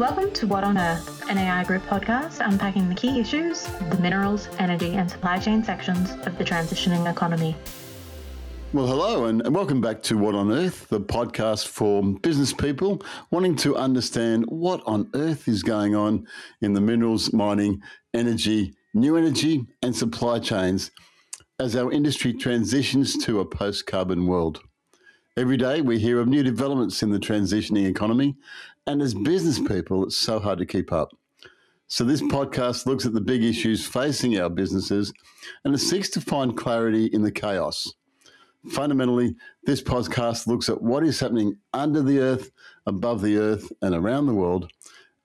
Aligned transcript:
Welcome 0.00 0.32
to 0.32 0.46
What 0.46 0.64
on 0.64 0.78
Earth, 0.78 1.28
an 1.28 1.36
AI 1.36 1.62
Group 1.64 1.82
podcast 1.82 2.42
unpacking 2.42 2.88
the 2.88 2.94
key 2.94 3.20
issues, 3.20 3.64
the 3.90 3.98
minerals, 4.00 4.48
energy, 4.58 4.94
and 4.94 5.10
supply 5.10 5.38
chain 5.38 5.62
sections 5.62 6.12
of 6.26 6.38
the 6.38 6.42
transitioning 6.42 7.10
economy. 7.10 7.54
Well, 8.72 8.86
hello, 8.86 9.26
and 9.26 9.54
welcome 9.54 9.82
back 9.82 10.02
to 10.04 10.16
What 10.16 10.34
on 10.34 10.50
Earth, 10.50 10.88
the 10.88 11.02
podcast 11.02 11.66
for 11.66 12.02
business 12.02 12.50
people 12.50 13.02
wanting 13.30 13.56
to 13.56 13.76
understand 13.76 14.46
what 14.48 14.82
on 14.86 15.10
earth 15.12 15.46
is 15.48 15.62
going 15.62 15.94
on 15.94 16.26
in 16.62 16.72
the 16.72 16.80
minerals, 16.80 17.34
mining, 17.34 17.82
energy, 18.14 18.72
new 18.94 19.16
energy, 19.18 19.66
and 19.82 19.94
supply 19.94 20.38
chains 20.38 20.90
as 21.58 21.76
our 21.76 21.92
industry 21.92 22.32
transitions 22.32 23.22
to 23.26 23.40
a 23.40 23.44
post 23.44 23.84
carbon 23.84 24.26
world. 24.26 24.62
Every 25.40 25.56
day 25.56 25.80
we 25.80 25.98
hear 25.98 26.20
of 26.20 26.28
new 26.28 26.42
developments 26.42 27.02
in 27.02 27.08
the 27.08 27.18
transitioning 27.18 27.86
economy, 27.86 28.36
and 28.86 29.00
as 29.00 29.14
business 29.14 29.58
people, 29.58 30.04
it's 30.04 30.14
so 30.18 30.38
hard 30.38 30.58
to 30.58 30.66
keep 30.66 30.92
up. 30.92 31.16
So, 31.86 32.04
this 32.04 32.20
podcast 32.20 32.84
looks 32.84 33.06
at 33.06 33.14
the 33.14 33.22
big 33.22 33.42
issues 33.42 33.86
facing 33.86 34.38
our 34.38 34.50
businesses 34.50 35.14
and 35.64 35.74
it 35.74 35.78
seeks 35.78 36.10
to 36.10 36.20
find 36.20 36.58
clarity 36.58 37.06
in 37.06 37.22
the 37.22 37.32
chaos. 37.32 37.90
Fundamentally, 38.68 39.34
this 39.64 39.80
podcast 39.80 40.46
looks 40.46 40.68
at 40.68 40.82
what 40.82 41.04
is 41.04 41.20
happening 41.20 41.56
under 41.72 42.02
the 42.02 42.18
earth, 42.18 42.50
above 42.84 43.22
the 43.22 43.38
earth, 43.38 43.72
and 43.80 43.94
around 43.94 44.26
the 44.26 44.34
world, 44.34 44.70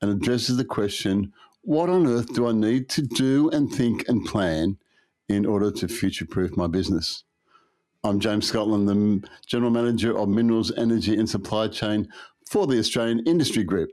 and 0.02 0.10
addresses 0.10 0.56
the 0.56 0.64
question 0.64 1.34
what 1.64 1.90
on 1.90 2.08
earth 2.08 2.34
do 2.34 2.48
I 2.48 2.54
need 2.54 2.88
to 2.92 3.02
do 3.02 3.50
and 3.50 3.70
think 3.70 4.08
and 4.08 4.26
plan 4.26 4.78
in 5.28 5.46
order 5.46 5.72
to 5.72 5.90
future 5.90 6.26
proof 6.26 6.56
my 6.56 6.68
business? 6.68 7.25
I'm 8.06 8.20
James 8.20 8.48
Scotland, 8.48 8.88
the 8.88 9.28
General 9.48 9.72
Manager 9.72 10.16
of 10.16 10.30
Minerals, 10.30 10.72
Energy 10.78 11.18
and 11.18 11.28
Supply 11.28 11.68
Chain 11.68 12.08
for 12.48 12.68
the 12.68 12.78
Australian 12.78 13.26
Industry 13.26 13.64
Group. 13.64 13.90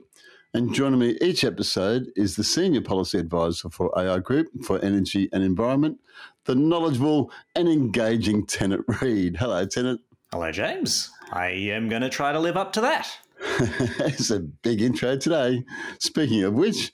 And 0.53 0.71
joining 0.71 0.99
me 0.99 1.17
each 1.19 1.43
episode 1.43 2.11
is 2.15 2.35
the 2.35 2.43
Senior 2.43 2.81
Policy 2.81 3.17
Advisor 3.17 3.71
for 3.71 3.91
AI 3.97 4.19
Group 4.19 4.49
for 4.63 4.77
Energy 4.85 5.29
and 5.33 5.41
Environment, 5.41 5.97
the 6.45 6.53
knowledgeable 6.53 7.31
and 7.55 7.67
engaging 7.67 8.45
Tennant 8.45 8.85
Reed. 9.01 9.35
Hello, 9.35 9.65
Tennant. 9.65 9.99
Hello, 10.31 10.51
James. 10.51 11.09
I 11.31 11.47
am 11.47 11.89
going 11.89 12.03
to 12.03 12.09
try 12.09 12.31
to 12.31 12.39
live 12.39 12.55
up 12.55 12.71
to 12.73 12.81
that. 12.81 13.09
it's 13.39 14.29
a 14.29 14.41
big 14.41 14.83
intro 14.83 15.17
today. 15.17 15.63
Speaking 15.97 16.43
of 16.43 16.53
which, 16.53 16.91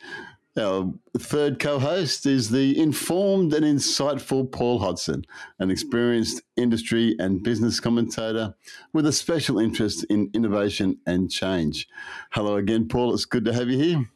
our 0.58 0.92
third 1.18 1.60
co 1.60 1.80
host 1.80 2.26
is 2.26 2.50
the 2.50 2.80
informed 2.80 3.54
and 3.54 3.66
insightful 3.66 4.52
Paul 4.52 4.80
Hodson, 4.80 5.26
an 5.60 5.70
experienced 5.70 6.42
industry 6.58 7.16
and 7.20 7.44
business 7.44 7.80
commentator 7.80 8.54
with 8.94 9.06
a 9.06 9.14
special 9.14 9.60
interest 9.60 10.06
in 10.10 10.30
innovation 10.34 10.98
and 11.06 11.30
change. 11.30 11.88
Hello 12.32 12.56
again, 12.56 12.88
Paul. 12.88 13.14
It's 13.14 13.26
good 13.26 13.46
to 13.46 13.54
have 13.54 13.70
you 13.70 13.78
here. 13.78 14.10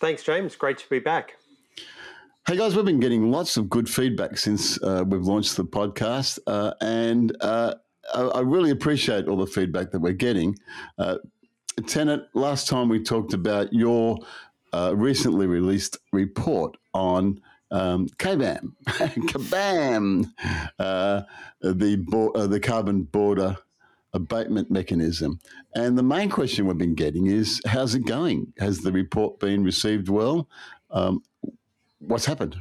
Thanks, 0.00 0.22
James. 0.22 0.56
Great 0.56 0.78
to 0.78 0.88
be 0.88 0.98
back. 0.98 1.36
Hey 2.46 2.56
guys, 2.56 2.74
we've 2.74 2.84
been 2.84 3.00
getting 3.00 3.30
lots 3.30 3.58
of 3.58 3.68
good 3.68 3.90
feedback 3.90 4.38
since 4.38 4.82
uh, 4.82 5.04
we've 5.06 5.24
launched 5.24 5.56
the 5.56 5.64
podcast, 5.64 6.38
uh, 6.46 6.72
and 6.80 7.36
uh, 7.42 7.74
I, 8.14 8.22
I, 8.22 8.40
really 8.40 8.70
appreciate 8.70 9.28
all 9.28 9.36
the 9.36 9.46
feedback 9.46 9.90
that 9.90 10.00
we're 10.00 10.14
getting. 10.14 10.58
Uh, 10.96 11.18
Tennant, 11.86 12.24
last 12.32 12.66
time 12.66 12.88
we 12.88 13.02
talked 13.02 13.34
about 13.34 13.70
your 13.72 14.18
uh, 14.72 14.94
recently 14.96 15.46
released 15.46 15.98
report 16.12 16.76
on 16.94 17.40
um, 17.70 18.08
CBAM, 18.18 18.72
CBAM, 18.86 20.32
uh, 20.78 21.22
the 21.60 21.96
bo- 21.96 22.30
uh, 22.30 22.46
the 22.46 22.60
carbon 22.60 23.02
border 23.02 23.56
abatement 24.14 24.70
mechanism. 24.70 25.38
And 25.74 25.98
the 25.98 26.02
main 26.02 26.30
question 26.30 26.66
we've 26.66 26.78
been 26.78 26.94
getting 26.94 27.26
is, 27.26 27.60
how's 27.66 27.94
it 27.94 28.06
going? 28.06 28.52
Has 28.58 28.80
the 28.80 28.92
report 28.92 29.38
been 29.38 29.64
received 29.64 30.08
well? 30.08 30.48
Um, 30.90 31.22
what's 31.98 32.24
happened? 32.24 32.56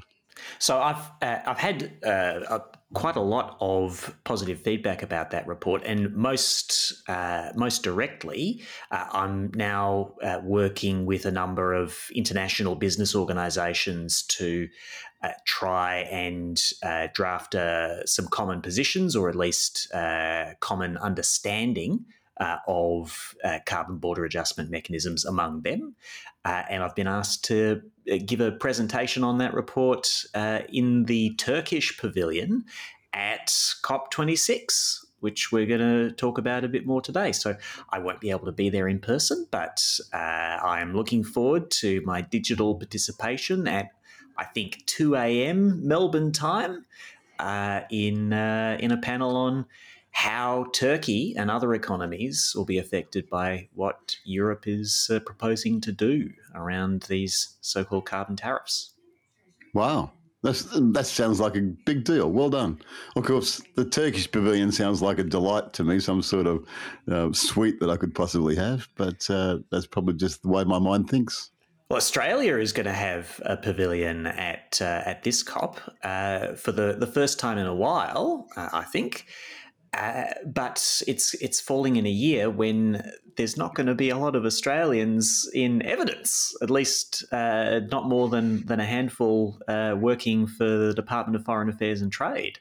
So 0.59 0.79
I've 0.79 1.11
uh, 1.21 1.39
I've 1.45 1.57
had 1.57 1.91
uh, 2.03 2.59
quite 2.93 3.15
a 3.15 3.21
lot 3.21 3.57
of 3.59 4.15
positive 4.23 4.59
feedback 4.59 5.03
about 5.03 5.31
that 5.31 5.47
report, 5.47 5.83
and 5.85 6.13
most 6.15 7.03
uh, 7.07 7.51
most 7.55 7.83
directly, 7.83 8.61
uh, 8.91 9.05
I'm 9.11 9.51
now 9.55 10.15
uh, 10.23 10.39
working 10.43 11.05
with 11.05 11.25
a 11.25 11.31
number 11.31 11.73
of 11.73 12.09
international 12.13 12.75
business 12.75 13.15
organisations 13.15 14.23
to 14.23 14.67
uh, 15.23 15.29
try 15.45 15.99
and 16.11 16.61
draft 17.13 17.55
some 18.05 18.27
common 18.27 18.61
positions, 18.61 19.15
or 19.15 19.29
at 19.29 19.35
least 19.35 19.91
a 19.93 20.55
common 20.59 20.97
understanding 20.97 22.05
uh, 22.39 22.57
of 22.67 23.35
uh, 23.43 23.59
carbon 23.65 23.97
border 23.97 24.25
adjustment 24.25 24.69
mechanisms 24.69 25.25
among 25.25 25.61
them. 25.61 25.95
Uh, 26.45 26.63
and 26.69 26.83
I've 26.83 26.95
been 26.95 27.07
asked 27.07 27.43
to 27.45 27.81
uh, 28.11 28.17
give 28.25 28.41
a 28.41 28.51
presentation 28.51 29.23
on 29.23 29.39
that 29.39 29.53
report 29.53 30.07
uh, 30.33 30.59
in 30.69 31.05
the 31.05 31.35
Turkish 31.35 31.97
pavilion 31.97 32.65
at 33.13 33.47
COP26. 33.83 35.03
Which 35.19 35.51
we're 35.51 35.65
going 35.65 35.79
to 35.79 36.11
talk 36.11 36.37
about 36.37 36.63
a 36.63 36.67
bit 36.67 36.85
more 36.85 37.01
today. 37.01 37.31
So 37.31 37.55
I 37.89 37.97
won't 37.97 38.21
be 38.21 38.29
able 38.29 38.45
to 38.45 38.51
be 38.51 38.69
there 38.69 38.87
in 38.87 38.99
person, 38.99 39.47
but 39.49 39.83
uh, 40.13 40.15
I 40.15 40.79
am 40.79 40.95
looking 40.95 41.23
forward 41.23 41.71
to 41.71 42.01
my 42.01 42.21
digital 42.21 42.75
participation 42.75 43.67
at 43.67 43.87
I 44.37 44.43
think 44.43 44.85
2 44.85 45.15
a.m. 45.15 45.87
Melbourne 45.87 46.31
time 46.31 46.85
in 47.89 48.31
in 48.31 48.91
a 48.91 48.99
panel 49.01 49.35
on 49.35 49.65
how 50.17 50.65
Turkey 50.73 51.35
and 51.37 51.51
other 51.51 51.75
economies 51.75 52.51
will 52.55 52.65
be 52.65 52.79
affected 52.79 53.29
by 53.29 53.69
what 53.75 54.15
Europe 54.25 54.67
is 54.67 55.11
uh, 55.13 55.19
proposing 55.19 55.79
to 55.79 55.91
do 55.91 56.31
around 56.55 57.03
these 57.03 57.55
so 57.61 57.83
called 57.83 58.07
carbon 58.07 58.35
tariffs. 58.35 58.95
Wow. 59.75 60.09
That's, 60.41 60.63
that 60.73 61.05
sounds 61.05 61.39
like 61.39 61.55
a 61.55 61.61
big 61.85 62.03
deal. 62.03 62.31
Well 62.31 62.49
done. 62.49 62.81
Of 63.15 63.25
course, 63.25 63.61
the 63.75 63.85
Turkish 63.85 64.31
pavilion 64.31 64.71
sounds 64.71 65.03
like 65.03 65.19
a 65.19 65.23
delight 65.23 65.71
to 65.73 65.83
me, 65.83 65.99
some 65.99 66.23
sort 66.23 66.47
of 66.47 66.65
uh, 67.11 67.31
sweet 67.31 67.79
that 67.79 67.91
I 67.91 67.95
could 67.95 68.15
possibly 68.15 68.55
have, 68.55 68.89
but 68.95 69.29
uh, 69.29 69.59
that's 69.69 69.85
probably 69.85 70.15
just 70.15 70.41
the 70.41 70.49
way 70.49 70.63
my 70.63 70.79
mind 70.79 71.11
thinks. 71.11 71.51
Well, 71.91 71.97
Australia 71.97 72.57
is 72.57 72.73
going 72.73 72.87
to 72.87 72.91
have 72.91 73.39
a 73.45 73.55
pavilion 73.55 74.25
at 74.25 74.79
uh, 74.81 75.03
at 75.05 75.23
this 75.23 75.43
COP 75.43 75.79
uh, 76.03 76.55
for 76.55 76.71
the, 76.71 76.97
the 76.99 77.07
first 77.07 77.39
time 77.39 77.59
in 77.59 77.67
a 77.67 77.75
while, 77.75 78.47
uh, 78.57 78.69
I 78.73 78.83
think. 78.83 79.27
Uh, 79.93 80.25
but 80.45 81.01
it's 81.07 81.33
it's 81.35 81.61
falling 81.61 81.95
in 81.95 82.05
a 82.05 82.11
year 82.11 82.49
when 82.49 83.01
there's 83.37 83.57
not 83.57 83.73
going 83.73 83.87
to 83.87 83.95
be 83.95 84.09
a 84.09 84.17
lot 84.17 84.35
of 84.35 84.45
Australians 84.45 85.49
in 85.53 85.81
evidence, 85.83 86.55
at 86.61 86.69
least 86.69 87.23
uh, 87.31 87.79
not 87.89 88.07
more 88.07 88.27
than 88.27 88.65
than 88.65 88.79
a 88.79 88.85
handful 88.85 89.59
uh, 89.67 89.95
working 89.97 90.45
for 90.45 90.65
the 90.65 90.93
Department 90.93 91.35
of 91.35 91.45
Foreign 91.45 91.69
Affairs 91.69 92.01
and 92.01 92.11
Trade, 92.11 92.59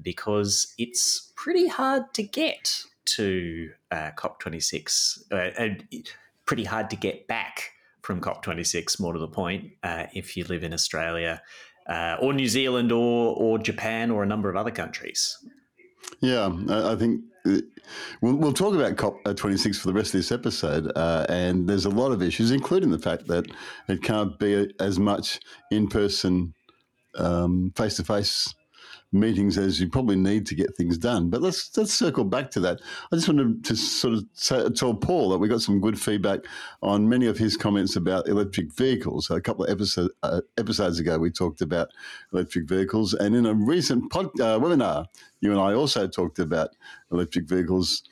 because 0.00 0.72
it's 0.78 1.32
pretty 1.34 1.66
hard 1.66 2.14
to 2.14 2.22
get 2.22 2.82
to 3.06 3.70
uh, 3.90 4.10
COP26 4.16 5.32
uh, 5.32 5.82
pretty 6.46 6.64
hard 6.64 6.88
to 6.90 6.96
get 6.96 7.26
back 7.26 7.72
from 8.02 8.20
COP26. 8.20 9.00
More 9.00 9.12
to 9.12 9.18
the 9.18 9.28
point, 9.28 9.72
if 9.82 10.36
you 10.36 10.44
live 10.44 10.62
in 10.62 10.72
Australia. 10.72 11.42
or 11.88 12.32
New 12.32 12.48
Zealand, 12.48 12.92
or 12.92 13.34
or 13.36 13.58
Japan, 13.58 14.10
or 14.10 14.22
a 14.22 14.26
number 14.26 14.48
of 14.48 14.56
other 14.56 14.70
countries. 14.70 15.36
Yeah, 16.20 16.52
I 16.68 16.96
think 16.96 17.22
uh, 17.46 17.58
we'll, 18.20 18.36
we'll 18.36 18.52
talk 18.52 18.74
about 18.74 18.96
COP26 18.96 19.80
for 19.80 19.88
the 19.88 19.94
rest 19.94 20.08
of 20.14 20.18
this 20.18 20.32
episode. 20.32 20.92
Uh, 20.94 21.24
and 21.28 21.68
there's 21.68 21.86
a 21.86 21.90
lot 21.90 22.12
of 22.12 22.22
issues, 22.22 22.50
including 22.50 22.90
the 22.90 22.98
fact 22.98 23.26
that 23.28 23.46
it 23.88 24.02
can't 24.02 24.38
be 24.38 24.72
as 24.80 24.98
much 24.98 25.40
in 25.70 25.88
person, 25.88 26.54
face 27.76 27.96
to 27.96 28.04
face 28.04 28.54
meetings 29.12 29.58
as 29.58 29.80
you 29.80 29.88
probably 29.88 30.16
need 30.16 30.46
to 30.46 30.54
get 30.54 30.76
things 30.76 30.96
done. 30.96 31.30
But 31.30 31.42
let's 31.42 31.76
let's 31.76 31.92
circle 31.92 32.24
back 32.24 32.50
to 32.52 32.60
that. 32.60 32.80
I 33.12 33.16
just 33.16 33.28
wanted 33.28 33.64
to 33.64 33.76
sort 33.76 34.14
of 34.14 34.74
tell 34.74 34.94
Paul 34.94 35.30
that 35.30 35.38
we 35.38 35.48
got 35.48 35.62
some 35.62 35.80
good 35.80 35.98
feedback 35.98 36.40
on 36.82 37.08
many 37.08 37.26
of 37.26 37.38
his 37.38 37.56
comments 37.56 37.96
about 37.96 38.28
electric 38.28 38.72
vehicles. 38.72 39.30
A 39.30 39.40
couple 39.40 39.64
of 39.64 39.70
episode, 39.70 40.10
uh, 40.22 40.40
episodes 40.58 40.98
ago, 40.98 41.18
we 41.18 41.30
talked 41.30 41.60
about 41.60 41.88
electric 42.32 42.68
vehicles, 42.68 43.14
and 43.14 43.34
in 43.34 43.46
a 43.46 43.54
recent 43.54 44.10
pod, 44.10 44.26
uh, 44.40 44.58
webinar, 44.58 45.06
you 45.40 45.50
and 45.50 45.60
I 45.60 45.74
also 45.74 46.06
talked 46.06 46.38
about 46.38 46.70
electric 47.10 47.48
vehicles. 47.48 48.02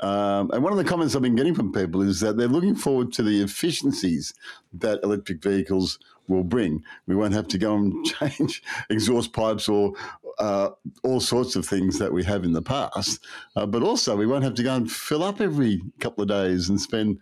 Um, 0.00 0.50
and 0.50 0.62
one 0.62 0.72
of 0.72 0.78
the 0.78 0.84
comments 0.84 1.14
I've 1.14 1.22
been 1.22 1.36
getting 1.36 1.54
from 1.54 1.72
people 1.72 2.02
is 2.02 2.20
that 2.20 2.36
they're 2.36 2.48
looking 2.48 2.74
forward 2.74 3.12
to 3.12 3.22
the 3.22 3.42
efficiencies 3.42 4.34
that 4.72 4.98
electric 5.04 5.40
vehicles 5.40 5.98
will 6.28 6.44
bring. 6.44 6.82
We 7.06 7.14
won't 7.14 7.34
have 7.34 7.48
to 7.48 7.58
go 7.58 7.76
and 7.76 8.04
change 8.20 8.62
exhaust 8.90 9.32
pipes 9.32 9.68
or 9.68 9.92
uh, 10.38 10.70
all 11.02 11.20
sorts 11.20 11.56
of 11.56 11.66
things 11.66 11.98
that 11.98 12.12
we 12.12 12.24
have 12.24 12.44
in 12.44 12.52
the 12.52 12.62
past, 12.62 13.24
uh, 13.56 13.66
but 13.66 13.82
also 13.82 14.16
we 14.16 14.26
won't 14.26 14.44
have 14.44 14.54
to 14.54 14.62
go 14.62 14.74
and 14.74 14.90
fill 14.90 15.22
up 15.22 15.40
every 15.40 15.80
couple 16.00 16.22
of 16.22 16.28
days 16.28 16.68
and 16.68 16.80
spend 16.80 17.18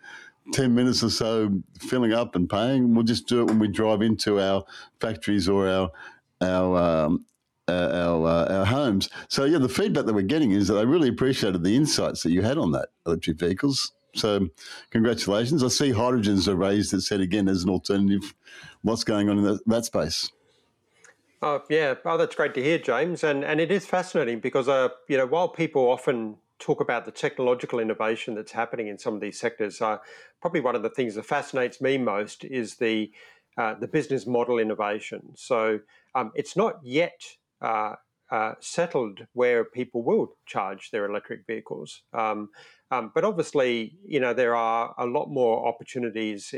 10 0.53 0.75
minutes 0.75 1.03
or 1.03 1.11
so 1.11 1.63
filling 1.79 2.13
up 2.13 2.35
and 2.35 2.49
paying. 2.49 2.95
We'll 2.95 3.05
just 3.05 3.29
do 3.29 3.43
it 3.43 3.47
when 3.47 3.59
we 3.59 3.69
drive 3.69 4.03
into 4.03 4.41
our 4.41 4.65
factories 5.01 5.49
or 5.49 5.69
our 5.69 5.91
our 6.41 6.77
um, 6.77 7.25
our, 7.69 8.27
uh, 8.27 8.59
our 8.59 8.65
homes. 8.67 9.09
So 9.29 9.45
yeah, 9.45 9.59
the 9.59 9.69
feedback 9.69 10.07
that 10.07 10.15
we're 10.15 10.23
getting 10.23 10.53
is 10.53 10.69
that 10.69 10.79
I 10.79 10.83
really 10.83 11.09
appreciated 11.09 11.63
the 11.63 11.77
insights 11.77 12.23
that 12.23 12.33
you 12.33 12.43
had 12.43 12.59
on 12.59 12.73
that 12.73 12.89
electric 13.07 13.39
vehicles. 13.39 13.93
So, 14.15 14.49
congratulations. 14.91 15.65
I 15.65 15.69
see 15.69 15.91
hydrogens 15.91 16.47
are 16.47 16.57
raised, 16.57 16.93
it 16.93 17.01
said 17.01 17.21
again, 17.21 17.49
as 17.49 17.65
an 17.65 17.71
alternative. 17.71 18.35
What's 18.83 19.05
going 19.05 19.29
on 19.29 19.39
in 19.39 19.45
that, 19.45 19.61
that 19.67 19.85
space? 19.85 20.31
Oh, 21.41 21.63
yeah. 21.69 21.95
Oh, 22.05 22.17
that's 22.17 22.37
great 22.37 22.55
to 22.55 22.63
hear, 22.63 22.79
James. 22.79 23.25
And, 23.25 23.45
and 23.45 23.61
it 23.61 23.73
is 23.73 23.85
fascinating 23.85 24.39
because, 24.41 24.69
uh, 24.69 24.91
you 25.09 25.17
know, 25.17 25.27
while 25.27 25.49
people 25.49 25.91
often 25.91 26.37
talk 26.61 26.81
about 26.81 27.05
the 27.05 27.11
technological 27.11 27.81
innovation 27.81 28.37
that's 28.37 28.53
happening 28.53 28.87
in 28.87 28.97
some 28.97 29.15
of 29.15 29.21
these 29.21 29.41
sectors, 29.41 29.83
uh, 29.83 29.99
probably 30.41 30.61
one 30.61 30.77
of 30.77 30.83
the 30.83 30.91
things 30.91 31.17
that 31.17 31.27
fascinates 31.27 31.81
me 31.81 31.99
most 31.99 32.45
is 32.45 32.77
the, 32.77 33.11
uh, 33.59 33.75
the 33.75 33.89
business 33.89 34.27
model 34.27 34.59
innovation. 34.59 35.33
So 35.35 35.81
um, 36.15 36.31
it's 36.37 36.57
not 36.57 36.79
yet 36.85 37.21
uh, 37.61 37.95
uh, 38.31 38.55
settled 38.61 39.27
where 39.33 39.65
people 39.65 40.05
will 40.05 40.37
charge 40.47 40.91
their 40.91 41.05
electric 41.05 41.47
vehicles. 41.47 42.03
Um, 42.13 42.51
um, 42.93 43.11
but 43.15 43.25
obviously, 43.25 43.97
you 44.05 44.21
know, 44.21 44.35
there 44.35 44.55
are 44.55 44.95
a 44.99 45.07
lot 45.07 45.31
more 45.31 45.67
opportunities. 45.67 46.55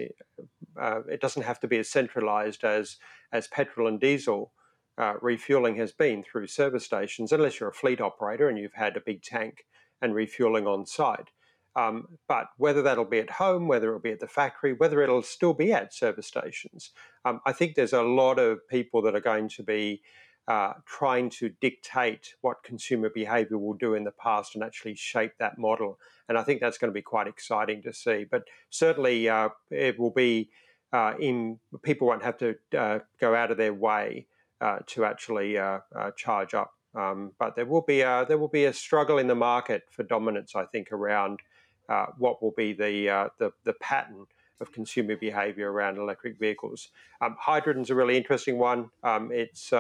Uh, 0.77 1.01
it 1.09 1.21
doesn't 1.21 1.45
have 1.45 1.61
to 1.61 1.69
be 1.69 1.79
as 1.79 1.89
centralized 1.89 2.65
as, 2.65 2.97
as 3.33 3.47
petrol 3.47 3.87
and 3.87 4.01
diesel 4.01 4.53
uh, 4.99 5.15
refueling 5.23 5.77
has 5.77 5.93
been 5.93 6.25
through 6.25 6.49
service 6.49 6.85
stations, 6.85 7.31
unless 7.31 7.61
you're 7.61 7.69
a 7.69 7.73
fleet 7.75 8.01
operator 8.01 8.49
and 8.49 8.59
you've 8.59 8.75
had 8.75 8.97
a 8.97 9.01
big 9.01 9.23
tank 9.23 9.65
and 10.03 10.13
refueling 10.13 10.67
on 10.67 10.85
site. 10.85 11.31
Um, 11.77 12.19
but 12.29 12.47
whether 12.57 12.83
that'll 12.83 13.05
be 13.05 13.21
at 13.21 13.31
home, 13.31 13.69
whether 13.69 13.89
it'll 13.89 14.01
be 14.01 14.11
at 14.11 14.21
the 14.21 14.27
factory, 14.27 14.73
whether 14.73 15.03
it'll 15.03 15.23
still 15.23 15.55
be 15.55 15.73
at 15.73 15.95
service 15.95 16.27
stations, 16.27 16.91
um, 17.25 17.41
I 17.47 17.53
think 17.53 17.77
there's 17.77 17.93
a 17.93 18.03
lot 18.03 18.41
of 18.41 18.59
people 18.69 19.03
that 19.03 19.15
are 19.15 19.21
going 19.21 19.49
to 19.51 19.63
be 19.63 20.03
uh, 20.47 20.75
trying 20.85 21.31
to 21.31 21.49
dictate 21.61 22.35
what 22.43 22.63
consumer 22.63 23.09
behavior 23.09 23.57
will 23.57 23.75
do 23.75 23.95
in 23.95 24.05
the 24.05 24.11
past 24.11 24.55
and 24.55 24.63
actually 24.63 24.95
shape 24.95 25.33
that 25.39 25.57
model. 25.59 25.99
And 26.29 26.37
I 26.37 26.43
think 26.43 26.61
that's 26.61 26.77
going 26.79 26.91
to 26.91 26.95
be 26.95 27.03
quite 27.03 27.27
exciting 27.27 27.83
to 27.83 27.93
see. 27.93 28.27
But 28.31 28.45
certainly, 28.71 29.29
uh, 29.29 29.51
it 29.71 29.99
will 29.99 30.11
be 30.11 30.51
uh, 30.93 31.15
in 31.19 31.59
people 31.83 32.07
won't 32.07 32.23
have 32.23 32.39
to 32.39 32.57
uh, 32.79 32.99
go 33.21 33.35
out 33.35 33.51
of 33.51 33.57
their 33.57 33.75
way 33.75 34.27
uh, 34.61 34.79
to 34.87 35.05
actually 35.05 35.59
charge 36.17 36.55
up. 36.55 36.73
Um, 36.95 37.33
but 37.39 37.57
there 37.57 37.67
will 37.67 37.83
be 37.83 38.03
a, 38.03 38.25
there 38.29 38.39
will 38.39 38.49
be 38.49 38.67
a 38.67 38.73
struggle 38.73 39.19
in 39.19 39.27
the 39.27 39.35
market 39.35 39.85
for 39.91 40.05
dominance, 40.05 40.55
I 40.55 40.65
think, 40.67 40.93
around 40.93 41.41
what 42.19 42.43
will 42.43 42.55
be 42.57 42.73
the, 42.73 43.31
the 43.39 43.51
the 43.65 43.73
pattern 43.75 44.27
of 44.61 44.73
consumer 44.73 45.17
behavior 45.17 45.73
around 45.73 45.99
electric 45.99 46.39
vehicles. 46.39 46.91
Um, 47.21 47.37
hydrogen's 47.41 47.91
a 47.91 47.95
really 47.95 48.17
interesting 48.17 48.57
one. 48.57 48.91
Um, 49.03 49.31
it's 49.33 49.73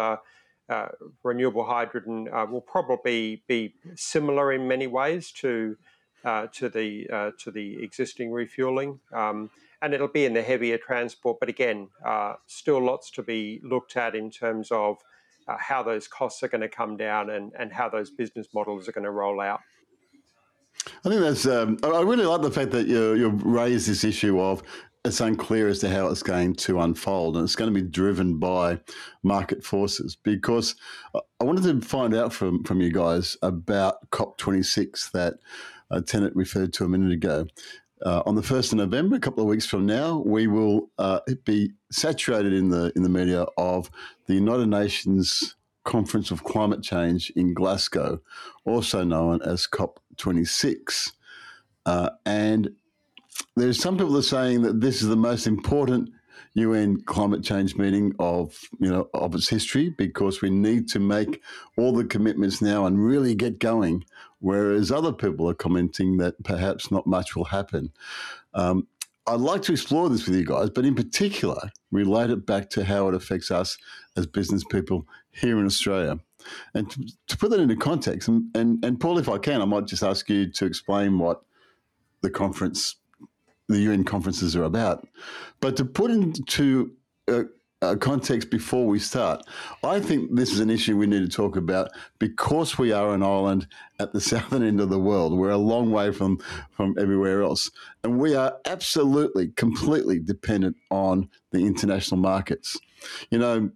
uh, 0.68 0.88
renewable 1.22 1.64
hydrogen 1.64 2.28
uh, 2.32 2.46
will 2.50 2.60
probably 2.60 3.42
be 3.48 3.74
similar 3.94 4.52
in 4.52 4.66
many 4.66 4.86
ways 4.86 5.30
to 5.32 5.76
uh, 6.24 6.46
to 6.52 6.68
the 6.68 7.06
uh, 7.12 7.30
to 7.38 7.50
the 7.50 7.82
existing 7.82 8.32
refueling, 8.32 8.98
um, 9.12 9.50
and 9.82 9.92
it'll 9.92 10.08
be 10.08 10.24
in 10.24 10.32
the 10.32 10.42
heavier 10.42 10.78
transport. 10.78 11.38
But 11.38 11.50
again, 11.50 11.88
uh, 12.04 12.34
still 12.46 12.82
lots 12.82 13.10
to 13.12 13.22
be 13.22 13.60
looked 13.62 13.96
at 13.96 14.14
in 14.14 14.30
terms 14.30 14.70
of 14.70 14.96
uh, 15.46 15.56
how 15.58 15.82
those 15.82 16.08
costs 16.08 16.42
are 16.42 16.48
going 16.48 16.62
to 16.62 16.68
come 16.68 16.96
down 16.96 17.30
and, 17.30 17.52
and 17.58 17.72
how 17.72 17.90
those 17.90 18.10
business 18.10 18.48
models 18.54 18.88
are 18.88 18.92
going 18.92 19.04
to 19.04 19.10
roll 19.10 19.40
out. 19.40 19.60
I 21.04 21.08
think 21.08 21.20
that's. 21.20 21.46
Um, 21.46 21.78
I 21.82 22.00
really 22.00 22.24
like 22.24 22.42
the 22.42 22.50
fact 22.50 22.70
that 22.70 22.86
you 22.86 23.14
you 23.14 23.28
raised 23.28 23.88
this 23.88 24.04
issue 24.04 24.40
of 24.40 24.62
it's 25.04 25.20
unclear 25.20 25.68
as 25.68 25.80
to 25.80 25.90
how 25.90 26.08
it's 26.08 26.22
going 26.22 26.54
to 26.54 26.80
unfold, 26.80 27.36
and 27.36 27.44
it's 27.44 27.56
going 27.56 27.72
to 27.72 27.80
be 27.80 27.86
driven 27.86 28.38
by 28.38 28.80
market 29.22 29.62
forces. 29.62 30.16
Because 30.16 30.74
I 31.14 31.44
wanted 31.44 31.64
to 31.64 31.86
find 31.86 32.14
out 32.14 32.32
from 32.32 32.64
from 32.64 32.80
you 32.80 32.90
guys 32.90 33.36
about 33.42 34.10
COP26 34.10 35.12
that 35.12 35.34
uh, 35.90 36.00
Tennant 36.00 36.34
referred 36.34 36.72
to 36.74 36.84
a 36.84 36.88
minute 36.88 37.12
ago. 37.12 37.46
Uh, 38.04 38.22
on 38.26 38.34
the 38.34 38.42
first 38.42 38.72
of 38.72 38.78
November, 38.78 39.16
a 39.16 39.20
couple 39.20 39.42
of 39.42 39.48
weeks 39.48 39.66
from 39.66 39.86
now, 39.86 40.22
we 40.26 40.46
will 40.46 40.90
uh, 40.98 41.20
be 41.44 41.70
saturated 41.90 42.52
in 42.52 42.70
the 42.70 42.92
in 42.96 43.02
the 43.02 43.08
media 43.08 43.46
of 43.56 43.90
the 44.26 44.34
United 44.34 44.66
Nations 44.66 45.56
Conference 45.84 46.30
of 46.30 46.44
Climate 46.44 46.82
Change 46.82 47.30
in 47.36 47.52
Glasgow, 47.52 48.20
also 48.64 49.04
known 49.04 49.42
as 49.42 49.66
COP26, 49.66 51.12
uh, 51.84 52.10
and 52.24 52.70
there's 53.56 53.80
some 53.80 53.96
people 53.96 54.16
are 54.16 54.22
saying 54.22 54.62
that 54.62 54.80
this 54.80 55.02
is 55.02 55.08
the 55.08 55.16
most 55.16 55.46
important 55.46 56.10
UN 56.54 57.00
climate 57.02 57.42
change 57.42 57.74
meeting 57.76 58.14
of 58.18 58.60
you 58.78 58.88
know 58.88 59.08
of 59.12 59.34
its 59.34 59.48
history 59.48 59.90
because 59.90 60.40
we 60.40 60.50
need 60.50 60.88
to 60.88 61.00
make 61.00 61.42
all 61.76 61.92
the 61.92 62.04
commitments 62.04 62.62
now 62.62 62.86
and 62.86 63.04
really 63.04 63.34
get 63.34 63.58
going. 63.58 64.04
Whereas 64.38 64.90
other 64.90 65.12
people 65.12 65.48
are 65.48 65.54
commenting 65.54 66.18
that 66.18 66.42
perhaps 66.44 66.90
not 66.90 67.06
much 67.06 67.34
will 67.34 67.46
happen. 67.46 67.92
Um, 68.52 68.86
I'd 69.26 69.40
like 69.40 69.62
to 69.62 69.72
explore 69.72 70.10
this 70.10 70.26
with 70.26 70.36
you 70.36 70.44
guys, 70.44 70.68
but 70.68 70.84
in 70.84 70.94
particular, 70.94 71.72
relate 71.90 72.28
it 72.30 72.44
back 72.44 72.68
to 72.70 72.84
how 72.84 73.08
it 73.08 73.14
affects 73.14 73.50
us 73.50 73.78
as 74.16 74.26
business 74.26 74.64
people 74.64 75.08
here 75.30 75.58
in 75.58 75.64
Australia. 75.64 76.18
And 76.74 76.90
to, 76.90 77.06
to 77.28 77.38
put 77.38 77.50
that 77.50 77.60
into 77.60 77.74
context, 77.74 78.28
and, 78.28 78.54
and, 78.54 78.84
and 78.84 79.00
Paul, 79.00 79.18
if 79.18 79.30
I 79.30 79.38
can, 79.38 79.62
I 79.62 79.64
might 79.64 79.86
just 79.86 80.02
ask 80.02 80.28
you 80.28 80.50
to 80.52 80.66
explain 80.66 81.18
what 81.18 81.42
the 82.20 82.28
conference 82.28 82.96
the 83.68 83.80
UN 83.80 84.04
conferences 84.04 84.56
are 84.56 84.64
about. 84.64 85.06
But 85.60 85.76
to 85.76 85.84
put 85.84 86.10
into 86.10 86.92
a, 87.28 87.44
a, 87.80 87.96
context 87.96 88.50
before 88.50 88.86
we 88.86 88.98
start, 88.98 89.42
I 89.82 90.00
think 90.00 90.34
this 90.34 90.52
is 90.52 90.60
an 90.60 90.70
issue 90.70 90.96
we 90.96 91.06
need 91.06 91.28
to 91.28 91.34
talk 91.34 91.56
about 91.56 91.90
because 92.18 92.78
we 92.78 92.92
are 92.92 93.14
an 93.14 93.22
island 93.22 93.66
at 93.98 94.12
the 94.12 94.20
southern 94.30 94.62
end 94.62 94.80
of 94.80 94.90
the 94.90 94.98
world. 94.98 95.36
We're 95.36 95.50
a 95.50 95.56
long 95.56 95.90
way 95.90 96.12
from, 96.12 96.38
from 96.72 96.94
everywhere 96.98 97.42
else. 97.42 97.70
And 98.02 98.18
we 98.18 98.34
are 98.34 98.56
absolutely, 98.66 99.48
completely 99.48 100.18
dependent 100.18 100.76
on 100.90 101.28
the 101.52 101.60
international 101.60 102.20
markets. 102.20 102.78
You 103.30 103.38
know, 103.38 103.70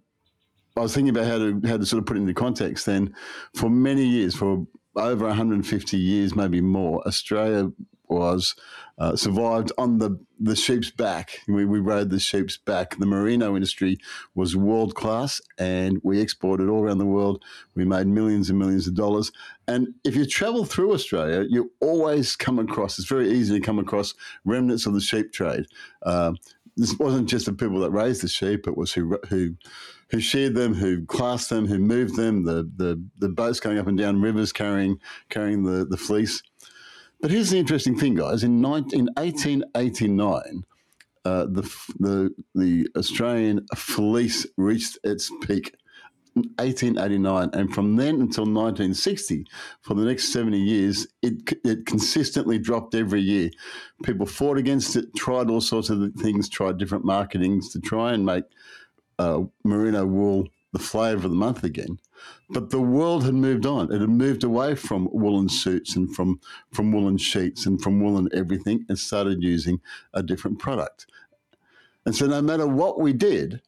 I 0.77 0.81
was 0.81 0.93
thinking 0.93 1.09
about 1.09 1.27
how 1.27 1.37
to 1.39 1.61
how 1.67 1.77
to 1.77 1.85
sort 1.85 1.99
of 1.99 2.05
put 2.05 2.15
it 2.15 2.21
into 2.21 2.33
context. 2.33 2.85
Then, 2.85 3.13
for 3.53 3.69
many 3.69 4.05
years, 4.05 4.33
for 4.33 4.65
over 4.95 5.27
150 5.27 5.97
years, 5.97 6.35
maybe 6.35 6.61
more, 6.61 7.05
Australia 7.07 7.69
was 8.09 8.55
uh, 8.97 9.15
survived 9.15 9.71
on 9.77 9.99
the, 9.99 10.19
the 10.39 10.55
sheep's 10.55 10.89
back. 10.89 11.39
We, 11.47 11.65
we 11.65 11.79
rode 11.79 12.09
the 12.09 12.19
sheep's 12.19 12.57
back. 12.57 12.97
The 12.97 13.05
merino 13.05 13.55
industry 13.55 13.97
was 14.35 14.55
world 14.55 14.95
class 14.95 15.41
and 15.57 15.99
we 16.03 16.19
exported 16.19 16.69
all 16.69 16.83
around 16.83 16.97
the 16.97 17.05
world. 17.05 17.43
We 17.75 17.85
made 17.85 18.07
millions 18.07 18.49
and 18.49 18.59
millions 18.59 18.87
of 18.87 18.95
dollars. 18.95 19.31
And 19.67 19.95
if 20.03 20.15
you 20.15 20.25
travel 20.25 20.65
through 20.65 20.93
Australia, 20.93 21.45
you 21.49 21.71
always 21.79 22.35
come 22.35 22.59
across, 22.59 22.99
it's 22.99 23.07
very 23.07 23.31
easy 23.31 23.57
to 23.57 23.65
come 23.65 23.79
across 23.79 24.13
remnants 24.43 24.85
of 24.85 24.93
the 24.93 25.01
sheep 25.01 25.31
trade. 25.31 25.65
Uh, 26.03 26.33
this 26.75 26.97
wasn't 26.97 27.29
just 27.29 27.45
the 27.45 27.53
people 27.53 27.79
that 27.79 27.91
raised 27.91 28.21
the 28.21 28.27
sheep, 28.27 28.67
it 28.67 28.77
was 28.77 28.93
who, 28.93 29.17
who 29.29 29.55
who 30.09 30.19
sheared 30.19 30.55
them, 30.55 30.73
who 30.73 31.05
classed 31.05 31.49
them, 31.49 31.67
who 31.67 31.77
moved 31.77 32.15
them, 32.15 32.43
the, 32.43 32.69
the, 32.75 33.01
the 33.19 33.29
boats 33.29 33.59
going 33.59 33.77
up 33.77 33.87
and 33.87 33.97
down 33.97 34.21
rivers 34.21 34.51
carrying 34.51 34.99
carrying 35.29 35.63
the, 35.63 35.85
the 35.85 35.97
fleece. 35.97 36.41
But 37.21 37.31
here's 37.31 37.49
the 37.49 37.59
interesting 37.59 37.97
thing, 37.97 38.15
guys. 38.15 38.43
In, 38.43 38.61
19, 38.61 38.99
in 38.99 39.05
1889, 39.15 40.63
uh, 41.25 41.45
the, 41.45 41.61
the, 41.99 42.33
the 42.55 42.87
Australian 42.95 43.65
fleece 43.75 44.47
reached 44.57 44.97
its 45.03 45.29
peak. 45.41 45.75
1889, 46.35 47.49
and 47.53 47.73
from 47.73 47.97
then 47.97 48.21
until 48.21 48.45
1960, 48.45 49.45
for 49.81 49.95
the 49.95 50.05
next 50.05 50.31
70 50.31 50.57
years, 50.57 51.07
it, 51.21 51.53
it 51.65 51.85
consistently 51.85 52.57
dropped 52.57 52.95
every 52.95 53.19
year. 53.19 53.49
People 54.03 54.25
fought 54.25 54.57
against 54.57 54.95
it, 54.95 55.13
tried 55.15 55.49
all 55.49 55.59
sorts 55.59 55.89
of 55.89 56.13
things, 56.13 56.47
tried 56.47 56.77
different 56.77 57.03
marketings 57.03 57.73
to 57.73 57.81
try 57.81 58.13
and 58.13 58.25
make 58.25 58.45
uh, 59.17 59.41
merino 59.65 60.05
wool 60.05 60.47
the 60.71 60.79
flavour 60.79 61.25
of 61.25 61.31
the 61.31 61.37
month 61.37 61.63
again. 61.63 61.99
But 62.49 62.69
the 62.69 62.81
world 62.81 63.23
had 63.23 63.33
moved 63.33 63.65
on. 63.65 63.91
It 63.91 64.01
had 64.01 64.09
moved 64.09 64.43
away 64.43 64.75
from 64.75 65.09
woolen 65.11 65.49
suits 65.49 65.95
and 65.95 66.13
from, 66.15 66.39
from 66.71 66.91
woolen 66.91 67.17
sheets 67.17 67.65
and 67.65 67.81
from 67.81 68.01
woolen 68.01 68.29
everything 68.33 68.85
and 68.89 68.97
started 68.97 69.43
using 69.43 69.81
a 70.13 70.21
different 70.21 70.59
product. 70.59 71.07
And 72.05 72.15
so, 72.15 72.27
no 72.27 72.41
matter 72.41 72.67
what 72.67 72.99
we 72.99 73.13
did, 73.13 73.61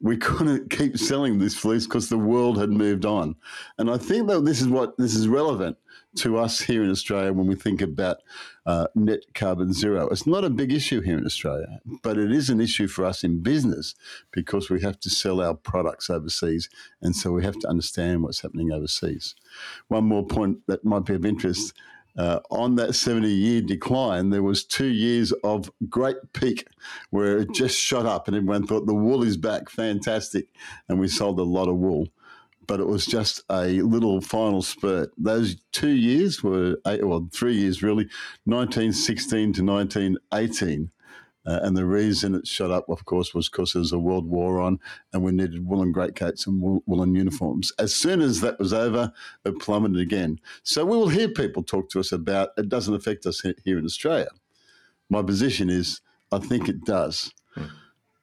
we 0.00 0.16
couldn't 0.16 0.70
keep 0.76 0.98
selling 0.98 1.38
this 1.38 1.56
fleece 1.56 1.86
because 1.86 2.08
the 2.08 2.18
world 2.18 2.58
had 2.58 2.70
moved 2.70 3.04
on. 3.04 3.36
And 3.78 3.90
I 3.90 3.98
think 3.98 4.28
that 4.28 4.44
this 4.44 4.60
is 4.60 4.68
what 4.68 4.96
this 4.98 5.14
is 5.14 5.28
relevant 5.28 5.76
to 6.16 6.38
us 6.38 6.60
here 6.60 6.82
in 6.82 6.90
Australia 6.90 7.32
when 7.32 7.46
we 7.46 7.54
think 7.54 7.82
about 7.82 8.18
uh, 8.64 8.86
net 8.94 9.20
carbon 9.34 9.72
zero. 9.72 10.08
It's 10.08 10.26
not 10.26 10.44
a 10.44 10.50
big 10.50 10.72
issue 10.72 11.00
here 11.00 11.18
in 11.18 11.26
Australia, 11.26 11.80
but 12.02 12.16
it 12.18 12.32
is 12.32 12.48
an 12.48 12.60
issue 12.60 12.88
for 12.88 13.04
us 13.04 13.22
in 13.22 13.42
business 13.42 13.94
because 14.32 14.70
we 14.70 14.80
have 14.80 14.98
to 15.00 15.10
sell 15.10 15.40
our 15.40 15.54
products 15.54 16.08
overseas. 16.08 16.68
And 17.02 17.14
so 17.14 17.32
we 17.32 17.44
have 17.44 17.58
to 17.60 17.68
understand 17.68 18.22
what's 18.22 18.40
happening 18.40 18.72
overseas. 18.72 19.34
One 19.88 20.04
more 20.04 20.26
point 20.26 20.58
that 20.66 20.84
might 20.84 21.04
be 21.04 21.14
of 21.14 21.26
interest. 21.26 21.74
Uh, 22.16 22.40
on 22.50 22.76
that 22.76 22.94
70 22.94 23.28
year 23.28 23.60
decline, 23.60 24.30
there 24.30 24.42
was 24.42 24.64
two 24.64 24.86
years 24.86 25.32
of 25.44 25.70
great 25.88 26.16
peak 26.32 26.66
where 27.10 27.38
it 27.38 27.52
just 27.52 27.78
shot 27.78 28.06
up 28.06 28.26
and 28.26 28.36
everyone 28.36 28.66
thought 28.66 28.86
the 28.86 28.94
wool 28.94 29.22
is 29.22 29.36
back, 29.36 29.68
fantastic. 29.68 30.48
And 30.88 30.98
we 30.98 31.08
sold 31.08 31.38
a 31.38 31.44
lot 31.44 31.68
of 31.68 31.76
wool. 31.76 32.08
but 32.66 32.80
it 32.80 32.86
was 32.86 33.06
just 33.06 33.42
a 33.50 33.80
little 33.82 34.20
final 34.20 34.62
spurt. 34.62 35.12
Those 35.16 35.56
two 35.72 35.90
years 35.90 36.42
were, 36.42 36.76
eight, 36.86 37.06
well, 37.06 37.28
three 37.32 37.54
years 37.54 37.82
really, 37.82 38.08
1916 38.44 39.52
to 39.54 39.64
1918. 39.64 40.90
Uh, 41.46 41.60
and 41.62 41.76
the 41.76 41.86
reason 41.86 42.34
it 42.34 42.46
shot 42.46 42.70
up, 42.70 42.88
of 42.88 43.04
course, 43.04 43.32
was 43.32 43.48
because 43.48 43.72
there 43.72 43.80
was 43.80 43.92
a 43.92 43.98
world 43.98 44.26
war 44.26 44.60
on 44.60 44.80
and 45.12 45.22
we 45.22 45.30
needed 45.30 45.66
woolen 45.66 45.92
greatcoats 45.92 46.46
and 46.46 46.60
woolen 46.86 47.14
uniforms. 47.14 47.72
As 47.78 47.94
soon 47.94 48.20
as 48.20 48.40
that 48.40 48.58
was 48.58 48.72
over, 48.72 49.12
it 49.44 49.58
plummeted 49.60 50.00
again. 50.00 50.40
So 50.64 50.84
we 50.84 50.96
will 50.96 51.08
hear 51.08 51.28
people 51.28 51.62
talk 51.62 51.88
to 51.90 52.00
us 52.00 52.10
about 52.10 52.50
it 52.56 52.68
doesn't 52.68 52.94
affect 52.94 53.26
us 53.26 53.42
here 53.64 53.78
in 53.78 53.84
Australia. 53.84 54.28
My 55.08 55.22
position 55.22 55.70
is 55.70 56.00
I 56.32 56.38
think 56.38 56.68
it 56.68 56.84
does. 56.84 57.32
Hmm. 57.54 57.66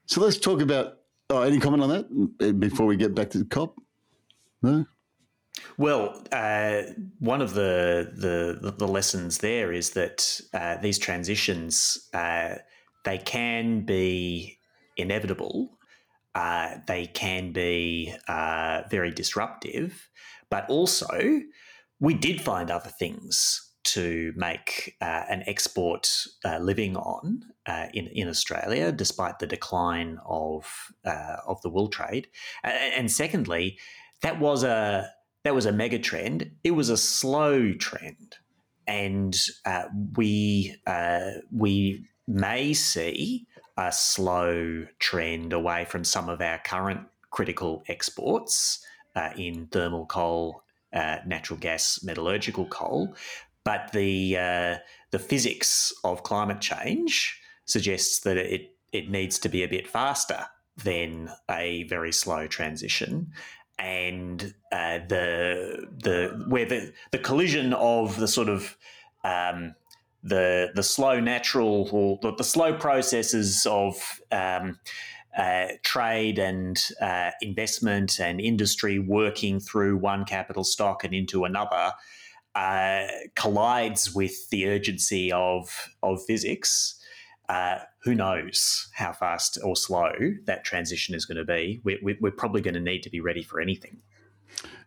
So 0.06 0.22
let's 0.22 0.38
talk 0.38 0.62
about. 0.62 1.00
Oh, 1.30 1.42
any 1.42 1.60
comment 1.60 1.82
on 1.82 1.90
that 1.90 2.60
before 2.60 2.86
we 2.86 2.98
get 2.98 3.16
back 3.16 3.30
to 3.32 3.40
the 3.40 3.46
COP? 3.46 3.80
No. 4.62 4.86
Well, 5.78 6.22
uh, 6.32 6.82
one 7.20 7.42
of 7.42 7.54
the, 7.54 8.12
the, 8.14 8.72
the 8.72 8.88
lessons 8.88 9.40
there 9.40 9.72
is 9.72 9.92
that 9.92 10.42
uh, 10.54 10.78
these 10.78 11.00
transitions 11.00 12.10
uh, 12.14 12.56
they 13.04 13.18
can 13.18 13.86
be 13.86 14.60
inevitable. 14.98 15.78
Uh, 16.36 16.78
they 16.88 17.06
can 17.06 17.52
be 17.52 18.14
uh, 18.28 18.82
very 18.90 19.12
disruptive, 19.12 20.10
but 20.50 20.68
also 20.70 21.42
we 22.00 22.14
did 22.14 22.42
find 22.42 22.72
other 22.72 22.90
things 22.90 23.70
to 23.84 24.34
make 24.36 24.96
uh, 25.02 25.24
an 25.30 25.44
export 25.46 26.10
uh, 26.46 26.58
living 26.58 26.96
on 26.96 27.44
uh, 27.68 27.88
in 27.94 28.08
in 28.08 28.28
Australia, 28.28 28.92
despite 28.92 29.40
the 29.40 29.48
decline 29.48 30.18
of 30.26 30.66
uh, 31.06 31.38
of 31.46 31.62
the 31.62 31.70
wool 31.70 31.90
trade. 31.90 32.28
And 32.64 33.12
secondly, 33.12 33.78
that 34.22 34.40
was 34.40 34.64
a 34.64 35.12
that 35.44 35.54
was 35.54 35.66
a 35.66 35.72
mega 35.72 36.00
trend. 36.00 36.52
It 36.64 36.72
was 36.72 36.90
a 36.90 36.98
slow 36.98 37.74
trend, 37.74 38.38
and 38.88 39.36
we 40.16 40.76
we 41.52 42.06
may 42.28 42.74
see 42.74 43.46
a 43.78 43.92
slow 43.92 44.86
trend 45.00 45.54
away 45.54 45.86
from 45.86 46.04
some 46.04 46.30
of 46.30 46.42
our 46.42 46.60
current 46.60 47.02
critical 47.32 47.84
exports 47.88 48.86
in 49.36 49.68
thermal 49.68 50.06
coal 50.06 50.64
uh, 50.94 51.18
natural 51.26 51.58
gas 51.60 52.04
metallurgical 52.04 52.66
coal, 52.68 53.16
but 53.64 53.92
the 53.94 54.38
uh, 54.38 54.78
the 55.12 55.20
physics 55.20 55.94
of 56.04 56.24
climate 56.24 56.62
change 56.62 57.42
suggests 57.66 58.20
that 58.20 58.38
it 58.38 58.76
it 58.92 59.10
needs 59.10 59.40
to 59.40 59.50
be 59.50 59.64
a 59.64 59.68
bit 59.68 59.88
faster 59.88 60.46
than 60.84 61.30
a 61.50 61.84
very 61.84 62.12
slow 62.12 62.48
transition. 62.48 63.32
And 63.80 64.54
uh, 64.72 65.00
the 65.08 65.88
the 66.04 66.46
where 66.48 66.66
the, 66.66 66.94
the 67.12 67.18
collision 67.18 67.74
of 67.74 68.18
the 68.18 68.28
sort 68.28 68.50
of 68.50 68.78
um, 69.24 69.74
the 70.24 70.72
the 70.74 70.84
slow 70.84 71.20
natural 71.20 71.90
or 71.92 72.18
the, 72.22 72.36
the 72.36 72.44
slow 72.44 72.74
processes 72.74 73.66
of 73.70 74.22
um, 74.32 74.80
uh, 75.38 75.68
trade 75.84 76.40
and 76.40 76.86
uh, 77.02 77.32
investment 77.42 78.20
and 78.20 78.40
industry 78.40 79.00
working 79.00 79.60
through 79.60 79.98
one 79.98 80.24
capital 80.26 80.64
stock 80.64 81.04
and 81.04 81.14
into 81.14 81.44
another 81.44 81.92
uh, 82.56 83.08
collides 83.36 84.14
with 84.14 84.50
the 84.50 84.68
urgency 84.68 85.32
of 85.32 85.90
of 86.04 86.24
physics, 86.26 87.00
uh, 87.50 87.80
who 88.04 88.14
knows 88.14 88.90
how 88.94 89.12
fast 89.12 89.58
or 89.64 89.76
slow 89.76 90.12
that 90.46 90.64
transition 90.64 91.16
is 91.16 91.26
going 91.26 91.38
to 91.38 91.46
be? 91.46 91.82
We're, 91.84 92.16
we're 92.22 92.32
probably 92.32 92.62
going 92.62 92.76
to 92.76 92.80
need 92.80 93.04
to 93.04 93.10
be 93.10 93.20
ready 93.20 93.44
for 93.44 93.60
anything. 93.60 93.98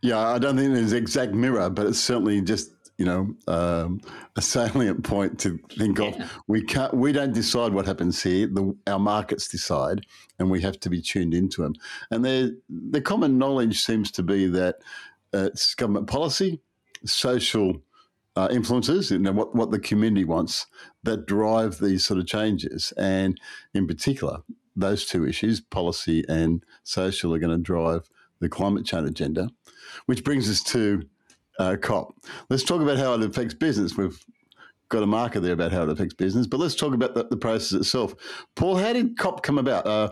Yeah, 0.01 0.19
I 0.19 0.39
don't 0.39 0.57
think 0.57 0.75
there's 0.75 0.93
exact 0.93 1.33
mirror, 1.33 1.69
but 1.69 1.87
it's 1.87 1.99
certainly 1.99 2.41
just 2.41 2.71
you 2.99 3.05
know 3.05 3.35
um, 3.49 4.01
a 4.37 4.43
salient 4.43 5.05
point 5.05 5.39
to 5.41 5.59
think 5.77 5.99
yeah. 5.99 6.07
of. 6.07 6.33
We 6.47 6.63
can't, 6.63 6.95
we 6.95 7.13
don't 7.13 7.33
decide 7.33 7.73
what 7.73 7.87
happens 7.87 8.23
here. 8.23 8.47
The, 8.47 8.77
our 8.87 8.99
markets 8.99 9.49
decide, 9.49 10.07
and 10.39 10.51
we 10.51 10.61
have 10.63 10.81
to 10.81 10.91
be 10.91 11.01
tuned 11.01 11.35
into 11.35 11.63
them. 11.63 11.75
And 12.11 12.25
the 12.25 13.01
common 13.01 13.39
knowledge 13.39 13.83
seems 13.83 14.11
to 14.13 14.23
be 14.23 14.47
that 14.47 14.77
uh, 15.35 15.51
it's 15.53 15.75
government 15.75 16.07
policy 16.07 16.61
social 17.05 17.83
uh, 18.37 18.49
influences, 18.51 19.11
you 19.11 19.19
know, 19.19 19.33
what, 19.33 19.55
what 19.55 19.71
the 19.71 19.79
community 19.79 20.25
wants 20.25 20.67
that 21.03 21.27
drive 21.27 21.79
these 21.79 22.05
sort 22.05 22.21
of 22.21 22.27
changes. 22.27 22.93
And 22.97 23.41
in 23.73 23.87
particular, 23.87 24.39
those 24.75 25.07
two 25.07 25.27
issues, 25.27 25.61
policy 25.61 26.25
and 26.29 26.63
social, 26.85 27.35
are 27.35 27.39
going 27.39 27.57
to 27.57 27.63
drive 27.63 28.09
the 28.41 28.49
climate 28.49 28.85
change 28.85 29.09
agenda, 29.09 29.51
which 30.05 30.23
brings 30.23 30.51
us 30.51 30.63
to 30.65 31.03
uh, 31.59 31.77
COP. 31.81 32.15
Let's 32.51 32.65
talk 32.65 32.81
about 32.81 32.99
how 32.99 33.15
it 33.15 33.23
affects 33.23 33.55
business. 33.55 33.97
We've 33.97 34.19
got 34.89 35.03
a 35.03 35.07
marker 35.07 35.41
there 35.41 35.53
about 35.53 35.73
how 35.73 35.83
it 35.83 35.89
affects 35.91 36.15
business, 36.15 36.47
but 36.47 36.61
let's 36.61 36.75
talk 36.75 36.95
about 36.95 37.15
the, 37.15 37.25
the 37.25 37.37
process 37.37 37.73
itself. 37.73 38.15
Paul, 38.55 38.77
how 38.77 38.93
did 38.93 39.17
COP 39.19 39.43
come 39.43 39.59
about? 39.59 39.87
Uh, 39.87 40.11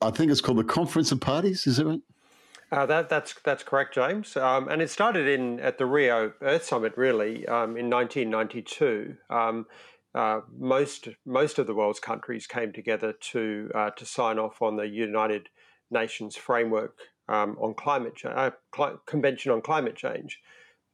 I 0.00 0.10
think 0.10 0.30
it's 0.30 0.40
called 0.40 0.58
the 0.58 0.64
Conference 0.64 1.10
of 1.12 1.20
Parties, 1.20 1.66
is 1.66 1.78
that 1.78 1.86
right? 1.86 2.00
Uh, 2.72 2.86
that, 2.86 3.08
that's 3.08 3.34
that's 3.44 3.62
correct, 3.62 3.94
James. 3.94 4.36
Um, 4.36 4.68
and 4.68 4.82
it 4.82 4.90
started 4.90 5.28
in 5.28 5.60
at 5.60 5.78
the 5.78 5.86
Rio 5.86 6.32
Earth 6.42 6.64
Summit, 6.64 6.96
really, 6.96 7.46
um, 7.46 7.76
in 7.76 7.88
1992. 7.88 9.16
Um, 9.30 9.66
uh, 10.14 10.40
most 10.56 11.08
most 11.24 11.58
of 11.58 11.66
the 11.66 11.74
world's 11.74 12.00
countries 12.00 12.46
came 12.46 12.72
together 12.72 13.12
to 13.12 13.70
uh, 13.74 13.90
to 13.90 14.04
sign 14.04 14.38
off 14.38 14.60
on 14.62 14.76
the 14.76 14.88
United 14.88 15.48
Nations 15.90 16.36
framework 16.36 16.98
um, 17.28 17.56
on 17.60 17.74
climate 17.74 18.16
change, 18.16 18.34
uh, 18.36 18.50
convention 19.06 19.52
on 19.52 19.60
climate 19.60 19.96
change. 19.96 20.40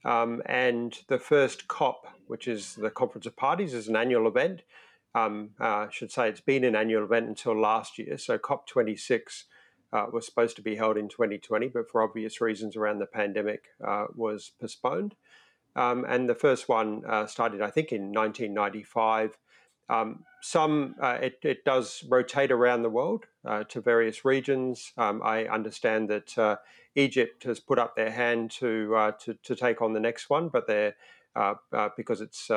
Um, 0.04 0.42
and 0.46 0.98
the 1.08 1.18
first 1.18 1.68
COP, 1.68 2.06
which 2.26 2.48
is 2.48 2.74
the 2.74 2.90
Conference 2.90 3.26
of 3.26 3.36
Parties, 3.36 3.74
is 3.74 3.88
an 3.88 3.96
annual 3.96 4.26
event. 4.26 4.62
Um, 5.14 5.50
uh, 5.60 5.64
I 5.64 5.88
should 5.90 6.12
say 6.12 6.28
it's 6.28 6.40
been 6.40 6.64
an 6.64 6.76
annual 6.76 7.04
event 7.04 7.28
until 7.28 7.60
last 7.60 7.98
year. 7.98 8.16
So 8.16 8.38
COP 8.38 8.66
26 8.66 9.44
uh, 9.92 10.06
was 10.12 10.26
supposed 10.26 10.56
to 10.56 10.62
be 10.62 10.76
held 10.76 10.96
in 10.96 11.08
2020, 11.08 11.68
but 11.68 11.90
for 11.90 12.02
obvious 12.02 12.40
reasons 12.40 12.76
around 12.76 12.98
the 12.98 13.06
pandemic, 13.06 13.64
uh, 13.86 14.06
was 14.14 14.52
postponed. 14.60 15.16
Um, 15.76 16.04
and 16.08 16.28
the 16.28 16.34
first 16.34 16.68
one 16.68 17.02
uh, 17.06 17.26
started, 17.26 17.60
I 17.60 17.70
think, 17.70 17.92
in 17.92 18.12
1995. 18.12 19.36
Um, 19.88 20.24
some 20.40 20.94
uh, 21.00 21.18
it, 21.20 21.38
it, 21.42 21.64
does 21.64 22.04
rotate 22.08 22.52
around 22.52 22.82
the 22.82 22.90
world 22.90 23.26
uh, 23.44 23.64
to 23.64 23.80
various 23.80 24.24
regions. 24.24 24.92
Um, 24.96 25.22
I 25.24 25.44
understand 25.46 26.10
that 26.10 26.38
uh, 26.38 26.56
Egypt 26.94 27.44
has 27.44 27.60
put 27.60 27.78
up 27.78 27.96
their 27.96 28.10
hand 28.10 28.50
to 28.52 29.12
to, 29.24 29.34
to, 29.42 29.56
take 29.56 29.80
on 29.80 29.92
the 29.92 30.00
next 30.00 30.28
one, 30.30 30.48
but 30.48 30.66
they're 30.66 30.94
because 31.96 32.20
it's 32.20 32.50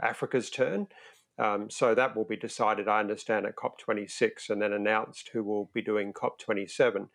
Africa's 0.00 0.50
turn. 0.50 0.88
Um, 1.38 1.70
so 1.70 1.94
that 1.94 2.14
will 2.14 2.24
be 2.24 2.36
decided, 2.36 2.88
I 2.88 3.00
understand, 3.00 3.46
at 3.46 3.56
COP26 3.56 4.50
and 4.50 4.60
then 4.60 4.72
announced 4.72 5.30
who 5.32 5.42
will 5.42 5.70
be 5.72 5.82
doing 5.82 6.12
COP27. 6.12 7.08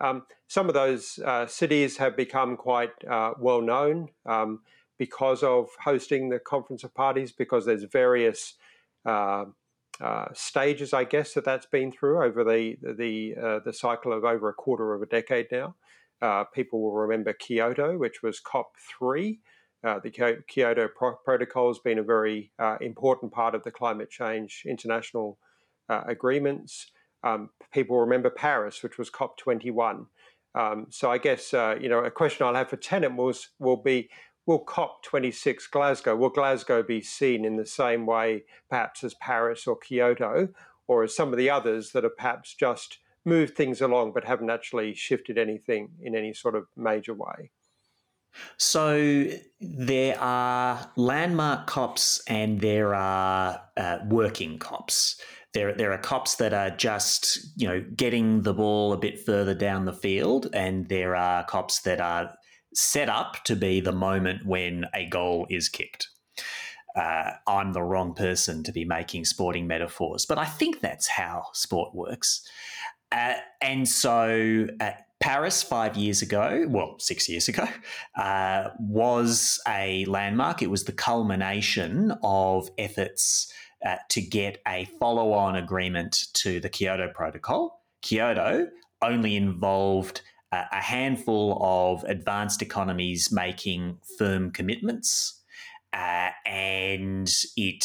Um, 0.00 0.22
some 0.46 0.68
of 0.68 0.74
those 0.74 1.18
uh, 1.24 1.46
cities 1.46 1.96
have 1.96 2.16
become 2.16 2.56
quite 2.56 2.92
uh, 3.10 3.32
well 3.38 3.62
known 3.62 4.10
um, 4.24 4.60
because 4.98 5.42
of 5.42 5.68
hosting 5.82 6.28
the 6.28 6.38
Conference 6.38 6.84
of 6.84 6.94
Parties, 6.94 7.32
because 7.32 7.66
there's 7.66 7.84
various 7.84 8.54
uh, 10.00 10.26
stages, 10.34 10.92
I 10.92 11.04
guess, 11.04 11.34
that 11.34 11.44
that's 11.44 11.66
been 11.66 11.90
through 11.90 12.22
over 12.22 12.44
the 12.44 12.76
the 12.82 13.34
uh, 13.40 13.58
the 13.64 13.72
cycle 13.72 14.12
of 14.12 14.24
over 14.24 14.48
a 14.48 14.54
quarter 14.54 14.94
of 14.94 15.02
a 15.02 15.06
decade 15.06 15.46
now. 15.50 15.74
Uh, 16.20 16.44
people 16.44 16.82
will 16.82 16.92
remember 16.92 17.32
Kyoto, 17.32 17.96
which 17.96 18.22
was 18.22 18.40
COP 18.40 18.72
three. 18.98 19.40
Uh, 19.84 20.00
the 20.02 20.42
Kyoto 20.48 20.88
Pro- 20.88 21.16
Protocol 21.24 21.68
has 21.68 21.78
been 21.78 21.98
a 21.98 22.02
very 22.02 22.50
uh, 22.58 22.76
important 22.80 23.32
part 23.32 23.54
of 23.54 23.62
the 23.62 23.70
climate 23.70 24.10
change 24.10 24.64
international 24.66 25.38
agreements. 25.88 26.90
Um, 27.22 27.50
people 27.72 28.00
remember 28.00 28.28
Paris, 28.28 28.82
which 28.82 28.98
was 28.98 29.08
COP21. 29.10 30.06
Um, 30.54 30.86
so 30.90 31.10
I 31.10 31.18
guess 31.18 31.52
you 31.52 31.88
know 31.88 32.00
a 32.00 32.10
question 32.10 32.46
I'll 32.46 32.54
have 32.54 32.70
for 32.70 32.76
Tennant 32.76 33.16
was 33.16 33.50
will 33.58 33.82
be 33.82 34.10
will 34.46 34.64
COP26 34.64 35.70
Glasgow 35.70 36.16
will 36.16 36.30
Glasgow 36.30 36.82
be 36.82 37.00
seen 37.00 37.44
in 37.44 37.56
the 37.56 37.66
same 37.66 38.06
way 38.06 38.44
perhaps 38.70 39.04
as 39.04 39.14
Paris 39.14 39.66
or 39.66 39.76
Kyoto, 39.76 40.48
or 40.86 41.02
as 41.02 41.14
some 41.14 41.32
of 41.32 41.36
the 41.36 41.50
others 41.50 41.90
that 41.92 42.04
have 42.04 42.16
perhaps 42.16 42.54
just 42.54 42.98
moved 43.24 43.56
things 43.56 43.80
along 43.80 44.12
but 44.12 44.24
haven't 44.24 44.50
actually 44.50 44.94
shifted 44.94 45.36
anything 45.36 45.90
in 46.00 46.14
any 46.14 46.32
sort 46.32 46.54
of 46.54 46.66
major 46.76 47.12
way? 47.12 47.50
So 48.56 49.26
there 49.60 50.20
are 50.20 50.90
landmark 50.96 51.66
COPs 51.66 52.22
and 52.28 52.60
there 52.60 52.94
are 52.94 53.60
uh, 53.76 53.98
working 54.08 54.58
COPs. 54.58 55.20
There, 55.54 55.72
there 55.72 55.92
are 55.92 55.98
COPs 55.98 56.36
that 56.36 56.52
are 56.52 56.70
just 56.70 57.38
you 57.56 57.66
know 57.66 57.84
getting 57.96 58.42
the 58.42 58.52
ball 58.52 58.92
a 58.92 58.98
bit 58.98 59.24
further 59.24 59.54
down 59.54 59.86
the 59.86 59.92
field, 59.92 60.48
and 60.52 60.86
there 60.88 61.16
are 61.16 61.44
COPs 61.44 61.80
that 61.82 61.98
are 61.98 62.34
set 62.76 63.08
up 63.08 63.42
to 63.44 63.56
be 63.56 63.80
the 63.80 63.92
moment 63.92 64.46
when 64.46 64.84
a 64.94 65.06
goal 65.06 65.46
is 65.50 65.68
kicked. 65.68 66.08
Uh, 66.94 67.32
I'm 67.46 67.72
the 67.72 67.82
wrong 67.82 68.14
person 68.14 68.62
to 68.64 68.72
be 68.72 68.84
making 68.84 69.24
sporting 69.24 69.66
metaphors, 69.66 70.24
but 70.24 70.38
I 70.38 70.46
think 70.46 70.80
that's 70.80 71.08
how 71.08 71.46
sport 71.52 71.94
works. 71.94 72.46
Uh, 73.12 73.34
and 73.60 73.88
so 73.88 74.66
uh, 74.80 74.92
Paris, 75.20 75.62
five 75.62 75.96
years 75.96 76.22
ago, 76.22 76.66
well, 76.68 76.96
six 76.98 77.28
years 77.28 77.48
ago, 77.48 77.66
uh, 78.18 78.70
was 78.78 79.60
a 79.68 80.04
landmark. 80.06 80.62
It 80.62 80.70
was 80.70 80.84
the 80.84 80.92
culmination 80.92 82.12
of 82.22 82.68
efforts 82.78 83.52
uh, 83.84 83.96
to 84.10 84.20
get 84.20 84.60
a 84.66 84.86
follow 84.98 85.32
on 85.32 85.56
agreement 85.56 86.24
to 86.34 86.60
the 86.60 86.68
Kyoto 86.68 87.10
Protocol. 87.14 87.82
Kyoto 88.02 88.68
only 89.02 89.36
involved 89.36 90.22
a 90.52 90.80
handful 90.80 91.58
of 91.60 92.04
advanced 92.04 92.62
economies 92.62 93.30
making 93.32 93.98
firm 94.18 94.50
commitments, 94.50 95.42
uh, 95.92 96.30
and 96.44 97.30
it 97.56 97.84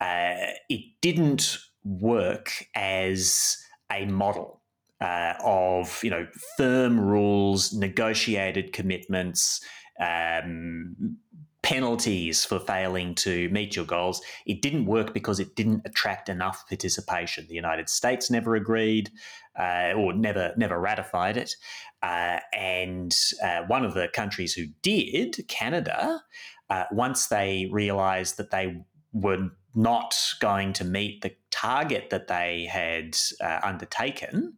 uh, 0.00 0.52
it 0.68 0.84
didn't 1.00 1.58
work 1.84 2.52
as 2.74 3.56
a 3.90 4.06
model 4.06 4.60
uh, 5.00 5.34
of 5.44 6.02
you 6.02 6.10
know 6.10 6.26
firm 6.56 7.00
rules, 7.00 7.72
negotiated 7.72 8.72
commitments, 8.72 9.60
um, 10.00 11.16
penalties 11.62 12.44
for 12.44 12.58
failing 12.58 13.14
to 13.14 13.48
meet 13.50 13.76
your 13.76 13.84
goals. 13.84 14.22
It 14.46 14.62
didn't 14.62 14.86
work 14.86 15.12
because 15.12 15.40
it 15.40 15.54
didn't 15.56 15.82
attract 15.84 16.28
enough 16.28 16.66
participation. 16.68 17.46
The 17.48 17.54
United 17.54 17.88
States 17.88 18.30
never 18.30 18.54
agreed 18.54 19.10
uh, 19.58 19.92
or 19.96 20.12
never 20.12 20.52
never 20.56 20.80
ratified 20.80 21.36
it, 21.36 21.54
uh, 22.02 22.38
and 22.52 23.14
uh, 23.42 23.62
one 23.66 23.84
of 23.84 23.94
the 23.94 24.08
countries 24.08 24.54
who 24.54 24.66
did, 24.82 25.44
Canada, 25.48 26.22
uh, 26.70 26.84
once 26.92 27.26
they 27.26 27.68
realised 27.70 28.36
that 28.38 28.50
they 28.50 28.82
were 29.12 29.50
not 29.74 30.16
going 30.40 30.72
to 30.72 30.84
meet 30.84 31.20
the 31.20 31.34
target 31.50 32.10
that 32.10 32.28
they 32.28 32.66
had 32.70 33.16
uh, 33.40 33.60
undertaken, 33.62 34.54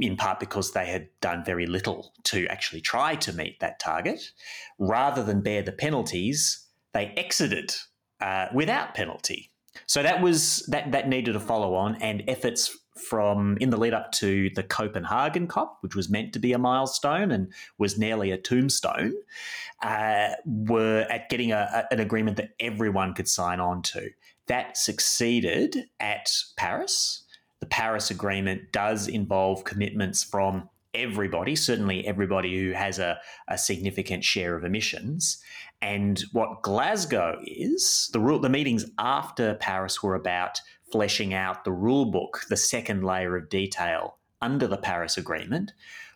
in 0.00 0.16
part 0.16 0.40
because 0.40 0.72
they 0.72 0.86
had 0.86 1.08
done 1.20 1.44
very 1.44 1.66
little 1.66 2.12
to 2.24 2.46
actually 2.46 2.80
try 2.80 3.14
to 3.16 3.32
meet 3.32 3.60
that 3.60 3.78
target. 3.78 4.32
Rather 4.78 5.22
than 5.22 5.42
bear 5.42 5.62
the 5.62 5.72
penalties, 5.72 6.66
they 6.94 7.12
exited 7.16 7.74
uh, 8.20 8.46
without 8.54 8.94
penalty. 8.94 9.50
So 9.86 10.02
that 10.02 10.20
was 10.20 10.64
that 10.68 10.92
that 10.92 11.08
needed 11.08 11.34
a 11.34 11.40
follow 11.40 11.74
on 11.74 11.96
and 11.96 12.22
efforts 12.28 12.76
from 12.96 13.56
in 13.60 13.70
the 13.70 13.78
lead 13.78 13.94
up 13.94 14.12
to 14.12 14.50
the 14.54 14.62
Copenhagen 14.62 15.46
COP, 15.46 15.78
which 15.80 15.94
was 15.94 16.10
meant 16.10 16.32
to 16.34 16.38
be 16.38 16.52
a 16.52 16.58
milestone 16.58 17.30
and 17.30 17.52
was 17.78 17.98
nearly 17.98 18.30
a 18.30 18.36
tombstone, 18.36 19.14
uh, 19.82 20.28
were 20.44 21.06
at 21.08 21.28
getting 21.30 21.52
a, 21.52 21.86
a, 21.90 21.92
an 21.92 22.00
agreement 22.00 22.36
that 22.36 22.50
everyone 22.60 23.14
could 23.14 23.28
sign 23.28 23.60
on 23.60 23.82
to. 23.82 24.10
That 24.46 24.76
succeeded 24.76 25.86
at 26.00 26.30
Paris 26.56 27.21
the 27.62 27.66
Paris 27.66 28.10
Agreement 28.10 28.72
does 28.72 29.06
involve 29.06 29.62
commitments 29.62 30.24
from 30.24 30.68
everybody, 30.94 31.54
certainly 31.54 32.04
everybody 32.04 32.60
who 32.60 32.72
has 32.72 32.98
a, 32.98 33.20
a 33.46 33.56
significant 33.56 34.24
share 34.24 34.56
of 34.56 34.64
emissions. 34.64 35.40
And 35.80 36.20
what 36.32 36.62
Glasgow 36.62 37.40
is, 37.46 38.10
the 38.12 38.18
rule, 38.18 38.40
the 38.40 38.48
meetings 38.48 38.86
after 38.98 39.54
Paris 39.54 40.02
were 40.02 40.16
about 40.16 40.60
fleshing 40.90 41.34
out 41.34 41.62
the 41.62 41.70
rule 41.70 42.06
book, 42.06 42.40
the 42.48 42.56
second 42.56 43.04
layer 43.04 43.36
of 43.36 43.48
detail 43.48 44.18
under 44.40 44.66
the 44.66 44.76
Paris 44.76 45.16
Agreement. 45.16 45.72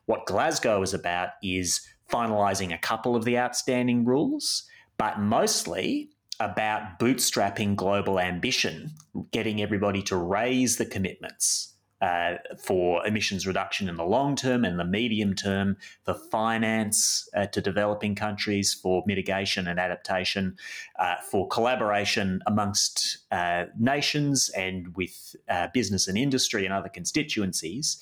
What 0.07 0.27
Glasgow 0.27 0.83
is 0.83 0.95
about 0.95 1.29
is 1.45 1.87
finalising 2.11 2.75
a 2.75 2.79
couple 2.79 3.15
of 3.15 3.25
the 3.25 3.39
outstanding 3.39 4.05
rules, 4.05 4.65
but 4.99 5.21
mostly 5.21 6.11
about 6.41 6.99
bootstrapping 6.99 7.77
global 7.77 8.21
ambition, 8.21 8.93
getting 9.33 9.63
everybody 9.63 10.03
to 10.03 10.17
raise 10.17 10.77
the 10.77 10.87
commitments 10.87 11.75
uh, 12.01 12.35
for 12.63 13.07
emissions 13.07 13.47
reduction 13.47 13.89
in 13.89 13.97
the 13.97 14.05
long 14.05 14.37
term 14.37 14.65
and 14.65 14.79
the 14.79 14.85
medium 14.85 15.35
term, 15.35 15.77
for 16.05 16.15
finance 16.15 17.29
uh, 17.35 17.47
to 17.47 17.61
developing 17.61 18.15
countries, 18.15 18.75
for 18.75 19.03
mitigation 19.07 19.67
and 19.67 19.81
adaptation, 19.81 20.57
uh, 20.99 21.15
for 21.31 21.49
collaboration 21.49 22.43
amongst 22.47 23.19
uh, 23.33 23.65
nations 23.79 24.51
and 24.51 24.95
with 24.97 25.35
uh, 25.49 25.69
business 25.73 26.07
and 26.07 26.19
industry 26.19 26.65
and 26.65 26.75
other 26.75 26.91
constituencies, 26.91 27.99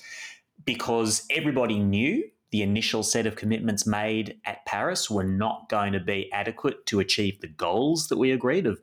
because 0.65 1.25
everybody 1.29 1.79
knew 1.79 2.23
the 2.51 2.61
initial 2.61 3.03
set 3.03 3.25
of 3.25 3.35
commitments 3.35 3.85
made 3.85 4.39
at 4.45 4.65
Paris 4.65 5.09
were 5.09 5.23
not 5.23 5.67
going 5.69 5.93
to 5.93 5.99
be 5.99 6.31
adequate 6.31 6.85
to 6.87 6.99
achieve 6.99 7.41
the 7.41 7.47
goals 7.47 8.07
that 8.07 8.17
we 8.17 8.31
agreed 8.31 8.67
of 8.67 8.79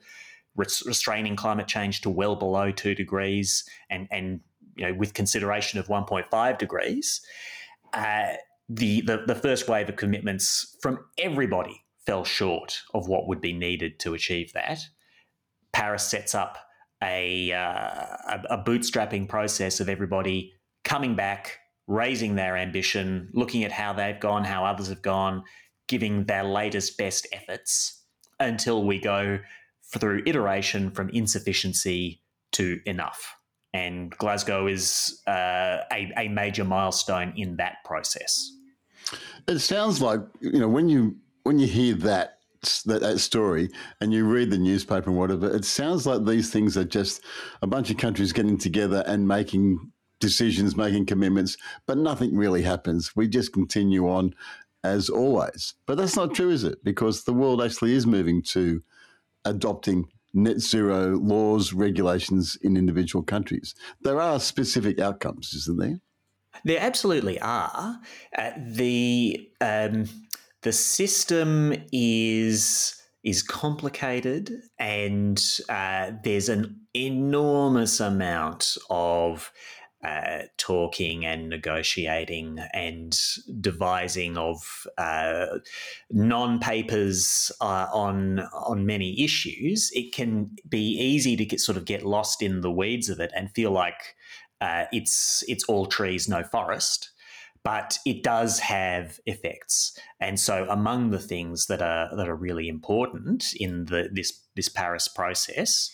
restraining 0.56 1.36
climate 1.36 1.66
change 1.66 2.00
to 2.02 2.10
well 2.10 2.36
below 2.36 2.70
two 2.70 2.94
degrees 2.94 3.64
and, 3.88 4.06
and 4.10 4.40
you 4.76 4.86
know, 4.86 4.94
with 4.94 5.14
consideration 5.14 5.78
of 5.78 5.88
1.5 5.88 6.58
degrees. 6.58 7.20
Uh, 7.92 8.32
the, 8.68 9.02
the, 9.02 9.24
the 9.26 9.34
first 9.34 9.68
wave 9.68 9.88
of 9.88 9.96
commitments 9.96 10.76
from 10.82 10.98
everybody 11.18 11.84
fell 12.06 12.24
short 12.24 12.82
of 12.94 13.06
what 13.06 13.28
would 13.28 13.40
be 13.40 13.52
needed 13.52 13.98
to 14.00 14.14
achieve 14.14 14.52
that. 14.52 14.80
Paris 15.72 16.06
sets 16.06 16.34
up 16.34 16.58
a, 17.02 17.52
uh, 17.52 17.56
a, 17.60 18.42
a 18.50 18.64
bootstrapping 18.64 19.28
process 19.28 19.80
of 19.80 19.88
everybody 19.88 20.52
coming 20.84 21.14
back 21.14 21.58
raising 21.86 22.34
their 22.34 22.56
ambition, 22.56 23.28
looking 23.32 23.64
at 23.64 23.72
how 23.72 23.92
they've 23.92 24.20
gone, 24.20 24.44
how 24.44 24.64
others 24.64 24.88
have 24.88 25.02
gone, 25.02 25.42
giving 25.88 26.24
their 26.24 26.44
latest 26.44 26.96
best 26.96 27.26
efforts 27.32 28.04
until 28.40 28.84
we 28.84 28.98
go 28.98 29.38
through 29.92 30.22
iteration 30.26 30.90
from 30.90 31.10
insufficiency 31.10 32.22
to 32.52 32.80
enough. 32.86 33.36
And 33.74 34.10
Glasgow 34.10 34.66
is 34.66 35.22
uh, 35.26 35.78
a, 35.92 36.12
a 36.16 36.28
major 36.28 36.64
milestone 36.64 37.32
in 37.36 37.56
that 37.56 37.76
process. 37.84 38.50
It 39.48 39.58
sounds 39.58 40.00
like 40.00 40.20
you 40.40 40.60
know 40.60 40.68
when 40.68 40.88
you 40.88 41.16
when 41.42 41.58
you 41.58 41.66
hear 41.66 41.94
that 41.96 42.38
that, 42.86 43.00
that 43.00 43.18
story 43.18 43.68
and 44.00 44.12
you 44.12 44.24
read 44.24 44.50
the 44.50 44.58
newspaper 44.58 45.10
and 45.10 45.18
whatever, 45.18 45.54
it 45.54 45.64
sounds 45.64 46.06
like 46.06 46.24
these 46.24 46.50
things 46.50 46.76
are 46.76 46.84
just 46.84 47.22
a 47.60 47.66
bunch 47.66 47.90
of 47.90 47.96
countries 47.96 48.32
getting 48.32 48.56
together 48.56 49.02
and 49.06 49.26
making 49.26 49.92
decisions, 50.22 50.76
making 50.76 51.04
commitments, 51.04 51.58
but 51.86 51.98
nothing 51.98 52.34
really 52.34 52.62
happens. 52.62 53.14
We 53.14 53.28
just 53.28 53.52
continue 53.52 54.08
on 54.08 54.34
as 54.84 55.10
always. 55.10 55.74
But 55.86 55.98
that's 55.98 56.16
not 56.16 56.34
true, 56.34 56.50
is 56.50 56.64
it? 56.64 56.82
Because 56.82 57.24
the 57.24 57.34
world 57.34 57.62
actually 57.62 57.92
is 57.92 58.06
moving 58.06 58.42
to 58.54 58.82
adopting 59.44 60.06
net 60.32 60.60
zero 60.60 61.18
laws, 61.18 61.72
regulations 61.72 62.56
in 62.62 62.76
individual 62.76 63.22
countries. 63.22 63.74
There 64.00 64.20
are 64.20 64.40
specific 64.40 64.98
outcomes, 64.98 65.52
isn't 65.54 65.78
there? 65.78 66.00
There 66.64 66.80
absolutely 66.80 67.40
are. 67.40 67.98
Uh, 68.36 68.50
the 68.58 69.50
um, 69.60 70.08
the 70.62 70.72
system 70.72 71.74
is 71.92 72.94
is 73.24 73.42
complicated, 73.42 74.52
and 74.78 75.42
uh, 75.68 76.12
there's 76.24 76.48
an 76.48 76.80
enormous 76.94 78.00
amount 78.00 78.76
of 78.90 79.52
uh, 80.02 80.42
talking 80.56 81.24
and 81.24 81.48
negotiating 81.48 82.58
and 82.72 83.18
devising 83.60 84.36
of 84.36 84.86
uh, 84.98 85.46
non-papers 86.10 87.52
uh, 87.60 87.86
on 87.92 88.40
on 88.52 88.84
many 88.84 89.22
issues, 89.22 89.90
it 89.94 90.12
can 90.12 90.50
be 90.68 90.98
easy 90.98 91.36
to 91.36 91.44
get 91.44 91.60
sort 91.60 91.78
of 91.78 91.84
get 91.84 92.02
lost 92.02 92.42
in 92.42 92.62
the 92.62 92.70
weeds 92.70 93.08
of 93.08 93.20
it 93.20 93.30
and 93.36 93.52
feel 93.52 93.70
like 93.70 94.16
uh, 94.60 94.86
it's 94.92 95.44
it's 95.46 95.64
all 95.64 95.86
trees, 95.86 96.28
no 96.28 96.42
forest. 96.42 97.10
But 97.64 97.98
it 98.04 98.24
does 98.24 98.58
have 98.58 99.20
effects, 99.26 99.96
and 100.18 100.40
so 100.40 100.66
among 100.68 101.10
the 101.10 101.20
things 101.20 101.66
that 101.66 101.80
are 101.80 102.08
that 102.16 102.28
are 102.28 102.34
really 102.34 102.68
important 102.68 103.54
in 103.54 103.84
the 103.84 104.08
this 104.12 104.46
this 104.56 104.68
Paris 104.68 105.06
process 105.06 105.92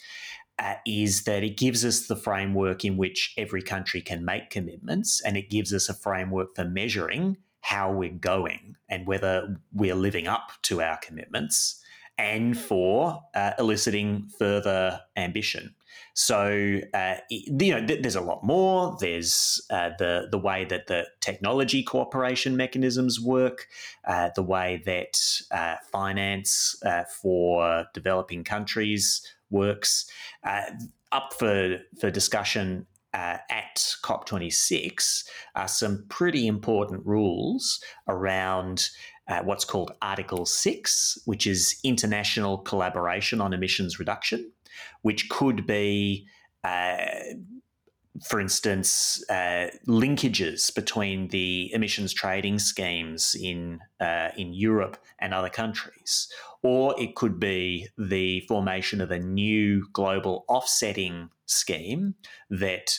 uh, 0.59 0.75
is 0.87 1.25
that 1.25 1.43
it 1.45 1.57
gives 1.57 1.85
us 1.85 2.07
the 2.07 2.17
framework 2.17 2.85
in 2.85 2.97
which 2.97 3.35
every 3.37 3.63
country 3.63 4.01
can 4.01 4.25
make 4.25 4.51
commitments 4.51 5.21
and 5.25 5.37
it 5.37 5.51
gives 5.51 5.73
us 5.73 5.89
a 5.89 5.95
framework 5.95 6.55
for 6.55 6.65
measuring 6.65 7.37
how 7.61 7.93
we're 7.93 8.11
going 8.11 8.75
and 8.89 9.07
whether 9.07 9.57
we're 9.73 9.95
living 9.95 10.27
up 10.27 10.53
to 10.63 10.81
our 10.81 10.97
commitments 10.99 11.83
and 12.17 12.59
for 12.59 13.23
uh, 13.35 13.53
eliciting 13.59 14.29
further 14.39 15.01
ambition. 15.17 15.75
So 16.15 16.81
uh, 16.95 17.15
you 17.31 17.75
know, 17.75 17.87
th- 17.87 18.03
there's 18.03 18.17
a 18.17 18.21
lot 18.21 18.43
more. 18.43 18.97
There's 19.01 19.65
uh, 19.71 19.91
the 19.99 20.27
the 20.31 20.39
way 20.39 20.65
that 20.65 20.89
the 20.89 21.07
technology 21.21 21.83
cooperation 21.83 22.57
mechanisms 22.57 23.21
work, 23.21 23.69
uh, 24.05 24.31
the 24.35 24.43
way 24.43 24.83
that 24.85 25.17
uh, 25.53 25.77
finance 25.93 26.75
uh, 26.85 27.05
for 27.23 27.87
developing 27.95 28.43
countries 28.43 29.23
works. 29.51 30.09
Uh, 30.45 30.63
up 31.13 31.33
for, 31.39 31.79
for 32.01 32.11
discussion 32.11 32.87
uh, 33.15 33.39
at 33.51 33.77
COP26 34.05 35.25
are 35.55 35.69
some 35.69 36.05
pretty 36.09 36.47
important 36.47 37.05
rules 37.07 37.83
around 38.09 38.91
uh, 39.29 39.43
what's 39.43 39.65
called 39.65 39.93
Article 40.03 40.47
6, 40.47 41.19
which 41.25 41.47
is 41.47 41.79
international 41.85 42.59
collaboration 42.59 43.41
on 43.41 43.53
emissions 43.53 43.99
reduction, 43.99 44.51
which 45.03 45.29
could 45.29 45.67
be 45.67 46.27
uh, 46.65 46.97
for 48.25 48.41
instance, 48.41 49.23
uh, 49.31 49.69
linkages 49.87 50.75
between 50.75 51.29
the 51.29 51.73
emissions 51.73 52.13
trading 52.13 52.59
schemes 52.59 53.37
in 53.39 53.81
uh, 54.01 54.31
in 54.37 54.53
Europe 54.53 54.97
and 55.19 55.33
other 55.33 55.49
countries, 55.49 56.29
or 56.63 56.99
it 57.01 57.15
could 57.15 57.39
be 57.39 57.89
the 57.97 58.41
formation 58.41 59.01
of 59.01 59.11
a 59.11 59.19
new 59.19 59.87
global 59.93 60.45
offsetting 60.49 61.31
scheme 61.47 62.15
that 62.51 62.99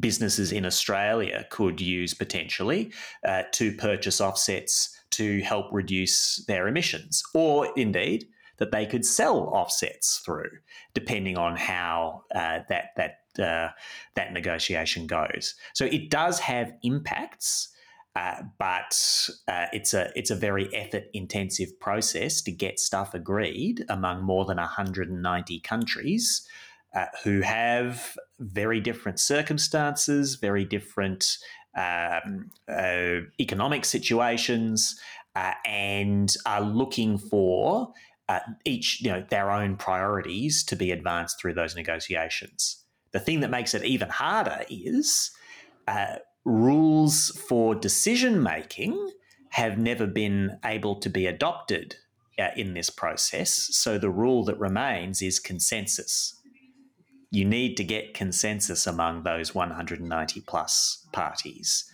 businesses 0.00 0.52
in 0.52 0.66
Australia 0.66 1.46
could 1.50 1.80
use 1.80 2.12
potentially 2.12 2.92
uh, 3.24 3.42
to 3.52 3.72
purchase 3.76 4.20
offsets 4.20 4.96
to 5.10 5.40
help 5.42 5.66
reduce 5.72 6.44
their 6.46 6.68
emissions, 6.68 7.22
or 7.34 7.68
indeed 7.76 8.26
that 8.58 8.72
they 8.72 8.86
could 8.86 9.04
sell 9.04 9.48
offsets 9.48 10.18
through, 10.24 10.50
depending 10.94 11.36
on 11.36 11.56
how 11.56 12.22
uh, 12.34 12.60
that 12.68 12.90
that 12.96 13.42
uh, 13.42 13.70
that 14.14 14.32
negotiation 14.32 15.06
goes. 15.06 15.54
So 15.74 15.84
it 15.84 16.10
does 16.10 16.40
have 16.40 16.72
impacts. 16.82 17.68
Uh, 18.16 18.42
but 18.58 19.28
uh, 19.46 19.66
it's 19.74 19.92
a 19.92 20.10
it's 20.16 20.30
a 20.30 20.34
very 20.34 20.74
effort 20.74 21.04
intensive 21.12 21.78
process 21.80 22.40
to 22.40 22.50
get 22.50 22.80
stuff 22.80 23.12
agreed 23.12 23.84
among 23.90 24.22
more 24.22 24.46
than 24.46 24.56
190 24.56 25.60
countries 25.60 26.48
uh, 26.94 27.04
who 27.22 27.42
have 27.42 28.16
very 28.38 28.80
different 28.80 29.20
circumstances, 29.20 30.36
very 30.36 30.64
different 30.64 31.36
um, 31.76 32.48
uh, 32.72 33.16
economic 33.38 33.84
situations, 33.84 34.98
uh, 35.34 35.52
and 35.66 36.36
are 36.46 36.62
looking 36.62 37.18
for 37.18 37.92
each, 38.64 39.02
you 39.02 39.10
know, 39.10 39.24
their 39.28 39.50
own 39.50 39.76
priorities 39.76 40.64
to 40.64 40.74
be 40.74 40.90
advanced 40.90 41.38
through 41.38 41.52
those 41.52 41.76
negotiations. 41.76 42.82
The 43.12 43.20
thing 43.20 43.40
that 43.40 43.50
makes 43.50 43.74
it 43.74 43.84
even 43.84 44.08
harder 44.08 44.64
is 44.68 45.30
uh, 45.86 46.16
rules 46.46 47.30
for 47.48 47.74
decision 47.74 48.42
making 48.42 49.10
have 49.50 49.78
never 49.78 50.06
been 50.06 50.58
able 50.64 50.98
to 51.00 51.10
be 51.10 51.26
adopted 51.26 51.96
uh, 52.38 52.48
in 52.56 52.72
this 52.72 52.88
process. 52.88 53.52
So 53.72 53.98
the 53.98 54.10
rule 54.10 54.44
that 54.44 54.58
remains 54.58 55.20
is 55.20 55.38
consensus. 55.38 56.40
You 57.30 57.44
need 57.44 57.76
to 57.76 57.84
get 57.84 58.14
consensus 58.14 58.86
among 58.86 59.24
those 59.24 59.54
190 59.54 60.40
plus 60.42 61.06
parties. 61.12 61.90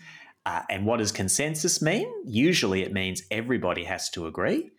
Uh, 0.46 0.62
and 0.68 0.86
what 0.86 0.98
does 0.98 1.12
consensus 1.12 1.82
mean? 1.82 2.08
Usually 2.24 2.82
it 2.82 2.92
means 2.92 3.22
everybody 3.30 3.84
has 3.84 4.08
to 4.10 4.26
agree 4.26 4.70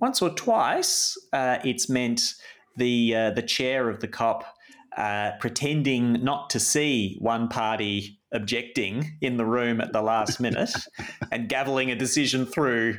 once 0.00 0.22
or 0.22 0.30
twice, 0.30 1.16
uh, 1.32 1.58
it's 1.62 1.88
meant 1.88 2.34
the 2.76 3.14
uh, 3.14 3.30
the 3.30 3.42
chair 3.42 3.88
of 3.88 4.00
the 4.00 4.08
COP 4.08 4.44
uh, 4.96 5.32
pretending 5.38 6.24
not 6.24 6.50
to 6.50 6.58
see 6.58 7.16
one 7.20 7.48
party 7.48 8.19
objecting 8.32 9.16
in 9.20 9.36
the 9.36 9.44
room 9.44 9.80
at 9.80 9.92
the 9.92 10.02
last 10.02 10.40
minute 10.40 10.72
and 11.32 11.48
gaveling 11.48 11.90
a 11.90 11.96
decision 11.96 12.46
through 12.46 12.98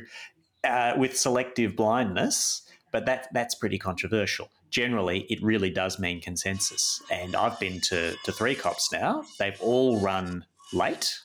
uh, 0.64 0.94
with 0.96 1.16
selective 1.16 1.76
blindness. 1.76 2.62
But 2.90 3.06
that 3.06 3.28
that's 3.32 3.54
pretty 3.54 3.78
controversial. 3.78 4.50
Generally, 4.70 5.26
it 5.30 5.42
really 5.42 5.70
does 5.70 5.98
mean 5.98 6.20
consensus. 6.20 7.02
And 7.10 7.34
I've 7.34 7.58
been 7.58 7.80
to, 7.88 8.14
to 8.24 8.32
three 8.32 8.54
COPs 8.54 8.90
now. 8.92 9.24
They've 9.38 9.60
all 9.60 10.00
run 10.00 10.44
late 10.72 11.18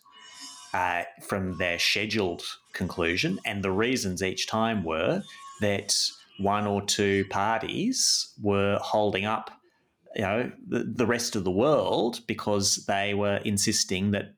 uh, 0.73 1.03
from 1.21 1.57
their 1.57 1.79
scheduled 1.79 2.43
conclusion, 2.73 3.39
and 3.45 3.63
the 3.63 3.71
reasons 3.71 4.21
each 4.21 4.47
time 4.47 4.83
were 4.83 5.23
that 5.61 5.93
one 6.39 6.67
or 6.67 6.81
two 6.81 7.25
parties 7.29 8.33
were 8.41 8.77
holding 8.81 9.25
up 9.25 9.51
you 10.15 10.21
know 10.21 10.51
the, 10.67 10.83
the 10.83 11.05
rest 11.05 11.35
of 11.35 11.43
the 11.43 11.51
world 11.51 12.21
because 12.27 12.85
they 12.87 13.13
were 13.13 13.37
insisting 13.37 14.11
that 14.11 14.33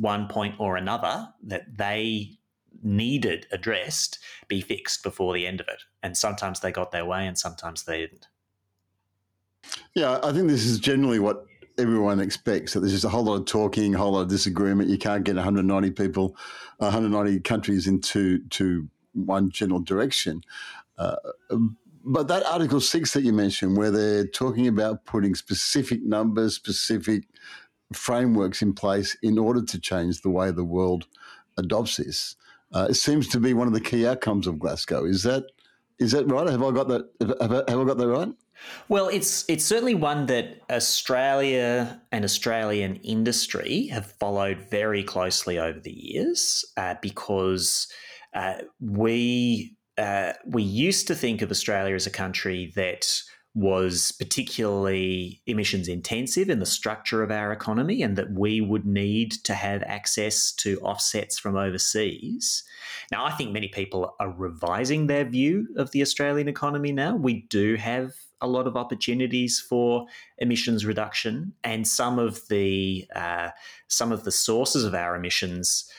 one 0.00 0.28
point 0.28 0.54
or 0.58 0.76
another 0.76 1.28
that 1.42 1.76
they 1.76 2.38
needed 2.82 3.46
addressed 3.52 4.18
be 4.46 4.60
fixed 4.60 5.02
before 5.02 5.34
the 5.34 5.46
end 5.46 5.60
of 5.60 5.68
it. 5.68 5.82
And 6.02 6.16
sometimes 6.16 6.60
they 6.60 6.72
got 6.72 6.92
their 6.92 7.04
way 7.04 7.26
and 7.26 7.36
sometimes 7.36 7.84
they 7.84 8.00
didn't. 8.00 8.28
Yeah 9.94 10.20
i 10.22 10.32
think 10.32 10.48
this 10.48 10.64
is 10.64 10.78
generally 10.78 11.18
what 11.18 11.44
everyone 11.78 12.20
expects 12.20 12.72
that 12.72 12.80
there's 12.80 12.92
just 12.92 13.04
a 13.04 13.08
whole 13.08 13.24
lot 13.24 13.36
of 13.36 13.46
talking 13.46 13.94
a 13.94 13.98
whole 13.98 14.12
lot 14.12 14.22
of 14.22 14.28
disagreement. 14.28 14.90
You 14.90 14.98
can't 14.98 15.24
get 15.24 15.36
190 15.36 15.90
people 15.92 16.36
190 16.78 17.40
countries 17.40 17.86
into 17.86 18.40
to 18.50 18.88
one 19.12 19.50
general 19.50 19.80
direction. 19.80 20.42
Uh, 20.96 21.16
but 22.08 22.26
that 22.28 22.44
Article 22.46 22.80
6 22.80 23.12
that 23.12 23.22
you 23.22 23.32
mentioned, 23.32 23.76
where 23.76 23.90
they're 23.90 24.26
talking 24.26 24.66
about 24.66 25.04
putting 25.04 25.34
specific 25.34 26.02
numbers, 26.02 26.54
specific 26.54 27.24
frameworks 27.92 28.62
in 28.62 28.72
place 28.72 29.16
in 29.22 29.38
order 29.38 29.62
to 29.62 29.78
change 29.78 30.22
the 30.22 30.30
way 30.30 30.50
the 30.50 30.64
world 30.64 31.06
adopts 31.58 31.98
this, 31.98 32.36
uh, 32.72 32.86
it 32.88 32.94
seems 32.94 33.28
to 33.28 33.38
be 33.38 33.52
one 33.52 33.66
of 33.66 33.74
the 33.74 33.80
key 33.80 34.06
outcomes 34.06 34.46
of 34.46 34.58
Glasgow. 34.58 35.04
Is 35.04 35.22
that 35.22 35.44
is 35.98 36.12
that 36.12 36.26
right? 36.30 36.48
Have 36.48 36.62
I 36.62 36.70
got 36.70 36.88
that? 36.88 37.10
Have 37.20 37.52
I, 37.52 37.84
got 37.84 37.98
that 37.98 38.08
right? 38.08 38.32
Well, 38.88 39.08
it's 39.08 39.44
it's 39.48 39.64
certainly 39.64 39.94
one 39.94 40.26
that 40.26 40.60
Australia 40.70 42.00
and 42.12 42.24
Australian 42.24 42.96
industry 42.96 43.88
have 43.88 44.12
followed 44.12 44.58
very 44.70 45.02
closely 45.02 45.58
over 45.58 45.80
the 45.80 45.92
years 45.92 46.64
uh, 46.76 46.94
because 47.02 47.88
uh, 48.34 48.58
we 48.80 49.76
uh, 49.98 50.32
we 50.46 50.62
used 50.62 51.06
to 51.08 51.14
think 51.14 51.42
of 51.42 51.50
Australia 51.50 51.94
as 51.94 52.06
a 52.06 52.10
country 52.10 52.72
that 52.76 53.06
was 53.54 54.12
particularly 54.12 55.42
emissions 55.46 55.88
intensive 55.88 56.48
in 56.48 56.60
the 56.60 56.66
structure 56.66 57.24
of 57.24 57.30
our 57.30 57.50
economy, 57.50 58.02
and 58.02 58.16
that 58.16 58.30
we 58.30 58.60
would 58.60 58.86
need 58.86 59.32
to 59.32 59.54
have 59.54 59.82
access 59.82 60.52
to 60.52 60.78
offsets 60.80 61.38
from 61.38 61.56
overseas. 61.56 62.62
Now, 63.10 63.24
I 63.24 63.32
think 63.32 63.50
many 63.50 63.66
people 63.68 64.14
are 64.20 64.30
revising 64.30 65.06
their 65.06 65.24
view 65.24 65.66
of 65.76 65.90
the 65.90 66.02
Australian 66.02 66.46
economy 66.46 66.92
now. 66.92 67.16
We 67.16 67.46
do 67.48 67.74
have 67.76 68.12
a 68.40 68.46
lot 68.46 68.68
of 68.68 68.76
opportunities 68.76 69.58
for 69.58 70.06
emissions 70.38 70.86
reduction, 70.86 71.54
and 71.64 71.88
some 71.88 72.20
of 72.20 72.46
the 72.48 73.06
uh, 73.16 73.50
some 73.88 74.12
of 74.12 74.22
the 74.22 74.30
sources 74.30 74.84
of 74.84 74.94
our 74.94 75.16
emissions 75.16 75.90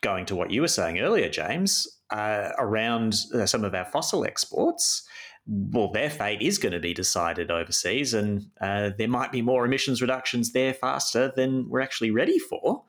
going 0.00 0.26
to 0.26 0.36
what 0.36 0.50
you 0.50 0.60
were 0.60 0.68
saying 0.68 1.00
earlier, 1.00 1.28
James, 1.28 1.88
uh, 2.10 2.50
around 2.58 3.16
uh, 3.34 3.46
some 3.46 3.64
of 3.64 3.74
our 3.74 3.84
fossil 3.84 4.24
exports, 4.24 5.06
well, 5.46 5.90
their 5.90 6.10
fate 6.10 6.40
is 6.40 6.58
going 6.58 6.72
to 6.72 6.80
be 6.80 6.94
decided 6.94 7.50
overseas, 7.50 8.14
and 8.14 8.46
uh, 8.60 8.90
there 8.96 9.08
might 9.08 9.30
be 9.30 9.42
more 9.42 9.64
emissions 9.64 10.00
reductions 10.00 10.52
there 10.52 10.72
faster 10.72 11.32
than 11.36 11.68
we're 11.68 11.80
actually 11.80 12.10
ready 12.10 12.38
for. 12.38 12.84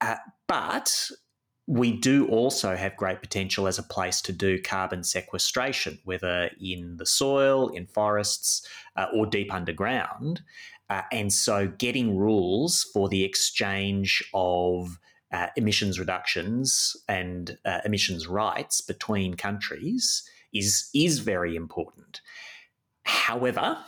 Uh, 0.00 0.16
but 0.48 1.10
we 1.66 1.92
do 1.92 2.26
also 2.26 2.74
have 2.76 2.96
great 2.96 3.20
potential 3.20 3.66
as 3.66 3.78
a 3.78 3.82
place 3.82 4.20
to 4.22 4.32
do 4.32 4.60
carbon 4.60 5.04
sequestration, 5.04 5.98
whether 6.04 6.50
in 6.60 6.96
the 6.96 7.06
soil, 7.06 7.68
in 7.68 7.86
forests, 7.86 8.66
uh, 8.96 9.06
or 9.14 9.26
deep 9.26 9.52
underground. 9.52 10.42
Uh, 10.90 11.02
and 11.12 11.32
so, 11.32 11.68
getting 11.78 12.16
rules 12.16 12.88
for 12.92 13.08
the 13.08 13.24
exchange 13.24 14.22
of 14.34 14.98
uh, 15.32 15.48
emissions 15.56 15.98
reductions 15.98 16.96
and 17.08 17.58
uh, 17.64 17.78
emissions 17.84 18.26
rights 18.26 18.80
between 18.80 19.34
countries 19.34 20.22
is 20.52 20.90
is 20.94 21.20
very 21.20 21.56
important. 21.56 22.20
However, 23.04 23.78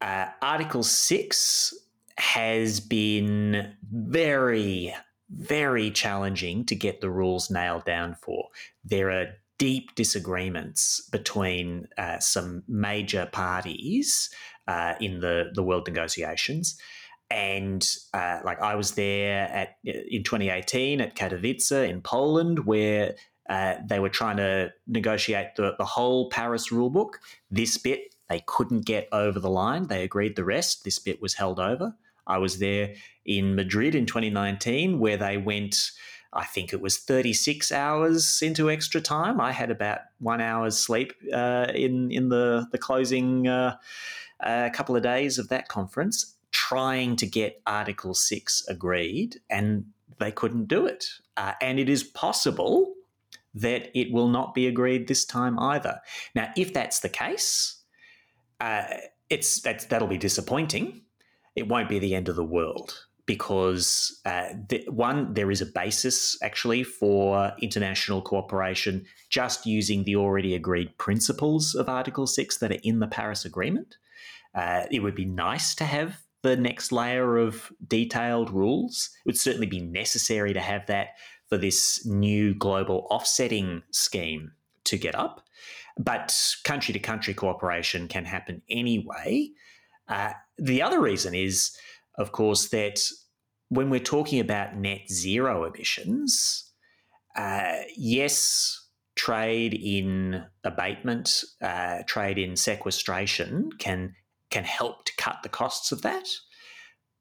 uh, 0.00 0.26
Article 0.40 0.82
Six 0.82 1.74
has 2.16 2.80
been 2.80 3.72
very 3.92 4.94
very 5.30 5.90
challenging 5.90 6.64
to 6.64 6.74
get 6.74 7.00
the 7.00 7.10
rules 7.10 7.50
nailed 7.50 7.84
down 7.84 8.16
for. 8.20 8.48
There 8.84 9.10
are 9.10 9.26
deep 9.58 9.94
disagreements 9.94 11.06
between 11.12 11.86
uh, 11.98 12.18
some 12.18 12.64
major 12.66 13.28
parties 13.30 14.30
uh, 14.66 14.94
in 15.00 15.20
the, 15.20 15.50
the 15.54 15.62
world 15.62 15.86
negotiations 15.86 16.78
and 17.30 17.86
uh, 18.12 18.40
like 18.44 18.60
I 18.60 18.74
was 18.74 18.92
there 18.92 19.48
at 19.48 19.76
in 19.84 20.24
2018 20.24 21.00
at 21.00 21.14
Katowice 21.14 21.88
in 21.88 22.02
Poland, 22.02 22.66
where 22.66 23.14
uh, 23.48 23.74
they 23.86 24.00
were 24.00 24.08
trying 24.08 24.36
to 24.38 24.72
negotiate 24.86 25.56
the, 25.56 25.74
the 25.78 25.84
whole 25.84 26.28
Paris 26.30 26.70
rulebook. 26.70 27.14
This 27.50 27.78
bit 27.78 28.14
they 28.28 28.42
couldn't 28.46 28.86
get 28.86 29.08
over 29.12 29.40
the 29.40 29.50
line. 29.50 29.88
They 29.88 30.04
agreed 30.04 30.36
the 30.36 30.44
rest. 30.44 30.84
This 30.84 30.98
bit 30.98 31.20
was 31.20 31.34
held 31.34 31.58
over. 31.58 31.94
I 32.26 32.38
was 32.38 32.58
there 32.58 32.94
in 33.24 33.56
Madrid 33.56 33.94
in 33.94 34.06
2019, 34.06 34.98
where 34.98 35.16
they 35.16 35.36
went. 35.36 35.90
I 36.32 36.44
think 36.44 36.72
it 36.72 36.80
was 36.80 36.98
36 36.98 37.72
hours 37.72 38.40
into 38.40 38.70
extra 38.70 39.00
time. 39.00 39.40
I 39.40 39.50
had 39.50 39.72
about 39.72 40.02
one 40.20 40.40
hour's 40.40 40.78
sleep 40.78 41.12
uh, 41.32 41.66
in 41.74 42.10
in 42.10 42.28
the 42.28 42.66
the 42.72 42.78
closing 42.78 43.48
uh, 43.48 43.76
uh, 44.40 44.70
couple 44.72 44.96
of 44.96 45.02
days 45.02 45.38
of 45.38 45.48
that 45.48 45.68
conference 45.68 46.36
trying 46.50 47.16
to 47.16 47.26
get 47.26 47.60
Article 47.66 48.14
6 48.14 48.64
agreed, 48.68 49.40
and 49.48 49.86
they 50.18 50.30
couldn't 50.30 50.68
do 50.68 50.86
it. 50.86 51.06
Uh, 51.36 51.52
and 51.60 51.78
it 51.78 51.88
is 51.88 52.04
possible 52.04 52.94
that 53.54 53.90
it 53.98 54.12
will 54.12 54.28
not 54.28 54.54
be 54.54 54.66
agreed 54.66 55.08
this 55.08 55.24
time 55.24 55.58
either. 55.58 56.00
Now, 56.34 56.52
if 56.56 56.72
that's 56.72 57.00
the 57.00 57.08
case, 57.08 57.82
uh, 58.60 58.84
it's 59.28 59.60
that's, 59.60 59.86
that'll 59.86 60.08
be 60.08 60.18
disappointing. 60.18 61.02
it 61.56 61.68
won't 61.68 61.88
be 61.88 61.98
the 61.98 62.14
end 62.14 62.28
of 62.28 62.36
the 62.36 62.44
world 62.44 63.06
because 63.26 64.20
uh, 64.24 64.48
the, 64.68 64.84
one, 64.88 65.32
there 65.34 65.50
is 65.50 65.60
a 65.60 65.66
basis 65.66 66.36
actually 66.42 66.82
for 66.82 67.52
international 67.60 68.20
cooperation 68.22 69.04
just 69.28 69.66
using 69.66 70.02
the 70.02 70.16
already 70.16 70.54
agreed 70.54 70.96
principles 70.98 71.74
of 71.76 71.88
Article 71.88 72.26
6 72.26 72.58
that 72.58 72.72
are 72.72 72.80
in 72.82 72.98
the 72.98 73.06
Paris 73.06 73.44
Agreement. 73.44 73.96
Uh, 74.54 74.82
it 74.90 75.00
would 75.00 75.14
be 75.14 75.24
nice 75.24 75.76
to 75.76 75.84
have 75.84 76.18
the 76.42 76.56
next 76.56 76.92
layer 76.92 77.36
of 77.36 77.72
detailed 77.86 78.50
rules. 78.50 79.10
It 79.24 79.28
would 79.28 79.38
certainly 79.38 79.66
be 79.66 79.80
necessary 79.80 80.52
to 80.54 80.60
have 80.60 80.86
that 80.86 81.08
for 81.48 81.58
this 81.58 82.06
new 82.06 82.54
global 82.54 83.06
offsetting 83.10 83.82
scheme 83.90 84.52
to 84.84 84.96
get 84.96 85.14
up. 85.14 85.42
But 85.98 86.34
country 86.64 86.92
to 86.92 86.98
country 86.98 87.34
cooperation 87.34 88.08
can 88.08 88.24
happen 88.24 88.62
anyway. 88.70 89.50
Uh, 90.08 90.32
the 90.56 90.82
other 90.82 91.00
reason 91.00 91.34
is, 91.34 91.76
of 92.16 92.32
course, 92.32 92.68
that 92.68 93.02
when 93.68 93.90
we're 93.90 94.00
talking 94.00 94.40
about 94.40 94.76
net 94.76 95.08
zero 95.10 95.64
emissions, 95.64 96.72
uh, 97.36 97.78
yes, 97.96 98.88
trade 99.14 99.74
in 99.74 100.44
abatement, 100.64 101.44
uh, 101.60 101.98
trade 102.06 102.38
in 102.38 102.56
sequestration 102.56 103.70
can 103.78 104.14
can 104.50 104.64
help 104.64 105.04
to 105.04 105.16
cut 105.16 105.36
the 105.42 105.48
costs 105.48 105.92
of 105.92 106.02
that, 106.02 106.28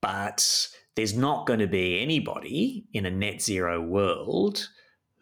but 0.01 0.67
there's 0.95 1.15
not 1.15 1.45
going 1.45 1.59
to 1.59 1.67
be 1.67 2.01
anybody 2.01 2.85
in 2.93 3.05
a 3.05 3.11
net 3.11 3.41
zero 3.41 3.81
world 3.81 4.69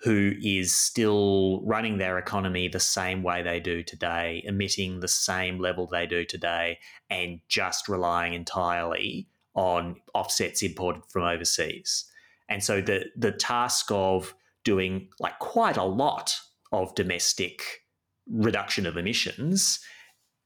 who 0.04 0.34
is 0.44 0.76
still 0.76 1.62
running 1.66 1.98
their 1.98 2.18
economy 2.18 2.68
the 2.68 2.80
same 2.80 3.24
way 3.24 3.42
they 3.42 3.60
do 3.60 3.82
today, 3.82 4.44
emitting 4.46 5.00
the 5.00 5.08
same 5.08 5.60
level 5.60 5.88
they 5.88 6.06
do 6.06 6.24
today, 6.24 6.78
and 7.10 7.40
just 7.48 7.90
relying 7.90 8.34
entirely 8.34 9.28
on 9.56 9.96
offsets 10.14 10.62
imported 10.62 11.02
from 11.10 11.24
overseas. 11.24 12.06
And 12.48 12.64
so 12.64 12.80
the 12.80 13.06
the 13.18 13.32
task 13.32 13.88
of 13.92 14.36
doing 14.64 15.10
like 15.20 15.40
quite 15.40 15.78
a 15.78 15.84
lot 15.84 16.40
of 16.72 16.94
domestic 16.96 17.84
reduction 18.30 18.86
of 18.86 18.98
emissions 18.98 19.80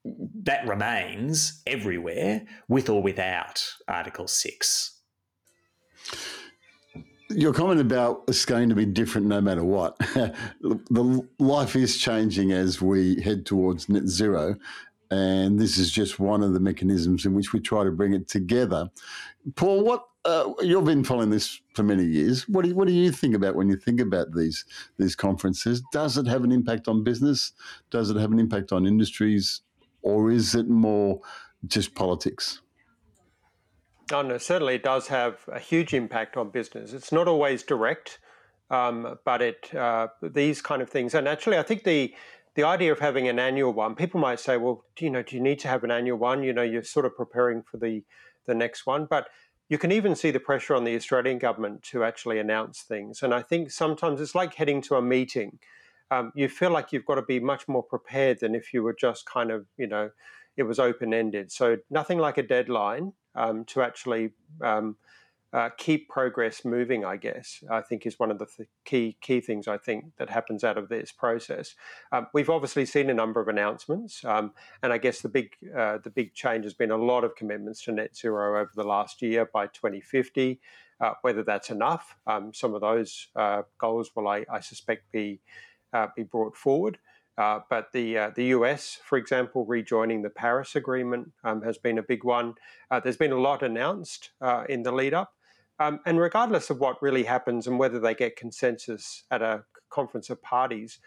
that 0.03 0.67
remains 0.67 1.61
everywhere 1.67 2.45
with 2.67 2.89
or 2.89 3.01
without 3.03 3.63
Article 3.87 4.27
6 4.27 4.97
your 7.35 7.53
comment 7.53 7.79
about 7.79 8.23
it's 8.27 8.45
going 8.45 8.69
to 8.69 8.75
be 8.75 8.85
different 8.85 9.27
no 9.27 9.41
matter 9.41 9.63
what. 9.63 9.97
the 10.59 11.27
life 11.39 11.75
is 11.75 11.97
changing 11.97 12.51
as 12.51 12.81
we 12.81 13.21
head 13.21 13.45
towards 13.45 13.89
net 13.89 14.07
zero, 14.07 14.55
and 15.09 15.59
this 15.59 15.77
is 15.77 15.91
just 15.91 16.19
one 16.19 16.43
of 16.43 16.53
the 16.53 16.59
mechanisms 16.59 17.25
in 17.25 17.33
which 17.33 17.53
we 17.53 17.59
try 17.59 17.83
to 17.83 17.91
bring 17.91 18.13
it 18.13 18.27
together. 18.27 18.89
Paul, 19.55 19.83
what 19.83 20.05
uh, 20.23 20.51
you've 20.61 20.85
been 20.85 21.03
following 21.03 21.31
this 21.31 21.61
for 21.73 21.83
many 21.83 22.03
years. 22.03 22.47
What 22.47 22.61
do 22.61 22.69
you, 22.69 22.75
what 22.75 22.87
do 22.87 22.93
you 22.93 23.11
think 23.11 23.35
about 23.35 23.55
when 23.55 23.69
you 23.69 23.75
think 23.75 23.99
about 23.99 24.33
these 24.33 24.65
these 24.97 25.15
conferences? 25.15 25.81
Does 25.91 26.17
it 26.17 26.27
have 26.27 26.43
an 26.43 26.51
impact 26.51 26.87
on 26.87 27.03
business? 27.03 27.53
Does 27.89 28.09
it 28.09 28.17
have 28.17 28.31
an 28.31 28.39
impact 28.39 28.71
on 28.71 28.85
industries, 28.85 29.61
or 30.01 30.31
is 30.31 30.55
it 30.55 30.67
more 30.67 31.21
just 31.67 31.95
politics? 31.95 32.61
Oh, 34.11 34.21
no, 34.21 34.37
certainly 34.37 34.75
it 34.75 34.83
does 34.83 35.07
have 35.07 35.37
a 35.47 35.59
huge 35.59 35.93
impact 35.93 36.35
on 36.35 36.49
business. 36.49 36.93
It's 36.93 37.11
not 37.11 37.27
always 37.27 37.63
direct, 37.63 38.19
um, 38.69 39.17
but 39.23 39.41
it 39.41 39.73
uh, 39.73 40.07
these 40.21 40.61
kind 40.61 40.81
of 40.81 40.89
things. 40.89 41.13
And 41.13 41.27
actually, 41.27 41.57
I 41.57 41.63
think 41.63 41.83
the 41.83 42.13
the 42.55 42.63
idea 42.63 42.91
of 42.91 42.99
having 42.99 43.29
an 43.29 43.39
annual 43.39 43.71
one, 43.71 43.95
people 43.95 44.19
might 44.19 44.39
say, 44.39 44.57
well, 44.57 44.83
do 44.97 45.05
you 45.05 45.11
know, 45.11 45.23
do 45.23 45.35
you 45.37 45.41
need 45.41 45.59
to 45.59 45.69
have 45.69 45.85
an 45.85 45.91
annual 45.91 46.17
one? 46.17 46.43
You 46.43 46.51
know, 46.51 46.61
you're 46.63 46.83
sort 46.83 47.05
of 47.05 47.15
preparing 47.15 47.63
for 47.63 47.77
the 47.77 48.03
the 48.45 48.55
next 48.55 48.85
one, 48.85 49.05
but 49.09 49.27
you 49.69 49.77
can 49.77 49.91
even 49.93 50.15
see 50.15 50.31
the 50.31 50.39
pressure 50.39 50.75
on 50.75 50.83
the 50.83 50.95
Australian 50.95 51.37
government 51.37 51.81
to 51.83 52.03
actually 52.03 52.39
announce 52.39 52.81
things. 52.81 53.23
And 53.23 53.33
I 53.33 53.41
think 53.41 53.71
sometimes 53.71 54.19
it's 54.19 54.35
like 54.35 54.55
heading 54.55 54.81
to 54.83 54.95
a 54.95 55.01
meeting. 55.01 55.59
Um, 56.11 56.31
you 56.35 56.49
feel 56.49 56.69
like 56.69 56.91
you've 56.91 57.05
got 57.05 57.15
to 57.15 57.21
be 57.21 57.39
much 57.39 57.67
more 57.67 57.83
prepared 57.83 58.41
than 58.41 58.53
if 58.53 58.73
you 58.73 58.83
were 58.83 58.93
just 58.93 59.25
kind 59.25 59.49
of, 59.49 59.65
you 59.77 59.87
know, 59.87 60.11
it 60.57 60.63
was 60.63 60.77
open 60.77 61.13
ended. 61.13 61.51
So 61.51 61.77
nothing 61.89 62.19
like 62.19 62.37
a 62.37 62.43
deadline 62.43 63.13
um, 63.35 63.63
to 63.65 63.81
actually 63.81 64.31
um, 64.61 64.97
uh, 65.53 65.69
keep 65.77 66.09
progress 66.09 66.63
moving. 66.63 67.03
I 67.03 67.17
guess 67.17 67.63
I 67.69 67.81
think 67.81 68.05
is 68.05 68.19
one 68.19 68.31
of 68.31 68.39
the 68.39 68.45
th- 68.45 68.69
key 68.85 69.17
key 69.21 69.41
things 69.41 69.67
I 69.67 69.77
think 69.77 70.05
that 70.17 70.29
happens 70.29 70.63
out 70.63 70.77
of 70.77 70.89
this 70.89 71.11
process. 71.11 71.75
Um, 72.11 72.27
we've 72.33 72.49
obviously 72.49 72.85
seen 72.85 73.09
a 73.09 73.13
number 73.13 73.41
of 73.41 73.47
announcements, 73.47 74.23
um, 74.23 74.53
and 74.81 74.93
I 74.93 74.97
guess 74.97 75.21
the 75.21 75.29
big 75.29 75.51
uh, 75.77 75.97
the 76.03 76.09
big 76.09 76.33
change 76.33 76.63
has 76.63 76.73
been 76.73 76.91
a 76.91 76.97
lot 76.97 77.23
of 77.23 77.35
commitments 77.35 77.83
to 77.83 77.91
net 77.91 78.15
zero 78.15 78.59
over 78.59 78.71
the 78.75 78.83
last 78.83 79.21
year 79.21 79.49
by 79.51 79.67
2050. 79.67 80.59
Uh, 81.01 81.15
whether 81.23 81.41
that's 81.41 81.71
enough, 81.71 82.15
um, 82.27 82.53
some 82.53 82.75
of 82.75 82.81
those 82.81 83.29
uh, 83.35 83.63
goals 83.79 84.11
will, 84.15 84.27
I, 84.27 84.45
I 84.53 84.59
suspect, 84.59 85.11
be 85.11 85.41
be 86.15 86.23
brought 86.23 86.55
forward. 86.55 86.97
Uh, 87.37 87.59
but 87.69 87.91
the 87.93 88.17
uh, 88.17 88.31
the 88.35 88.45
US, 88.45 88.99
for 89.03 89.17
example, 89.17 89.65
rejoining 89.65 90.21
the 90.21 90.29
Paris 90.29 90.75
Agreement 90.75 91.31
um, 91.43 91.61
has 91.61 91.77
been 91.77 91.97
a 91.97 92.03
big 92.03 92.23
one. 92.23 92.55
Uh, 92.89 92.99
there's 92.99 93.17
been 93.17 93.31
a 93.31 93.39
lot 93.39 93.63
announced 93.63 94.31
uh, 94.41 94.65
in 94.67 94.83
the 94.83 94.91
lead 94.91 95.13
up, 95.13 95.33
um, 95.79 95.99
and 96.05 96.19
regardless 96.19 96.69
of 96.69 96.79
what 96.79 97.01
really 97.01 97.23
happens 97.23 97.67
and 97.67 97.79
whether 97.79 97.99
they 97.99 98.13
get 98.13 98.35
consensus 98.35 99.23
at 99.31 99.41
a 99.41 99.63
conference 99.89 100.29
of 100.29 100.41
parties, 100.41 100.99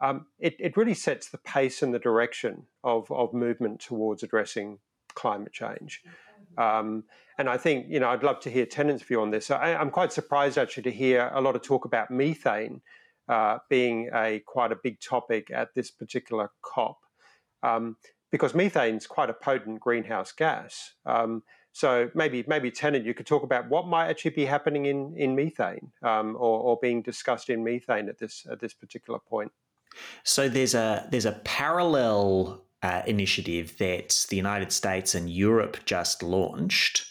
um, 0.00 0.26
it, 0.38 0.56
it 0.58 0.76
really 0.76 0.94
sets 0.94 1.28
the 1.28 1.38
pace 1.38 1.82
and 1.82 1.94
the 1.94 1.98
direction 1.98 2.64
of, 2.82 3.10
of 3.10 3.32
movement 3.32 3.80
towards 3.80 4.22
addressing 4.22 4.78
climate 5.14 5.52
change. 5.52 6.02
Um, 6.58 7.04
and 7.38 7.48
I 7.48 7.56
think, 7.56 7.86
you 7.88 8.00
know, 8.00 8.08
I'd 8.08 8.22
love 8.22 8.40
to 8.40 8.50
hear 8.50 8.66
Tennant's 8.66 9.02
view 9.02 9.20
on 9.20 9.30
this. 9.30 9.50
I, 9.50 9.74
I'm 9.74 9.90
quite 9.90 10.12
surprised 10.12 10.58
actually 10.58 10.84
to 10.84 10.92
hear 10.92 11.30
a 11.34 11.40
lot 11.40 11.54
of 11.54 11.62
talk 11.62 11.84
about 11.84 12.10
methane 12.10 12.80
uh, 13.28 13.58
being 13.68 14.10
a 14.14 14.40
quite 14.46 14.72
a 14.72 14.76
big 14.76 15.00
topic 15.00 15.50
at 15.50 15.74
this 15.74 15.90
particular 15.90 16.50
COP, 16.62 16.98
um, 17.62 17.96
because 18.30 18.54
methane 18.54 18.96
is 18.96 19.06
quite 19.06 19.30
a 19.30 19.34
potent 19.34 19.80
greenhouse 19.80 20.32
gas. 20.32 20.94
Um, 21.04 21.42
so 21.72 22.10
maybe 22.14 22.42
maybe 22.46 22.70
Tennant, 22.70 23.04
you 23.04 23.12
could 23.12 23.26
talk 23.26 23.42
about 23.42 23.68
what 23.68 23.86
might 23.86 24.08
actually 24.08 24.30
be 24.30 24.46
happening 24.46 24.86
in 24.86 25.14
in 25.16 25.36
methane 25.36 25.92
um, 26.02 26.34
or, 26.36 26.60
or 26.60 26.78
being 26.80 27.02
discussed 27.02 27.50
in 27.50 27.62
methane 27.62 28.08
at 28.08 28.18
this 28.18 28.46
at 28.50 28.60
this 28.60 28.72
particular 28.72 29.18
point. 29.18 29.52
So 30.24 30.48
there's 30.48 30.74
a 30.74 31.06
there's 31.10 31.26
a 31.26 31.40
parallel 31.44 32.62
uh, 32.82 33.02
initiative 33.06 33.76
that 33.78 34.26
the 34.30 34.36
United 34.36 34.72
States 34.72 35.14
and 35.14 35.28
Europe 35.28 35.78
just 35.84 36.22
launched 36.22 37.06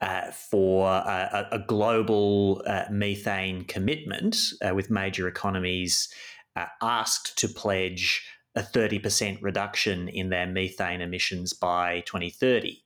uh, 0.00 0.30
for 0.30 0.88
a, 0.88 1.48
a 1.52 1.58
global 1.58 2.62
uh, 2.66 2.84
methane 2.90 3.64
commitment, 3.64 4.36
uh, 4.66 4.74
with 4.74 4.90
major 4.90 5.28
economies 5.28 6.08
uh, 6.56 6.66
asked 6.82 7.38
to 7.38 7.48
pledge 7.48 8.26
a 8.54 8.62
30% 8.62 9.38
reduction 9.42 10.08
in 10.08 10.30
their 10.30 10.46
methane 10.46 11.00
emissions 11.00 11.52
by 11.52 12.00
2030. 12.00 12.82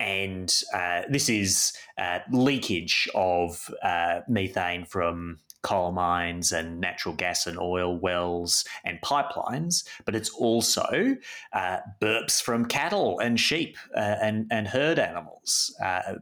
And 0.00 0.54
uh, 0.72 1.02
this 1.10 1.28
is 1.28 1.72
leakage 2.30 3.08
of 3.16 3.68
methane 4.28 4.84
from 4.84 5.38
coal 5.62 5.92
mines 5.92 6.52
and 6.52 6.80
natural 6.80 7.14
gas 7.14 7.46
and 7.46 7.58
oil 7.58 7.98
wells 7.98 8.64
and 8.84 9.00
pipelines, 9.00 9.86
but 10.04 10.14
it's 10.14 10.30
also 10.30 11.16
uh, 11.52 11.78
burps 12.00 12.40
from 12.40 12.64
cattle 12.64 13.18
and 13.18 13.40
sheep 13.40 13.76
uh, 13.96 14.16
and, 14.22 14.46
and 14.50 14.68
herd 14.68 14.98
animals. 14.98 15.74
Uh, 15.84 16.14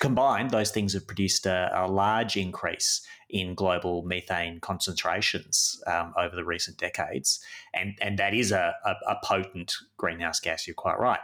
combined, 0.00 0.50
those 0.50 0.70
things 0.70 0.92
have 0.94 1.06
produced 1.06 1.46
a, 1.46 1.70
a 1.74 1.86
large 1.86 2.36
increase 2.36 3.06
in 3.28 3.54
global 3.54 4.02
methane 4.02 4.60
concentrations 4.60 5.82
um, 5.86 6.14
over 6.18 6.36
the 6.36 6.44
recent 6.44 6.78
decades, 6.78 7.40
and 7.72 7.94
and 8.00 8.18
that 8.18 8.34
is 8.34 8.52
a, 8.52 8.74
a, 8.84 8.94
a 9.12 9.16
potent 9.24 9.74
greenhouse 9.96 10.40
gas. 10.40 10.66
You're 10.66 10.74
quite 10.74 10.98
right. 10.98 11.20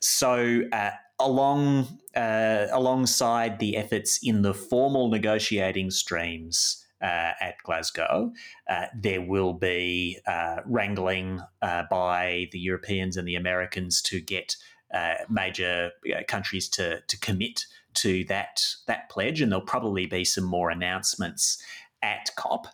So. 0.00 0.62
Uh, 0.72 0.90
along 1.18 1.86
uh, 2.14 2.66
alongside 2.72 3.58
the 3.58 3.74
efforts 3.78 4.18
in 4.22 4.42
the 4.42 4.52
formal 4.52 5.08
negotiating 5.08 5.90
streams 5.90 6.84
uh, 7.02 7.32
at 7.40 7.56
Glasgow, 7.62 8.32
uh, 8.68 8.86
there 8.94 9.22
will 9.22 9.52
be 9.52 10.18
uh, 10.26 10.56
wrangling 10.64 11.40
uh, 11.62 11.84
by 11.90 12.48
the 12.52 12.58
Europeans 12.58 13.16
and 13.16 13.28
the 13.28 13.34
Americans 13.34 14.00
to 14.02 14.20
get 14.20 14.56
uh, 14.92 15.14
major 15.28 15.90
countries 16.28 16.68
to 16.70 17.00
to 17.00 17.18
commit 17.20 17.64
to 17.94 18.24
that 18.24 18.62
that 18.86 19.08
pledge, 19.10 19.40
and 19.40 19.50
there'll 19.50 19.64
probably 19.64 20.06
be 20.06 20.24
some 20.24 20.44
more 20.44 20.70
announcements 20.70 21.62
at 22.02 22.30
COP. 22.36 22.68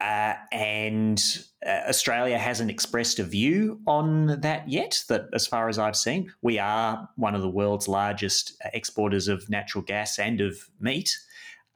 Uh, 0.00 0.34
and 0.52 1.44
uh, 1.66 1.80
Australia 1.88 2.38
hasn't 2.38 2.70
expressed 2.70 3.18
a 3.18 3.24
view 3.24 3.80
on 3.88 4.40
that 4.40 4.68
yet. 4.68 5.02
That, 5.08 5.26
as 5.32 5.44
far 5.44 5.68
as 5.68 5.76
I've 5.76 5.96
seen, 5.96 6.32
we 6.40 6.60
are 6.60 7.08
one 7.16 7.34
of 7.34 7.42
the 7.42 7.48
world's 7.48 7.88
largest 7.88 8.56
exporters 8.72 9.26
of 9.26 9.50
natural 9.50 9.82
gas 9.82 10.20
and 10.20 10.40
of 10.40 10.56
meat, 10.78 11.18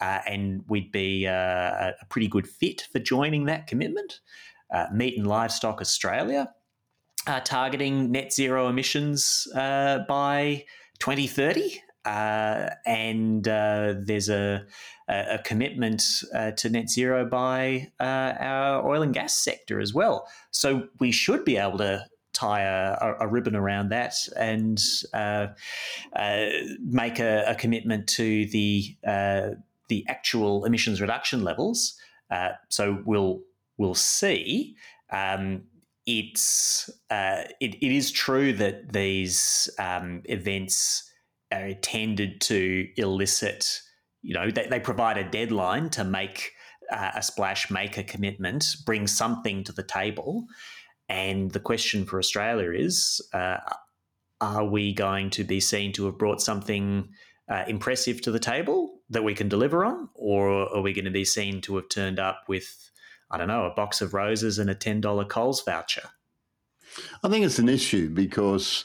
uh, 0.01 0.21
and 0.29 0.63
we'd 0.69 0.93
be 0.93 1.27
uh, 1.27 1.33
a 2.01 2.07
pretty 2.11 2.29
good 2.29 2.47
fit 2.47 2.87
for 2.93 3.01
joining 3.01 3.47
that 3.47 3.67
commitment. 3.67 4.21
meat 4.93 5.19
and 5.19 5.27
Livestock 5.27 5.81
Australia 5.81 6.49
uh, 7.27 7.41
targeting 7.41 8.11
net 8.11 8.33
zero 8.33 8.69
emissions 8.69 9.47
uh, 9.55 10.01
by 10.09 10.65
2030. 10.99 11.81
uh, 12.05 12.71
and 12.85 13.47
uh, 13.47 13.95
there's 13.97 14.29
a, 14.29 14.65
a 15.09 15.39
commitment 15.45 16.03
uh, 16.35 16.51
to 16.53 16.69
net 16.69 16.91
zero 16.91 17.25
by 17.25 17.89
uh, 18.01 18.35
our 18.41 18.89
oil 18.89 19.03
and 19.03 19.15
gas 19.15 19.35
sector 19.35 19.79
as 19.81 19.95
well. 19.95 20.27
So 20.51 20.89
we 20.99 21.13
should 21.13 21.45
be 21.45 21.57
able 21.59 21.79
to 21.79 22.05
tie 22.33 22.63
a, 22.63 23.15
a 23.21 23.29
ribbon 23.29 23.55
around 23.55 23.91
that 23.91 24.15
and 24.37 24.81
make 26.81 27.19
a, 27.21 27.45
a, 27.47 27.55
commitment 27.55 28.09
to 28.09 28.47
the 28.47 28.97
the 29.89 30.05
actual 30.09 30.65
emissions 30.65 31.01
reduction 31.01 31.45
levels. 31.45 31.95
so 32.69 33.01
we'll 33.05 33.43
we'll 33.77 33.95
see. 33.95 34.75
Um, 35.13 35.65
it's 36.07 36.91
it, 37.11 37.75
it 37.75 37.95
is 37.95 38.11
true 38.11 38.53
that 38.55 38.93
these 38.93 39.71
um, 39.79 40.23
events 40.25 41.09
are 41.53 41.75
tended 41.75 42.41
to 42.41 42.89
elicit, 42.97 43.81
you 44.23 44.35
know, 44.35 44.51
they, 44.51 44.67
they 44.67 44.81
provide 44.81 45.19
a 45.19 45.31
deadline 45.31 45.91
to 45.91 46.05
make 46.05 46.53
uh, 46.91 47.13
a 47.15 47.23
splash, 47.23 47.71
make 47.71 47.99
a 47.99 48.05
commitment, 48.05 48.65
bring 48.87 49.07
something 49.07 49.65
to 49.65 49.73
the 49.73 49.83
table. 49.83 50.47
And 51.09 51.51
the 51.51 51.61
question 51.61 52.05
for 52.05 52.19
Australia 52.19 52.71
is 52.73 53.21
uh, 53.33 53.59
are 54.41 54.65
we 54.65 54.93
going 54.93 55.31
to 55.31 55.45
be 55.45 55.61
seen 55.61 55.93
to 55.93 56.07
have 56.07 56.19
brought 56.19 56.41
something 56.41 57.09
uh, 57.51 57.65
impressive 57.69 58.21
to 58.23 58.31
the 58.31 58.39
table 58.39 59.01
that 59.11 59.25
we 59.25 59.35
can 59.35 59.49
deliver 59.49 59.85
on? 59.85 60.09
Or 60.15 60.75
are 60.75 60.83
we 60.83 60.93
going 60.93 61.05
to 61.05 61.11
be 61.11 61.25
seen 61.25 61.61
to 61.63 61.77
have 61.77 61.89
turned 61.89 62.19
up 62.19 62.43
with, 62.49 62.91
I 63.33 63.39
don't 63.39 63.49
know, 63.49 63.65
a 63.65 63.75
box 63.75 64.01
of 64.01 64.15
roses 64.15 64.59
and 64.59 64.71
a 64.71 64.75
$10 64.75 65.29
Coles 65.29 65.63
voucher? 65.63 66.09
I 67.25 67.29
think 67.29 67.45
it's 67.47 67.59
an 67.59 67.69
issue 67.69 68.11
because 68.11 68.85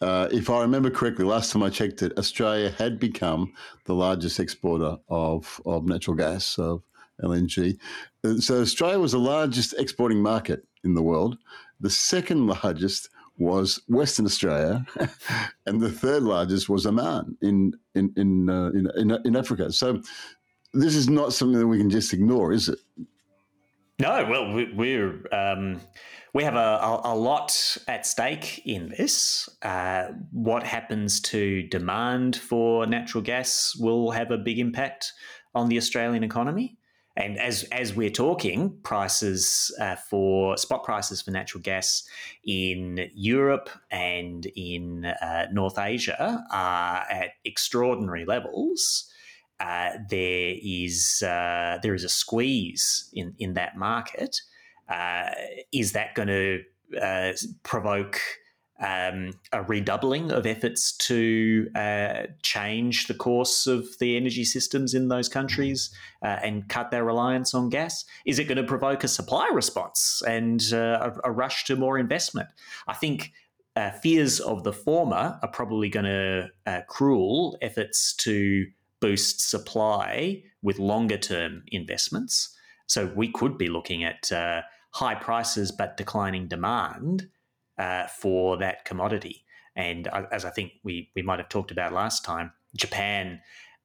uh, 0.00 0.28
if 0.32 0.50
I 0.50 0.60
remember 0.60 0.90
correctly, 0.90 1.24
last 1.24 1.52
time 1.52 1.62
I 1.62 1.70
checked 1.70 2.02
it, 2.02 2.18
Australia 2.18 2.70
had 2.70 2.98
become 2.98 3.52
the 3.84 3.94
largest 3.94 4.40
exporter 4.40 4.96
of, 5.08 5.60
of 5.64 5.86
natural 5.86 6.16
gas, 6.16 6.58
of 6.58 6.82
LNG. 7.22 7.78
Uh, 8.24 8.36
so 8.38 8.60
Australia 8.60 8.98
was 8.98 9.12
the 9.12 9.18
largest 9.18 9.74
exporting 9.78 10.20
market 10.20 10.66
in 10.82 10.94
the 10.94 11.02
world. 11.02 11.38
The 11.80 11.90
second 11.90 12.46
largest 12.48 13.08
was 13.38 13.80
Western 13.88 14.26
Australia, 14.26 14.84
and 15.66 15.80
the 15.80 15.90
third 15.90 16.22
largest 16.22 16.68
was 16.68 16.86
Oman 16.86 17.36
in 17.42 17.74
in 17.94 18.12
in, 18.16 18.50
uh, 18.50 18.70
in, 18.70 18.90
in 18.96 19.10
in 19.24 19.36
Africa. 19.36 19.72
So 19.72 20.02
this 20.72 20.94
is 20.94 21.08
not 21.08 21.32
something 21.32 21.58
that 21.58 21.66
we 21.66 21.78
can 21.78 21.90
just 21.90 22.12
ignore, 22.12 22.52
is 22.52 22.68
it? 22.68 22.78
No, 24.00 24.26
well, 24.28 24.52
we, 24.52 24.96
are 24.96 25.22
um, 25.32 25.80
we 26.32 26.42
have 26.42 26.56
a, 26.56 26.58
a, 26.58 27.00
a, 27.04 27.14
lot 27.14 27.76
at 27.86 28.04
stake 28.04 28.62
in 28.66 28.88
this. 28.88 29.48
Uh, 29.62 30.08
what 30.32 30.64
happens 30.64 31.20
to 31.20 31.62
demand 31.68 32.34
for 32.34 32.86
natural 32.86 33.22
gas 33.22 33.76
will 33.78 34.10
have 34.10 34.32
a 34.32 34.38
big 34.38 34.58
impact 34.58 35.12
on 35.54 35.68
the 35.68 35.76
Australian 35.78 36.24
economy. 36.24 36.76
And 37.16 37.38
as 37.38 37.62
as 37.70 37.94
we're 37.94 38.10
talking, 38.10 38.76
prices 38.82 39.72
uh, 39.80 39.94
for 39.94 40.56
spot 40.56 40.82
prices 40.82 41.22
for 41.22 41.30
natural 41.30 41.62
gas 41.62 42.02
in 42.44 43.08
Europe 43.14 43.70
and 43.92 44.44
in 44.56 45.04
uh, 45.04 45.46
North 45.52 45.78
Asia 45.78 46.44
are 46.50 47.06
at 47.08 47.30
extraordinary 47.44 48.24
levels. 48.24 49.08
Uh, 49.60 49.90
there 50.10 50.54
is 50.62 51.22
uh, 51.22 51.78
there 51.82 51.94
is 51.94 52.04
a 52.04 52.08
squeeze 52.08 53.08
in 53.12 53.34
in 53.38 53.54
that 53.54 53.76
market 53.76 54.40
uh, 54.88 55.30
is 55.72 55.92
that 55.92 56.14
going 56.14 56.28
to 56.28 56.62
uh, 57.00 57.32
provoke 57.62 58.20
um, 58.80 59.32
a 59.52 59.62
redoubling 59.62 60.32
of 60.32 60.46
efforts 60.46 60.92
to 60.96 61.70
uh, 61.74 62.24
change 62.42 63.06
the 63.06 63.14
course 63.14 63.66
of 63.66 63.86
the 64.00 64.16
energy 64.16 64.44
systems 64.44 64.92
in 64.92 65.08
those 65.08 65.28
countries 65.28 65.94
and 66.20 66.68
cut 66.68 66.90
their 66.90 67.04
reliance 67.04 67.54
on 67.54 67.68
gas? 67.68 68.04
Is 68.26 68.38
it 68.38 68.44
going 68.44 68.56
to 68.56 68.64
provoke 68.64 69.04
a 69.04 69.08
supply 69.08 69.48
response 69.52 70.22
and 70.26 70.60
a, 70.72 71.14
a, 71.24 71.30
rush 71.30 71.64
to 71.66 71.76
more 71.76 71.98
investment? 71.98 72.48
I 72.86 72.94
think. 72.94 73.32
Uh, 73.76 73.90
fears 73.90 74.38
of 74.38 74.62
the 74.62 74.72
former 74.72 75.36
are 75.42 75.48
probably 75.48 75.88
going 75.88 76.04
to 76.04 76.48
uh, 76.64 76.80
cruel 76.86 77.58
efforts 77.60 78.14
to 78.14 78.64
boost 79.04 79.50
supply 79.50 80.42
with 80.62 80.78
longer 80.78 81.18
term 81.18 81.62
investments. 81.68 82.56
So 82.86 83.12
we 83.14 83.30
could 83.30 83.58
be 83.58 83.68
looking 83.68 84.02
at 84.02 84.32
uh, 84.32 84.62
high 84.92 85.14
prices 85.14 85.70
but 85.70 85.98
declining 85.98 86.48
demand 86.48 87.28
uh, 87.76 88.06
for 88.06 88.56
that 88.56 88.86
commodity. 88.86 89.44
And 89.76 90.08
as 90.32 90.46
I 90.46 90.50
think 90.50 90.72
we, 90.84 91.10
we 91.14 91.20
might 91.20 91.38
have 91.38 91.50
talked 91.50 91.70
about 91.70 91.92
last 91.92 92.24
time, 92.24 92.52
Japan 92.74 93.40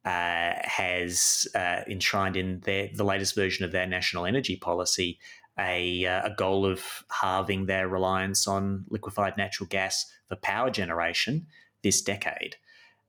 uh, 0.05 0.53
has 0.63 1.49
uh, 1.53 1.81
enshrined 1.89 2.37
in 2.37 2.61
their, 2.61 2.89
the 2.95 3.03
latest 3.03 3.35
version 3.35 3.65
of 3.65 3.73
their 3.73 3.87
national 3.87 4.25
energy 4.25 4.55
policy 4.55 5.19
a, 5.59 6.05
uh, 6.05 6.27
a 6.27 6.35
goal 6.37 6.65
of 6.65 7.03
halving 7.11 7.65
their 7.65 7.89
reliance 7.89 8.47
on 8.47 8.85
liquefied 8.87 9.35
natural 9.35 9.67
gas 9.67 10.05
for 10.29 10.37
power 10.37 10.69
generation 10.69 11.45
this 11.83 12.01
decade. 12.01 12.55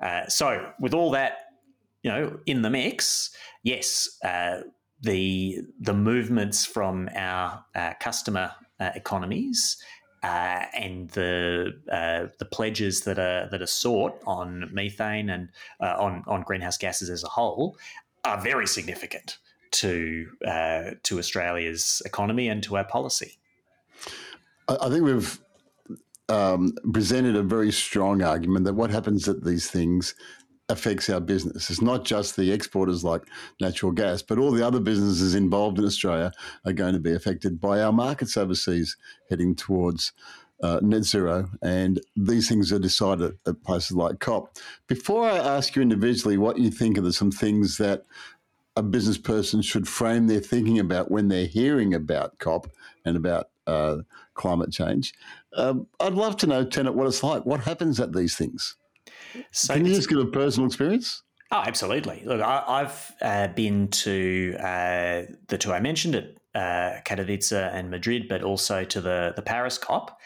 Uh, 0.00 0.26
so, 0.26 0.72
with 0.80 0.92
all 0.92 1.12
that, 1.12 1.49
you 2.02 2.10
know, 2.10 2.38
in 2.46 2.62
the 2.62 2.70
mix, 2.70 3.30
yes, 3.62 4.18
uh, 4.24 4.60
the 5.02 5.58
the 5.80 5.94
movements 5.94 6.66
from 6.66 7.08
our 7.14 7.64
uh, 7.74 7.92
customer 8.00 8.52
uh, 8.78 8.90
economies 8.94 9.76
uh, 10.22 10.64
and 10.74 11.10
the 11.10 11.72
uh, 11.90 12.26
the 12.38 12.44
pledges 12.44 13.02
that 13.02 13.18
are 13.18 13.48
that 13.50 13.62
are 13.62 13.66
sought 13.66 14.20
on 14.26 14.68
methane 14.72 15.30
and 15.30 15.48
uh, 15.80 15.96
on 15.98 16.22
on 16.26 16.42
greenhouse 16.42 16.76
gases 16.76 17.08
as 17.08 17.24
a 17.24 17.28
whole 17.28 17.76
are 18.24 18.40
very 18.40 18.66
significant 18.66 19.38
to 19.70 20.26
uh, 20.46 20.90
to 21.02 21.18
Australia's 21.18 22.02
economy 22.04 22.48
and 22.48 22.62
to 22.62 22.76
our 22.76 22.84
policy. 22.84 23.38
I 24.68 24.88
think 24.88 25.04
we've 25.04 25.40
um, 26.28 26.74
presented 26.92 27.34
a 27.34 27.42
very 27.42 27.72
strong 27.72 28.22
argument 28.22 28.64
that 28.66 28.74
what 28.74 28.90
happens 28.90 29.28
at 29.28 29.42
these 29.42 29.68
things 29.68 30.14
affects 30.70 31.10
our 31.10 31.20
business. 31.20 31.68
It's 31.68 31.82
not 31.82 32.04
just 32.04 32.36
the 32.36 32.52
exporters 32.52 33.04
like 33.04 33.22
natural 33.60 33.92
gas, 33.92 34.22
but 34.22 34.38
all 34.38 34.52
the 34.52 34.66
other 34.66 34.80
businesses 34.80 35.34
involved 35.34 35.78
in 35.78 35.84
Australia 35.84 36.32
are 36.64 36.72
going 36.72 36.94
to 36.94 37.00
be 37.00 37.12
affected 37.12 37.60
by 37.60 37.82
our 37.82 37.92
markets 37.92 38.36
overseas 38.36 38.96
heading 39.28 39.54
towards 39.54 40.12
uh, 40.62 40.78
net 40.82 41.04
zero. 41.04 41.50
And 41.62 42.00
these 42.16 42.48
things 42.48 42.72
are 42.72 42.78
decided 42.78 43.36
at 43.46 43.62
places 43.64 43.96
like 43.96 44.20
COP. 44.20 44.56
Before 44.86 45.28
I 45.28 45.38
ask 45.38 45.74
you 45.74 45.82
individually 45.82 46.38
what 46.38 46.58
you 46.58 46.70
think 46.70 46.96
of 46.96 47.14
some 47.14 47.30
things 47.30 47.78
that 47.78 48.04
a 48.76 48.82
business 48.82 49.18
person 49.18 49.62
should 49.62 49.88
frame 49.88 50.28
their 50.28 50.40
thinking 50.40 50.78
about 50.78 51.10
when 51.10 51.28
they're 51.28 51.46
hearing 51.46 51.92
about 51.92 52.38
COP 52.38 52.70
and 53.04 53.16
about 53.16 53.48
uh, 53.66 53.98
climate 54.34 54.70
change, 54.72 55.14
um, 55.56 55.86
I'd 55.98 56.14
love 56.14 56.36
to 56.38 56.46
know, 56.46 56.64
Tennant, 56.64 56.94
what 56.94 57.08
it's 57.08 57.22
like. 57.22 57.44
What 57.44 57.60
happens 57.60 57.98
at 57.98 58.12
these 58.12 58.36
things? 58.36 58.76
So 59.52 59.74
Can 59.74 59.86
you 59.86 59.94
just 59.94 60.08
give 60.08 60.18
a 60.18 60.26
personal 60.26 60.66
experience? 60.66 61.22
Oh, 61.52 61.62
absolutely. 61.66 62.22
Look, 62.24 62.40
I, 62.40 62.78
have 62.80 63.14
uh, 63.20 63.48
been 63.48 63.88
to 63.88 64.54
uh, 64.60 65.22
the 65.48 65.58
two 65.58 65.72
I 65.72 65.80
mentioned 65.80 66.14
at 66.14 66.24
uh, 66.54 67.00
Katowice 67.04 67.52
and 67.52 67.90
Madrid, 67.90 68.26
but 68.28 68.42
also 68.42 68.84
to 68.84 69.00
the 69.00 69.32
the 69.34 69.42
Paris 69.42 69.76
COP, 69.76 70.16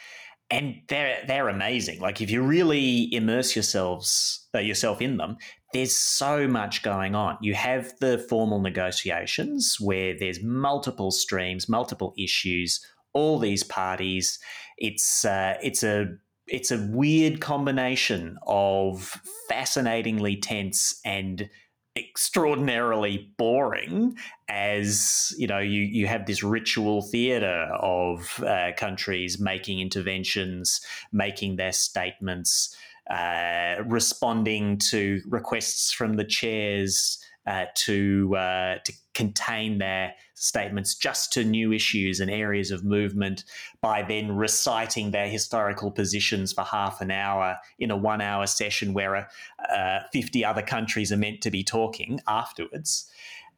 and 0.50 0.82
they're 0.88 1.24
they're 1.26 1.48
amazing. 1.48 2.00
Like 2.00 2.20
if 2.20 2.30
you 2.30 2.42
really 2.42 3.12
immerse 3.14 3.56
yourselves 3.56 4.46
uh, 4.54 4.58
yourself 4.58 5.00
in 5.00 5.16
them, 5.16 5.38
there's 5.72 5.96
so 5.96 6.46
much 6.46 6.82
going 6.82 7.14
on. 7.14 7.38
You 7.40 7.54
have 7.54 7.92
the 8.00 8.18
formal 8.18 8.60
negotiations 8.60 9.78
where 9.80 10.16
there's 10.18 10.42
multiple 10.42 11.10
streams, 11.10 11.68
multiple 11.68 12.12
issues, 12.18 12.84
all 13.14 13.38
these 13.38 13.62
parties. 13.62 14.38
It's 14.76 15.24
uh, 15.24 15.56
it's 15.62 15.82
a 15.82 16.06
it's 16.46 16.70
a 16.70 16.88
weird 16.90 17.40
combination 17.40 18.38
of 18.46 19.20
fascinatingly 19.48 20.36
tense 20.36 21.00
and 21.04 21.48
extraordinarily 21.96 23.30
boring 23.38 24.16
as 24.48 25.32
you 25.38 25.46
know 25.46 25.60
you 25.60 25.80
you 25.80 26.08
have 26.08 26.26
this 26.26 26.42
ritual 26.42 27.02
theater 27.02 27.68
of 27.78 28.42
uh, 28.44 28.72
countries 28.76 29.38
making 29.38 29.78
interventions 29.78 30.80
making 31.12 31.54
their 31.54 31.70
statements 31.70 32.76
uh, 33.10 33.76
responding 33.86 34.76
to 34.78 35.20
requests 35.28 35.92
from 35.92 36.14
the 36.14 36.24
chairs 36.24 37.23
uh, 37.46 37.66
to 37.74 38.34
uh, 38.36 38.78
to 38.84 38.92
contain 39.12 39.78
their 39.78 40.14
statements 40.34 40.94
just 40.94 41.32
to 41.32 41.44
new 41.44 41.72
issues 41.72 42.20
and 42.20 42.30
areas 42.30 42.70
of 42.70 42.84
movement 42.84 43.44
by 43.80 44.02
then 44.02 44.34
reciting 44.34 45.10
their 45.10 45.28
historical 45.28 45.90
positions 45.90 46.52
for 46.52 46.62
half 46.62 47.00
an 47.00 47.10
hour 47.10 47.56
in 47.78 47.90
a 47.90 47.96
one 47.96 48.20
hour 48.20 48.46
session 48.46 48.92
where 48.92 49.28
uh, 49.70 50.00
50 50.12 50.44
other 50.44 50.62
countries 50.62 51.12
are 51.12 51.16
meant 51.16 51.40
to 51.42 51.50
be 51.50 51.62
talking 51.62 52.20
afterwards. 52.26 53.08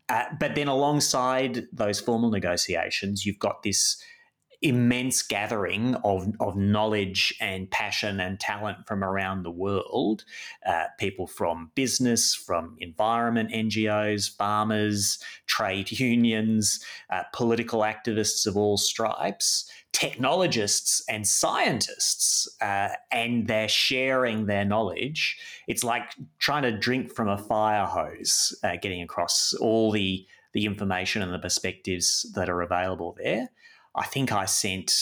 Uh, 0.08 0.24
but 0.38 0.54
then 0.54 0.68
alongside 0.68 1.66
those 1.72 1.98
formal 1.98 2.30
negotiations, 2.30 3.26
you've 3.26 3.38
got 3.38 3.62
this 3.62 3.96
immense 4.62 5.22
gathering 5.22 5.94
of, 5.96 6.28
of 6.40 6.56
knowledge 6.56 7.34
and 7.40 7.70
passion 7.70 8.20
and 8.20 8.40
talent 8.40 8.86
from 8.86 9.04
around 9.04 9.42
the 9.42 9.50
world. 9.50 10.24
Uh, 10.64 10.84
people 10.98 11.26
from 11.26 11.70
business, 11.74 12.34
from 12.34 12.76
environment 12.80 13.50
NGOs, 13.50 14.34
farmers, 14.34 15.18
trade 15.46 15.90
unions, 15.98 16.84
uh, 17.10 17.22
political 17.32 17.80
activists 17.80 18.46
of 18.46 18.56
all 18.56 18.76
stripes, 18.76 19.70
technologists 19.92 21.02
and 21.08 21.26
scientists, 21.26 22.48
uh, 22.60 22.88
and 23.10 23.46
they're 23.46 23.68
sharing 23.68 24.46
their 24.46 24.64
knowledge. 24.64 25.38
It's 25.68 25.84
like 25.84 26.14
trying 26.38 26.64
to 26.64 26.76
drink 26.76 27.10
from 27.14 27.28
a 27.28 27.38
fire 27.38 27.86
hose, 27.86 28.54
uh, 28.62 28.76
getting 28.80 29.02
across 29.02 29.54
all 29.54 29.90
the 29.90 30.26
the 30.52 30.64
information 30.64 31.20
and 31.20 31.34
the 31.34 31.38
perspectives 31.38 32.32
that 32.34 32.48
are 32.48 32.62
available 32.62 33.14
there. 33.22 33.50
I 33.96 34.04
think 34.04 34.32
I 34.32 34.44
sent 34.44 34.92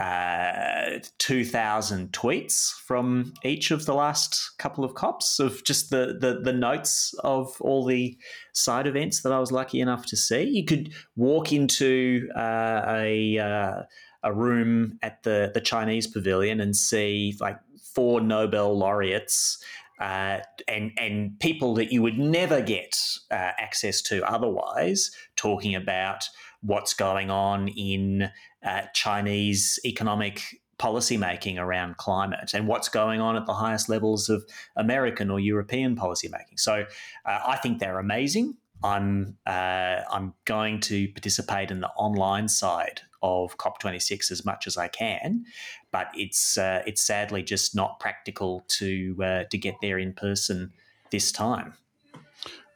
uh, 0.00 0.98
2,000 1.18 2.12
tweets 2.12 2.70
from 2.86 3.34
each 3.44 3.70
of 3.70 3.84
the 3.84 3.94
last 3.94 4.52
couple 4.58 4.84
of 4.84 4.94
COPs 4.94 5.38
of 5.38 5.62
just 5.64 5.90
the, 5.90 6.16
the, 6.18 6.40
the 6.42 6.52
notes 6.52 7.14
of 7.24 7.54
all 7.60 7.84
the 7.84 8.16
side 8.54 8.86
events 8.86 9.22
that 9.22 9.32
I 9.32 9.38
was 9.38 9.52
lucky 9.52 9.80
enough 9.80 10.06
to 10.06 10.16
see. 10.16 10.44
You 10.44 10.64
could 10.64 10.94
walk 11.14 11.52
into 11.52 12.28
uh, 12.34 12.82
a, 12.86 13.38
uh, 13.38 13.82
a 14.22 14.32
room 14.32 14.98
at 15.02 15.22
the, 15.24 15.50
the 15.52 15.60
Chinese 15.60 16.06
pavilion 16.06 16.60
and 16.60 16.74
see 16.74 17.36
like 17.38 17.58
four 17.94 18.22
Nobel 18.22 18.76
laureates 18.78 19.62
uh, 20.00 20.40
and 20.66 20.90
and 20.98 21.38
people 21.38 21.74
that 21.74 21.92
you 21.92 22.02
would 22.02 22.18
never 22.18 22.60
get 22.60 22.96
uh, 23.30 23.52
access 23.58 24.02
to 24.02 24.28
otherwise, 24.28 25.12
talking 25.36 25.76
about 25.76 26.24
what's 26.62 26.94
going 26.94 27.30
on 27.30 27.68
in 27.68 28.30
uh, 28.64 28.82
Chinese 28.94 29.78
economic 29.84 30.60
policymaking 30.78 31.58
around 31.58 31.96
climate 31.96 32.52
and 32.54 32.66
what's 32.66 32.88
going 32.88 33.20
on 33.20 33.36
at 33.36 33.46
the 33.46 33.54
highest 33.54 33.88
levels 33.88 34.28
of 34.28 34.44
American 34.76 35.30
or 35.30 35.38
European 35.38 35.94
policymaking. 35.94 36.58
So 36.58 36.84
uh, 37.24 37.38
I 37.46 37.56
think 37.56 37.78
they're 37.78 38.00
amazing. 38.00 38.56
I'm 38.82 39.36
uh, 39.46 40.00
I'm 40.10 40.34
going 40.44 40.80
to 40.80 41.06
participate 41.08 41.70
in 41.70 41.80
the 41.80 41.90
online 41.90 42.48
side 42.48 43.02
of 43.22 43.56
COP26 43.58 44.32
as 44.32 44.44
much 44.44 44.66
as 44.66 44.76
I 44.76 44.88
can, 44.88 45.44
but 45.92 46.08
it's 46.14 46.58
uh, 46.58 46.82
it's 46.84 47.00
sadly 47.00 47.44
just 47.44 47.76
not 47.76 48.00
practical 48.00 48.64
to 48.68 49.16
uh, 49.22 49.44
to 49.44 49.58
get 49.58 49.76
there 49.80 49.98
in 49.98 50.12
person 50.12 50.72
this 51.10 51.30
time. 51.30 51.74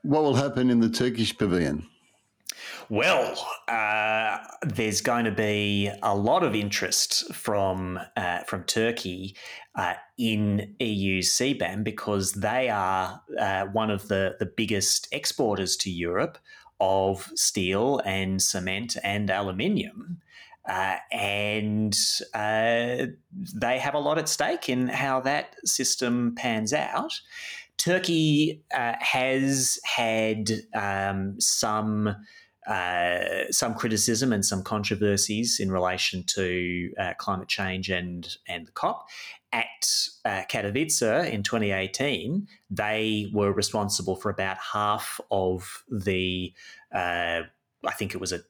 What 0.03 0.22
will 0.22 0.37
happen 0.37 0.70
in 0.70 0.78
the 0.78 0.89
Turkish 0.89 1.37
pavilion? 1.37 1.89
Well, 2.88 3.36
uh, 3.68 4.38
there's 4.62 5.00
going 5.00 5.24
to 5.24 5.32
be 5.32 5.90
a 6.02 6.14
lot 6.14 6.44
of 6.44 6.54
interest 6.54 7.34
from 7.34 7.98
uh, 8.16 8.40
from 8.44 8.64
Turkey 8.64 9.36
uh, 9.74 9.94
in 10.18 10.76
EU 10.78 11.20
CBAM 11.20 11.82
because 11.82 12.32
they 12.32 12.68
are 12.68 13.20
uh, 13.38 13.66
one 13.66 13.90
of 13.90 14.08
the 14.08 14.36
the 14.38 14.46
biggest 14.46 15.08
exporters 15.10 15.76
to 15.78 15.90
Europe 15.90 16.38
of 16.78 17.30
steel 17.34 18.00
and 18.04 18.40
cement 18.40 18.96
and 19.02 19.30
aluminium. 19.30 20.18
Uh, 20.68 20.96
and 21.12 21.96
uh, 22.34 23.06
they 23.54 23.78
have 23.78 23.94
a 23.94 23.98
lot 23.98 24.18
at 24.18 24.28
stake 24.28 24.68
in 24.68 24.88
how 24.88 25.20
that 25.20 25.54
system 25.64 26.34
pans 26.36 26.72
out. 26.72 27.20
Turkey 27.78 28.62
has 28.72 29.78
had 29.84 30.50
um, 30.74 31.40
some 31.40 32.16
uh, 32.66 33.50
some 33.50 33.74
criticism 33.74 34.32
and 34.32 34.44
some 34.44 34.62
controversies 34.62 35.60
in 35.60 35.70
relation 35.70 36.24
to 36.24 36.90
uh, 36.98 37.14
climate 37.18 37.48
change 37.48 37.90
and 37.90 38.36
and 38.48 38.66
the 38.66 38.72
COP. 38.72 39.08
At 39.52 39.88
uh, 40.24 40.42
Katowice 40.50 41.30
in 41.30 41.42
2018, 41.42 42.46
they 42.68 43.30
were 43.32 43.52
responsible 43.52 44.16
for 44.16 44.30
about 44.30 44.58
half 44.58 45.20
of 45.30 45.84
the. 45.90 46.52
Uh, 46.92 47.42
I 47.84 47.92
think 47.92 48.14
it 48.14 48.20
was 48.20 48.32
a 48.32 48.40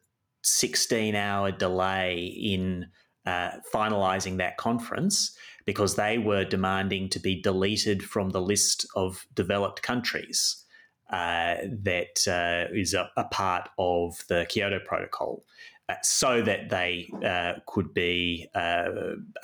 16-hour 0.45 1.53
delay 1.53 2.25
in 2.25 2.87
uh, 3.27 3.51
finalising 3.73 4.39
that 4.39 4.57
conference 4.57 5.37
because 5.67 5.97
they 5.97 6.17
were 6.17 6.45
demanding 6.45 7.09
to 7.11 7.19
be 7.19 7.43
deleted 7.43 8.03
from 8.03 8.31
the 8.31 8.41
list 8.41 8.87
of 8.95 9.27
developed 9.35 9.83
countries 9.83 10.65
uh, 11.11 11.57
that 11.63 12.27
uh, 12.27 12.73
is 12.75 12.95
a, 12.95 13.09
a, 13.17 13.25
part 13.25 13.69
of 13.79 14.25
the 14.29 14.45
Kyoto 14.49 14.81
Protocol. 14.81 15.45
Uh, 15.89 15.95
so 16.03 16.43
that 16.43 16.69
they 16.69 17.09
uh, 17.25 17.53
could 17.67 17.95
be 17.95 18.49
uh, 18.57 18.89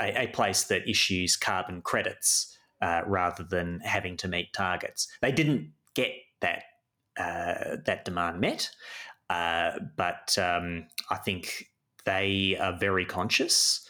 a, 0.01 0.25
a, 0.25 0.27
place 0.27 0.65
that 0.65 0.89
issues 0.89 1.37
carbon 1.37 1.81
credits 1.83 2.59
rather 3.07 3.45
than 3.45 3.79
having 3.85 4.17
to 4.17 4.27
meet 4.27 4.53
targets. 4.53 5.07
They 5.21 5.31
didn't 5.31 5.71
get 5.95 6.11
that 6.41 6.65
that 7.17 8.05
demand 8.05 8.41
met, 8.41 8.69
but 9.29 10.37
um, 10.37 10.89
I 11.11 11.17
think 11.17 11.71
they 12.07 12.57
are 12.59 12.77
very 12.77 13.05
conscious 13.05 13.87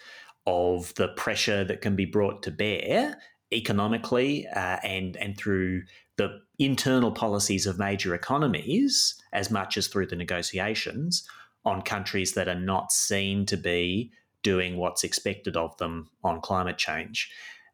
of 0.47 0.93
the 0.97 1.09
pressure 1.09 1.65
that 1.65 1.81
can 1.81 1.97
be 1.97 2.05
brought 2.05 2.43
to 2.43 2.51
bear 2.51 3.17
economically 3.53 4.47
uh, 4.49 4.79
and 4.83 5.17
and 5.17 5.37
through 5.37 5.83
the 6.17 6.41
internal 6.59 7.11
policies 7.11 7.67
of 7.67 7.79
major 7.79 8.15
economies 8.15 9.15
as 9.33 9.51
much 9.51 9.77
as 9.77 9.87
through 9.89 10.07
the 10.07 10.17
negotiations 10.17 11.27
on 11.65 11.83
countries 11.83 12.33
that 12.33 12.49
are 12.49 12.59
not 12.59 12.93
seen 12.93 13.47
to 13.47 13.57
be 13.57 14.13
doing 14.43 14.77
what's 14.77 15.05
expected 15.05 15.57
of 15.57 15.77
them 15.79 16.11
on 16.25 16.41
climate 16.41 16.79
change. 16.79 17.31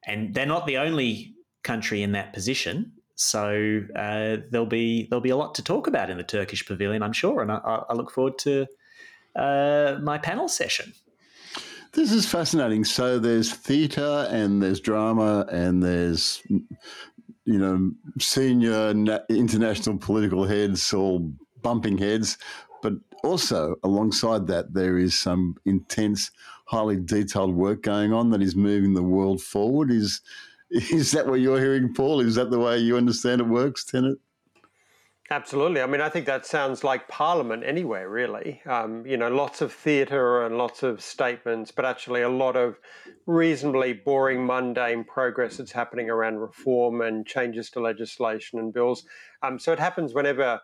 And 0.06 0.34
they're 0.34 0.46
not 0.46 0.66
the 0.66 0.78
only 0.78 1.34
country 1.62 2.02
in 2.02 2.12
that 2.12 2.32
position. 2.32 2.92
So 3.14 3.82
uh, 3.96 4.36
there'll 4.50 4.66
be 4.66 5.06
there'll 5.08 5.20
be 5.20 5.30
a 5.30 5.36
lot 5.36 5.54
to 5.56 5.62
talk 5.62 5.86
about 5.86 6.08
in 6.08 6.18
the 6.18 6.22
Turkish 6.24 6.64
pavilion, 6.64 7.02
I'm 7.02 7.12
sure, 7.12 7.42
and 7.42 7.50
I, 7.50 7.82
I 7.88 7.94
look 7.94 8.12
forward 8.12 8.38
to 8.38 8.66
uh, 9.34 9.98
my 10.02 10.18
panel 10.18 10.48
session. 10.48 10.92
This 11.92 12.12
is 12.12 12.26
fascinating. 12.26 12.84
So 12.84 13.18
there's 13.18 13.52
theatre 13.52 14.28
and 14.30 14.62
there's 14.62 14.80
drama 14.80 15.46
and 15.50 15.82
there's 15.82 16.42
you 17.48 17.58
know, 17.58 17.90
senior 18.20 18.92
na- 18.92 19.20
international 19.30 19.96
political 19.96 20.44
heads 20.44 20.92
all 20.92 21.32
bumping 21.62 21.96
heads, 21.96 22.36
but 22.82 22.92
also 23.24 23.74
alongside 23.82 24.46
that, 24.48 24.74
there 24.74 24.98
is 24.98 25.18
some 25.18 25.56
intense, 25.64 26.30
highly 26.66 26.98
detailed 26.98 27.54
work 27.54 27.82
going 27.82 28.12
on 28.12 28.28
that 28.30 28.42
is 28.42 28.54
moving 28.54 28.92
the 28.92 29.02
world 29.02 29.40
forward. 29.40 29.90
Is 29.90 30.20
is 30.70 31.12
that 31.12 31.26
what 31.26 31.40
you're 31.40 31.58
hearing, 31.58 31.94
Paul? 31.94 32.20
Is 32.20 32.34
that 32.34 32.50
the 32.50 32.58
way 32.58 32.78
you 32.78 32.98
understand 32.98 33.40
it 33.40 33.46
works, 33.46 33.82
Tennant? 33.82 34.20
Absolutely. 35.30 35.82
I 35.82 35.86
mean, 35.86 36.00
I 36.00 36.08
think 36.08 36.24
that 36.24 36.46
sounds 36.46 36.82
like 36.82 37.06
Parliament 37.06 37.62
anyway, 37.62 38.04
really. 38.04 38.62
Um, 38.64 39.06
you 39.06 39.18
know, 39.18 39.28
lots 39.28 39.60
of 39.60 39.74
theatre 39.74 40.46
and 40.46 40.56
lots 40.56 40.82
of 40.82 41.02
statements, 41.02 41.70
but 41.70 41.84
actually 41.84 42.22
a 42.22 42.30
lot 42.30 42.56
of 42.56 42.78
reasonably 43.26 43.92
boring, 43.92 44.46
mundane 44.46 45.04
progress 45.04 45.58
that's 45.58 45.72
happening 45.72 46.08
around 46.08 46.38
reform 46.38 47.02
and 47.02 47.26
changes 47.26 47.68
to 47.70 47.80
legislation 47.80 48.58
and 48.58 48.72
bills. 48.72 49.04
Um, 49.42 49.58
so 49.58 49.72
it 49.72 49.78
happens 49.78 50.14
whenever. 50.14 50.60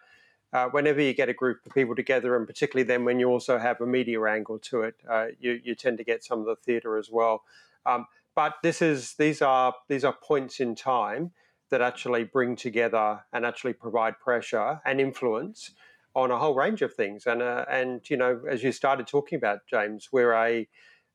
Uh, 0.53 0.69
whenever 0.69 1.01
you 1.01 1.13
get 1.13 1.29
a 1.29 1.35
group 1.35 1.59
of 1.67 1.75
people 1.75 1.97
together, 1.97 2.37
and 2.37 2.47
particularly 2.47 2.87
then 2.87 3.05
when 3.05 3.19
you 3.19 3.29
also 3.29 3.59
have 3.59 3.81
a 3.81 3.87
media 3.87 4.23
angle 4.23 4.57
to 4.57 4.83
it, 4.83 4.95
uh, 5.11 5.27
you, 5.41 5.59
you 5.65 5.75
tend 5.75 5.99
to 5.99 6.05
get 6.05 6.23
some 6.23 6.39
of 6.39 6.47
the 6.47 6.55
theatre 6.55 6.97
as 6.97 7.11
well. 7.11 7.43
Um, 7.85 8.07
but 8.37 8.55
this 8.63 8.81
is 8.81 9.15
these 9.15 9.43
are 9.43 9.75
these 9.89 10.05
are 10.05 10.13
points 10.23 10.61
in 10.61 10.77
time 10.77 11.33
that 11.71 11.81
actually 11.81 12.25
bring 12.25 12.57
together 12.57 13.25
and 13.33 13.45
actually 13.45 13.73
provide 13.73 14.19
pressure 14.19 14.81
and 14.85 15.01
influence 15.01 15.73
on 16.15 16.31
a 16.31 16.39
whole 16.39 16.55
range 16.55 16.83
of 16.83 16.95
things. 16.95 17.27
And 17.27 17.43
uh, 17.43 17.65
and 17.69 18.09
you 18.09 18.17
know, 18.17 18.41
as 18.49 18.63
you 18.63 18.73
started 18.73 19.07
talking 19.07 19.37
about, 19.37 19.61
James, 19.69 20.09
we're 20.13 20.33
a 20.33 20.69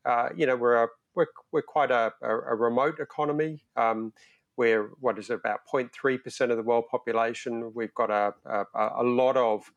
uh, 0.06 0.30
you 0.36 0.46
know 0.46 0.56
we're 0.56 0.84
a 0.84 0.88
we're, 1.16 1.28
we're 1.52 1.62
quite 1.62 1.92
a, 1.92 2.14
a, 2.22 2.30
a 2.30 2.56
remote 2.56 3.00
economy. 3.00 3.64
Um, 3.76 4.14
we're 4.58 4.90
what 5.00 5.18
is 5.18 5.30
it 5.30 5.36
about 5.36 5.62
0.3 5.74 6.22
percent 6.22 6.52
of 6.52 6.58
the 6.58 6.64
world 6.64 6.86
population. 6.92 7.72
We've 7.74 7.94
got 7.94 8.12
a 8.12 8.34
a, 8.46 8.90
a 8.98 9.04
lot 9.04 9.38
of 9.38 9.72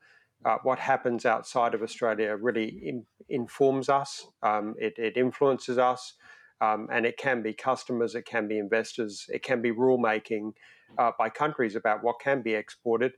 uh, 0.44 0.58
what 0.62 0.78
happens 0.78 1.24
outside 1.24 1.74
of 1.74 1.82
Australia 1.82 2.36
really 2.36 2.68
in, 2.68 3.06
informs 3.28 3.88
us. 3.88 4.26
Um, 4.42 4.74
it, 4.78 4.94
it 4.98 5.16
influences 5.16 5.78
us. 5.78 6.14
Um, 6.62 6.88
and 6.92 7.04
it 7.04 7.16
can 7.16 7.42
be 7.42 7.52
customers, 7.52 8.14
it 8.14 8.24
can 8.24 8.46
be 8.46 8.56
investors, 8.66 9.26
it 9.36 9.42
can 9.42 9.60
be 9.60 9.72
rulemaking 9.72 10.52
uh, 10.96 11.10
by 11.18 11.28
countries 11.28 11.74
about 11.74 12.04
what 12.04 12.16
can 12.20 12.40
be 12.40 12.54
exported. 12.54 13.12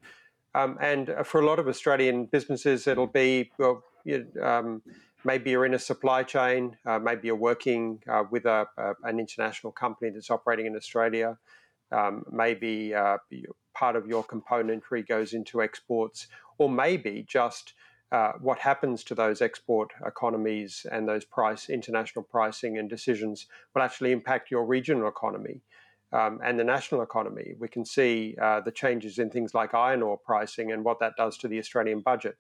Um, 0.55 0.79
and 0.81 1.11
uh, 1.11 1.25
for 1.25 1.41
a 1.43 1.47
lot 1.47 1.59
of 1.59 1.69
Australian 1.69 2.27
businesses, 2.27 2.87
it'll 2.87 3.15
be 3.25 3.51
well, 3.59 3.85
you, 4.05 4.27
um, 4.43 4.83
maybe 5.25 5.51
you're 5.51 5.67
in 5.67 5.75
a 5.75 5.79
supply 5.79 6.23
chain, 6.23 6.77
uh, 6.87 6.99
maybe 6.99 7.27
you're 7.27 7.37
working 7.53 8.03
uh, 8.09 8.25
with 8.31 8.47
a, 8.47 8.67
a, 8.79 8.93
an 9.03 9.19
international 9.19 9.73
company 9.73 10.11
that's 10.11 10.31
operating 10.31 10.67
in 10.67 10.77
Australia. 10.77 11.37
Um, 11.93 12.25
maybe 12.31 12.95
uh, 12.95 13.19
part 13.75 13.95
of 13.95 14.07
your 14.07 14.25
componentry 14.25 15.07
goes 15.07 15.35
into 15.35 15.61
exports, 15.61 16.29
or 16.59 16.71
maybe 16.71 17.25
just 17.29 17.75
uh, 18.15 18.33
what 18.41 18.61
happens 18.61 19.03
to 19.03 19.13
those 19.13 19.43
export 19.43 19.93
economies 20.07 20.87
and 20.93 21.09
those 21.09 21.25
price 21.25 21.69
international 21.69 22.23
pricing 22.23 22.79
and 22.79 22.89
decisions 22.89 23.47
will 23.75 23.83
actually 23.83 24.13
impact 24.13 24.53
your 24.53 24.65
regional 24.65 25.09
economy 25.09 25.63
um, 26.13 26.39
and 26.45 26.57
the 26.57 26.63
national 26.63 27.03
economy. 27.03 27.55
We 27.59 27.67
can 27.67 27.85
see 27.85 28.37
uh, 28.41 28.61
the 28.61 28.71
changes 28.71 29.19
in 29.19 29.31
things 29.31 29.53
like 29.53 29.75
iron 29.75 30.01
ore 30.01 30.17
pricing 30.17 30.71
and 30.71 30.85
what 30.85 31.01
that 31.01 31.15
does 31.17 31.37
to 31.39 31.49
the 31.49 31.59
Australian 31.59 32.03
budget, 32.03 32.37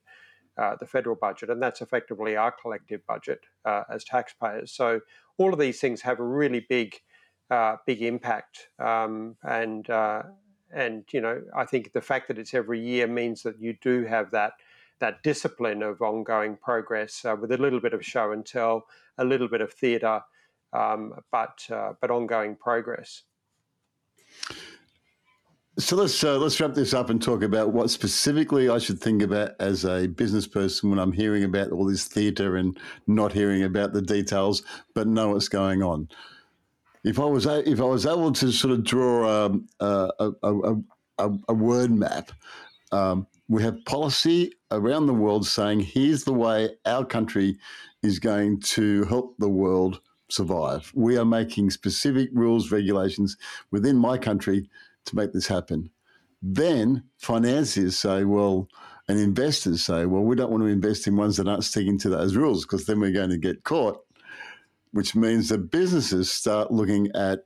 uh, 0.57 0.77
the 0.79 0.87
federal 0.87 1.16
budget, 1.16 1.51
and 1.51 1.61
that's 1.61 1.81
effectively 1.81 2.37
our 2.37 2.53
collective 2.53 3.05
budget 3.09 3.41
uh, 3.64 3.83
as 3.93 4.05
taxpayers. 4.05 4.70
So 4.70 5.01
all 5.39 5.53
of 5.53 5.59
these 5.59 5.81
things 5.81 6.03
have 6.03 6.20
a 6.20 6.25
really 6.25 6.64
big, 6.68 6.95
uh, 7.51 7.79
big 7.85 8.01
impact, 8.01 8.68
um, 8.79 9.35
and 9.43 9.89
and 10.72 11.05
you 11.12 11.20
know 11.20 11.43
I 11.57 11.64
think 11.64 11.93
the 11.93 12.01
fact 12.01 12.29
that 12.29 12.39
it's 12.39 12.55
every 12.55 12.81
year 12.81 13.09
means 13.09 13.43
that 13.43 13.61
you 13.61 13.75
do 13.83 14.05
have 14.05 14.31
that 14.31 14.53
that 15.01 15.22
discipline 15.22 15.82
of 15.82 16.01
ongoing 16.01 16.57
progress 16.57 17.24
uh, 17.24 17.36
with 17.38 17.53
a 17.53 17.59
little 17.59 17.80
bit 17.80 17.95
of 17.95 18.05
show 18.05 18.32
and 18.32 18.45
tell, 18.47 18.86
a 19.18 19.24
little 19.24 19.49
bit 19.49 19.61
of 19.61 19.72
theatre, 19.72 20.22
um, 20.72 21.14
but 21.30 21.66
but 22.01 22.11
ongoing 22.11 22.57
progress. 22.57 23.22
So 25.76 25.97
let's 25.97 26.22
uh, 26.22 26.38
let's 26.38 26.61
wrap 26.61 26.74
this 26.74 26.95
up 26.95 27.11
and 27.11 27.20
talk 27.20 27.42
about 27.42 27.72
what 27.72 27.90
specifically 27.90 28.68
I 28.68 28.78
should 28.78 29.01
think 29.01 29.22
about 29.22 29.53
as 29.59 29.84
a 29.84 30.07
business 30.07 30.47
person 30.47 30.90
when 30.90 31.01
I'm 31.01 31.11
hearing 31.11 31.42
about 31.42 31.72
all 31.72 31.84
this 31.84 32.07
theatre 32.07 32.57
and 32.57 32.78
not 33.09 33.32
hearing 33.32 33.64
about 33.64 33.92
the 33.92 34.01
details, 34.01 34.62
but 34.95 35.09
know 35.09 35.30
what's 35.30 35.49
going 35.49 35.82
on. 35.82 36.09
If 37.03 37.18
I 37.18 37.24
was 37.24 37.47
a, 37.47 37.68
if 37.68 37.80
I 37.80 37.84
was 37.84 38.07
able 38.07 38.32
to 38.32 38.53
sort 38.53 38.72
of 38.72 38.84
draw 38.84 39.47
um, 39.47 39.66
a, 39.80 40.11
a, 40.20 40.76
a, 41.18 41.30
a, 41.49 41.55
word 41.55 41.90
map, 41.90 42.30
um, 42.95 43.26
we 43.49 43.62
have 43.62 43.84
policy 43.86 44.53
around 44.70 45.07
the 45.07 45.14
world 45.14 45.47
saying 45.47 45.80
here's 45.80 46.24
the 46.24 46.32
way 46.32 46.70
our 46.86 47.05
country 47.05 47.59
is 48.03 48.18
going 48.18 48.61
to 48.61 49.05
help 49.05 49.34
the 49.38 49.49
world 49.49 50.01
survive. 50.30 50.92
We 50.95 51.18
are 51.18 51.24
making 51.24 51.70
specific 51.70 52.30
rules, 52.32 52.70
regulations 52.70 53.36
within 53.70 53.97
my 53.97 54.16
country 54.16 54.70
to 55.07 55.16
make 55.16 55.32
this 55.32 55.49
happen. 55.49 55.90
Then 56.40 57.05
financiers 57.18 57.99
say, 57.99 58.24
well, 58.24 58.68
and 59.09 59.18
investors 59.18 59.82
say, 59.82 60.07
well, 60.07 60.22
we 60.22 60.36
don't 60.36 60.51
want 60.51 60.62
to 60.62 60.68
invest 60.68 61.07
in 61.07 61.16
ones 61.16 61.36
that 61.36 61.49
aren't 61.49 61.64
sticking 61.64 61.99
to 61.99 62.09
those 62.09 62.36
rules 62.36 62.64
because 62.64 62.86
then 62.86 63.01
we're 63.01 63.12
going 63.12 63.30
to 63.30 63.36
get 63.36 63.64
caught, 63.64 63.99
which 64.92 65.14
means 65.16 65.49
that 65.49 65.70
businesses 65.70 66.30
start 66.30 66.70
looking 66.70 67.11
at 67.14 67.40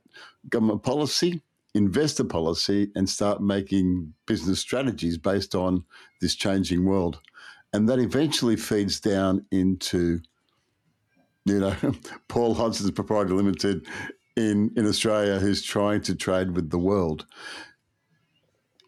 government 0.47 0.83
policy, 0.83 1.41
investor 1.79 2.25
policy, 2.25 2.91
and 2.93 3.09
start 3.09 3.41
making 3.41 4.13
business 4.27 4.59
strategies 4.59 5.17
based 5.17 5.55
on 5.55 5.83
this 6.21 6.35
changing 6.35 6.85
world. 6.85 7.19
And 7.73 7.87
that 7.87 7.99
eventually 7.99 8.55
feeds 8.55 8.99
down 8.99 9.45
into 9.51 10.19
you 11.45 11.59
know, 11.59 11.75
Paul 12.27 12.53
Hodgson's 12.53 12.91
Proprietary 12.91 13.37
Limited 13.37 13.87
in, 14.35 14.71
in 14.75 14.85
Australia 14.85 15.39
who's 15.39 15.63
trying 15.63 16.01
to 16.01 16.15
trade 16.15 16.51
with 16.51 16.69
the 16.69 16.77
world. 16.77 17.25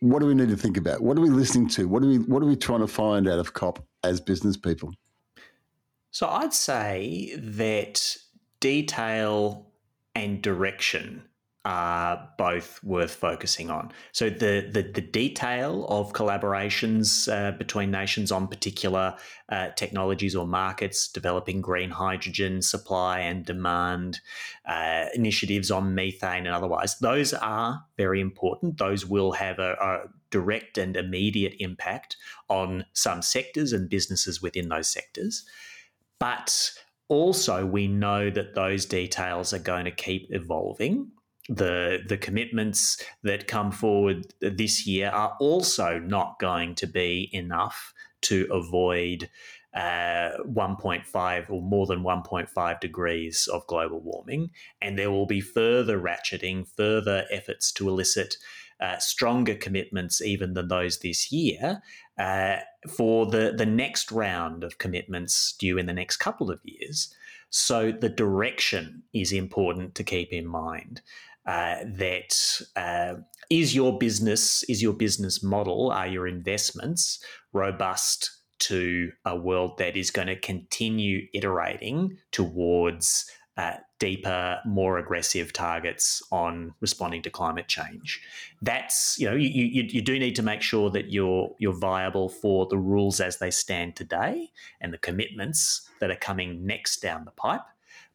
What 0.02 0.20
do 0.20 0.26
we 0.26 0.36
need 0.36 0.50
to 0.50 0.58
think 0.58 0.78
about? 0.78 1.02
What 1.02 1.18
are 1.18 1.22
we 1.22 1.30
listening 1.30 1.70
to? 1.70 1.88
What 1.88 2.04
are 2.04 2.08
we 2.08 2.18
what 2.18 2.42
are 2.42 2.48
we 2.48 2.56
trying 2.56 2.80
to 2.80 2.88
find 2.88 3.28
out 3.28 3.38
of 3.40 3.54
COP 3.54 3.86
as 4.04 4.20
business 4.20 4.58
people? 4.58 4.92
So 6.10 6.28
I'd 6.28 6.54
say 6.54 7.36
that 7.38 8.18
detail 8.60 9.68
and 10.16 10.42
direction 10.42 11.24
are 11.64 12.30
both 12.40 12.84
worth 12.84 13.14
focusing 13.14 13.70
on. 13.70 13.92
So 14.14 14.30
the 14.30 14.68
the, 14.72 14.82
the 14.82 15.02
detail 15.02 15.86
of 15.90 16.12
collaborations 16.14 17.32
uh, 17.32 17.52
between 17.52 17.92
nations 17.92 18.32
on 18.32 18.48
particular 18.48 19.16
uh, 19.50 19.70
technologies 19.76 20.36
or 20.36 20.48
markets, 20.48 21.08
developing 21.08 21.62
green 21.62 21.92
hydrogen 21.92 22.62
supply 22.64 23.20
and 23.20 23.46
demand, 23.46 24.22
uh, 24.66 25.06
initiatives 25.14 25.70
on 25.70 25.94
methane 25.94 26.48
and 26.48 26.56
otherwise, 26.56 26.98
those 27.00 27.34
are 27.34 27.84
very 27.96 28.22
important. 28.22 28.80
Those 28.80 29.06
will 29.06 29.34
have 29.34 29.60
a, 29.60 29.74
a 29.74 30.00
direct 30.32 30.80
and 30.80 30.96
immediate 30.98 31.54
impact 31.60 32.18
on 32.50 32.86
some 32.94 33.22
sectors 33.22 33.72
and 33.72 33.90
businesses 33.90 34.42
within 34.42 34.70
those 34.70 34.88
sectors, 34.88 35.46
but 36.20 36.72
also 37.08 37.66
we 37.66 37.88
know 37.88 38.30
that 38.32 38.56
those 38.56 38.86
details 38.86 39.54
are 39.54 39.60
going 39.60 39.86
to 39.86 39.92
keep 39.92 40.28
evolving 40.32 41.12
the 41.50 42.00
the 42.08 42.18
commitments 42.18 43.04
that 43.24 43.48
come 43.48 43.72
forward 43.72 44.34
this 44.40 44.86
year 44.86 45.10
are 45.10 45.36
also 45.40 46.00
not 46.00 46.40
going 46.40 46.76
to 46.76 46.88
be 46.88 47.30
enough 47.34 47.94
to 48.22 48.48
avoid 48.52 49.30
uh, 49.74 50.32
1.5 50.46 51.50
or 51.50 51.62
more 51.62 51.86
than 51.86 52.04
1.5 52.04 52.80
degrees 52.80 53.48
of 53.48 53.66
global 53.68 54.02
warming, 54.02 54.52
and 54.82 55.00
there 55.00 55.12
will 55.12 55.26
be 55.26 55.42
further 55.42 56.00
ratcheting, 56.00 56.68
further 56.68 57.26
efforts 57.32 57.72
to 57.72 57.88
elicit 57.88 58.36
uh, 58.82 58.98
stronger 58.98 59.56
commitments 59.56 60.22
even 60.22 60.54
than 60.56 60.68
those 60.68 61.00
this 61.00 61.32
year 61.32 61.82
uh, 62.18 62.58
for 62.90 63.26
the 63.28 63.54
the 63.56 63.66
next 63.66 64.12
round 64.12 64.64
of 64.64 64.78
commitments 64.78 65.54
due 65.54 65.78
in 65.78 65.86
the 65.86 65.94
next 65.94 66.18
couple 66.18 66.52
of 66.52 66.60
years. 66.64 67.16
So 67.50 67.92
the 67.92 68.10
direction 68.10 69.04
is 69.14 69.32
important 69.34 69.94
to 69.96 70.04
keep 70.04 70.32
in 70.32 70.48
mind 70.48 71.02
uh, 71.46 71.78
that 71.86 72.62
uh, 72.76 73.16
is 73.50 73.76
your 73.76 73.98
business 73.98 74.64
is 74.64 74.82
your 74.82 74.94
business 74.94 75.44
model 75.44 75.92
are 75.92 76.08
your 76.08 76.28
investments 76.28 77.24
robust 77.54 78.30
to 78.60 79.12
a 79.26 79.36
world 79.36 79.78
that 79.80 79.98
is 79.98 80.12
going 80.12 80.28
to 80.28 80.40
continue 80.40 81.26
iterating 81.34 82.16
towards 82.32 83.26
uh, 83.58 83.74
deeper, 84.00 84.60
more 84.66 84.98
aggressive 84.98 85.52
targets 85.52 86.24
on 86.32 86.74
responding 86.80 87.22
to 87.22 87.30
climate 87.30 87.68
change. 87.68 88.22
That's 88.62 89.18
you 89.20 89.30
know 89.30 89.36
you, 89.36 89.50
you, 89.50 89.84
you 89.84 90.02
do 90.02 90.18
need 90.18 90.36
to 90.38 90.42
make 90.42 90.62
sure 90.62 90.90
that 90.92 91.12
you're 91.12 91.54
you're 91.60 91.78
viable 91.78 92.30
for 92.30 92.66
the 92.68 92.78
rules 92.78 93.20
as 93.20 93.40
they 93.40 93.52
stand 93.52 93.96
today 93.96 94.50
and 94.80 94.94
the 94.94 94.98
commitments 94.98 95.88
that 96.00 96.10
are 96.10 96.16
coming 96.16 96.66
next 96.66 97.02
down 97.02 97.26
the 97.26 97.32
pipe, 97.32 97.62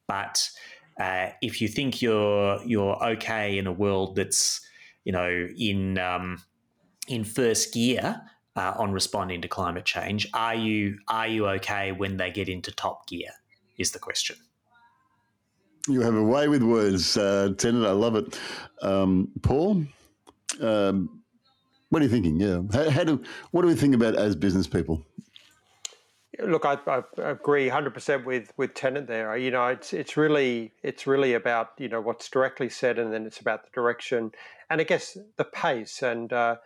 but 0.09 0.51
uh, 0.99 1.31
if 1.43 1.61
you 1.61 1.69
think 1.69 2.01
you're 2.01 2.61
you're 2.65 3.03
okay 3.05 3.59
in 3.59 3.67
a 3.67 3.73
world 3.73 4.17
that's 4.17 4.61
you 5.05 5.13
know 5.13 5.49
in 5.59 5.99
um, 5.99 6.43
in 7.09 7.25
first 7.25 7.73
gear 7.75 8.21
uh, 8.57 8.75
on 8.79 8.93
responding 8.93 9.43
to 9.43 9.49
climate 9.49 9.85
change, 9.85 10.29
are 10.35 10.55
you 10.55 10.99
are 11.09 11.29
you 11.29 11.47
okay 11.49 11.93
when 11.93 12.17
they 12.17 12.31
get 12.31 12.49
into 12.49 12.73
top 12.73 13.07
gear? 13.07 13.31
Is 13.79 13.91
the 13.93 13.99
question. 13.99 14.37
You 15.89 16.01
have 16.01 16.15
a 16.15 16.23
way 16.23 16.49
with 16.49 16.63
words, 16.63 17.17
uh, 17.17 17.53
Tennant. 17.59 17.87
I 17.87 17.93
love 17.93 18.17
it, 18.17 18.41
um, 18.83 19.29
Paul. 19.43 19.85
Um, 20.61 21.23
what 21.91 22.03
are 22.03 22.05
you 22.05 22.11
thinking? 22.11 22.41
Yeah, 22.41 22.63
how, 22.73 22.91
how 22.91 23.05
do 23.05 23.23
what 23.53 23.63
do 23.63 23.69
we 23.69 23.75
think 23.75 23.95
about 23.95 24.17
as 24.17 24.35
business 24.35 24.67
people? 24.67 25.07
Look, 26.39 26.65
I, 26.65 26.79
I 26.87 27.03
agree 27.17 27.69
100% 27.69 28.25
with 28.25 28.53
with 28.57 28.75
Tennant 28.75 29.07
there. 29.07 29.37
You 29.37 29.51
know, 29.51 29.67
it's 29.69 29.93
it's 29.93 30.17
really 30.17 30.73
it's 30.83 31.07
really 31.07 31.35
about 31.35 31.71
you 31.79 31.89
know 31.89 32.01
what's 32.01 32.29
directly 32.29 32.69
said, 32.69 32.99
and 32.99 33.13
then 33.13 33.27
it's 33.27 33.41
about 33.41 33.65
the 33.65 33.71
direction, 33.73 34.33
and 34.69 34.81
I 34.81 34.85
guess 34.85 35.17
the 35.37 35.45
pace, 35.45 36.03
and 36.03 36.33
uh, 36.33 36.57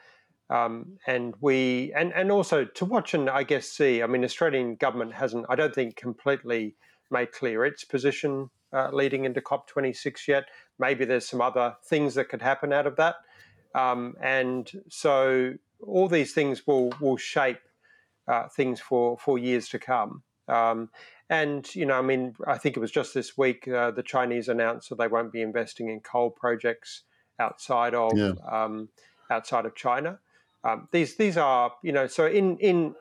um, 0.49 0.99
and 1.07 1.35
we 1.41 1.93
and 1.97 2.13
and 2.15 2.33
also 2.33 2.65
to 2.65 2.85
watch 2.85 3.15
and 3.15 3.31
I 3.31 3.45
guess 3.45 3.69
see. 3.69 4.03
I 4.03 4.07
mean, 4.07 4.25
Australian 4.25 4.75
government 4.75 5.15
hasn't, 5.15 5.47
I 5.49 5.55
don't 5.55 5.75
think, 5.75 5.97
completely 5.97 6.77
made 7.11 7.33
clear 7.33 7.65
its 7.65 7.85
position 7.85 8.51
uh, 8.73 8.89
leading 8.93 9.25
into 9.25 9.41
COP26 9.41 10.29
yet. 10.29 10.45
Maybe 10.79 11.05
there's 11.05 11.29
some 11.29 11.41
other 11.41 11.77
things 11.85 12.15
that 12.15 12.29
could 12.29 12.43
happen 12.43 12.73
out 12.73 12.87
of 12.87 12.97
that, 12.97 13.17
um, 13.75 14.15
and 14.21 14.71
so 14.89 15.55
all 15.81 16.09
these 16.09 16.33
things 16.33 16.67
will 16.67 16.93
will 17.01 17.17
shape 17.17 17.59
uh, 18.31 18.49
things 18.49 18.81
for 18.81 19.19
for 19.19 19.39
years 19.39 19.69
to 19.71 19.79
come. 19.79 20.23
Um, 20.49 20.91
and 21.29 21.73
you 21.75 21.87
know, 21.87 21.95
I 21.95 22.03
mean, 22.03 22.35
I 22.47 22.59
think 22.59 22.77
it 22.77 22.81
was 22.81 22.91
just 22.91 23.15
this 23.15 23.37
week 23.37 23.69
uh, 23.69 23.91
the 23.91 24.03
Chinese 24.03 24.49
announced 24.49 24.89
that 24.91 24.99
they 24.99 25.09
won't 25.09 25.33
be 25.33 25.43
investing 25.43 25.89
in 25.89 26.01
coal 26.01 26.31
projects 26.31 27.03
outside 27.39 27.95
of 27.95 28.17
yeah. 28.17 28.33
um, 28.51 28.89
outside 29.31 29.67
of 29.67 29.75
China. 29.75 30.19
Um, 30.63 30.89
these 30.93 31.17
these 31.17 31.37
are 31.37 31.73
you 31.83 31.93
know 31.93 32.07
so 32.07 32.27
in 32.27 32.59
in 32.59 32.95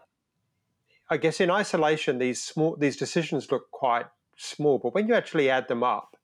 I 1.10 1.18
guess 1.18 1.42
in 1.42 1.52
isolation 1.52 2.20
these 2.20 2.42
small 2.42 2.76
these 2.76 2.98
decisions 2.98 3.52
look 3.52 3.72
quite 3.72 4.06
small, 4.38 4.80
but 4.80 4.94
when 4.94 5.08
you 5.08 5.14
actually 5.14 5.50
add 5.50 5.68
them 5.68 5.84
up, 5.84 6.16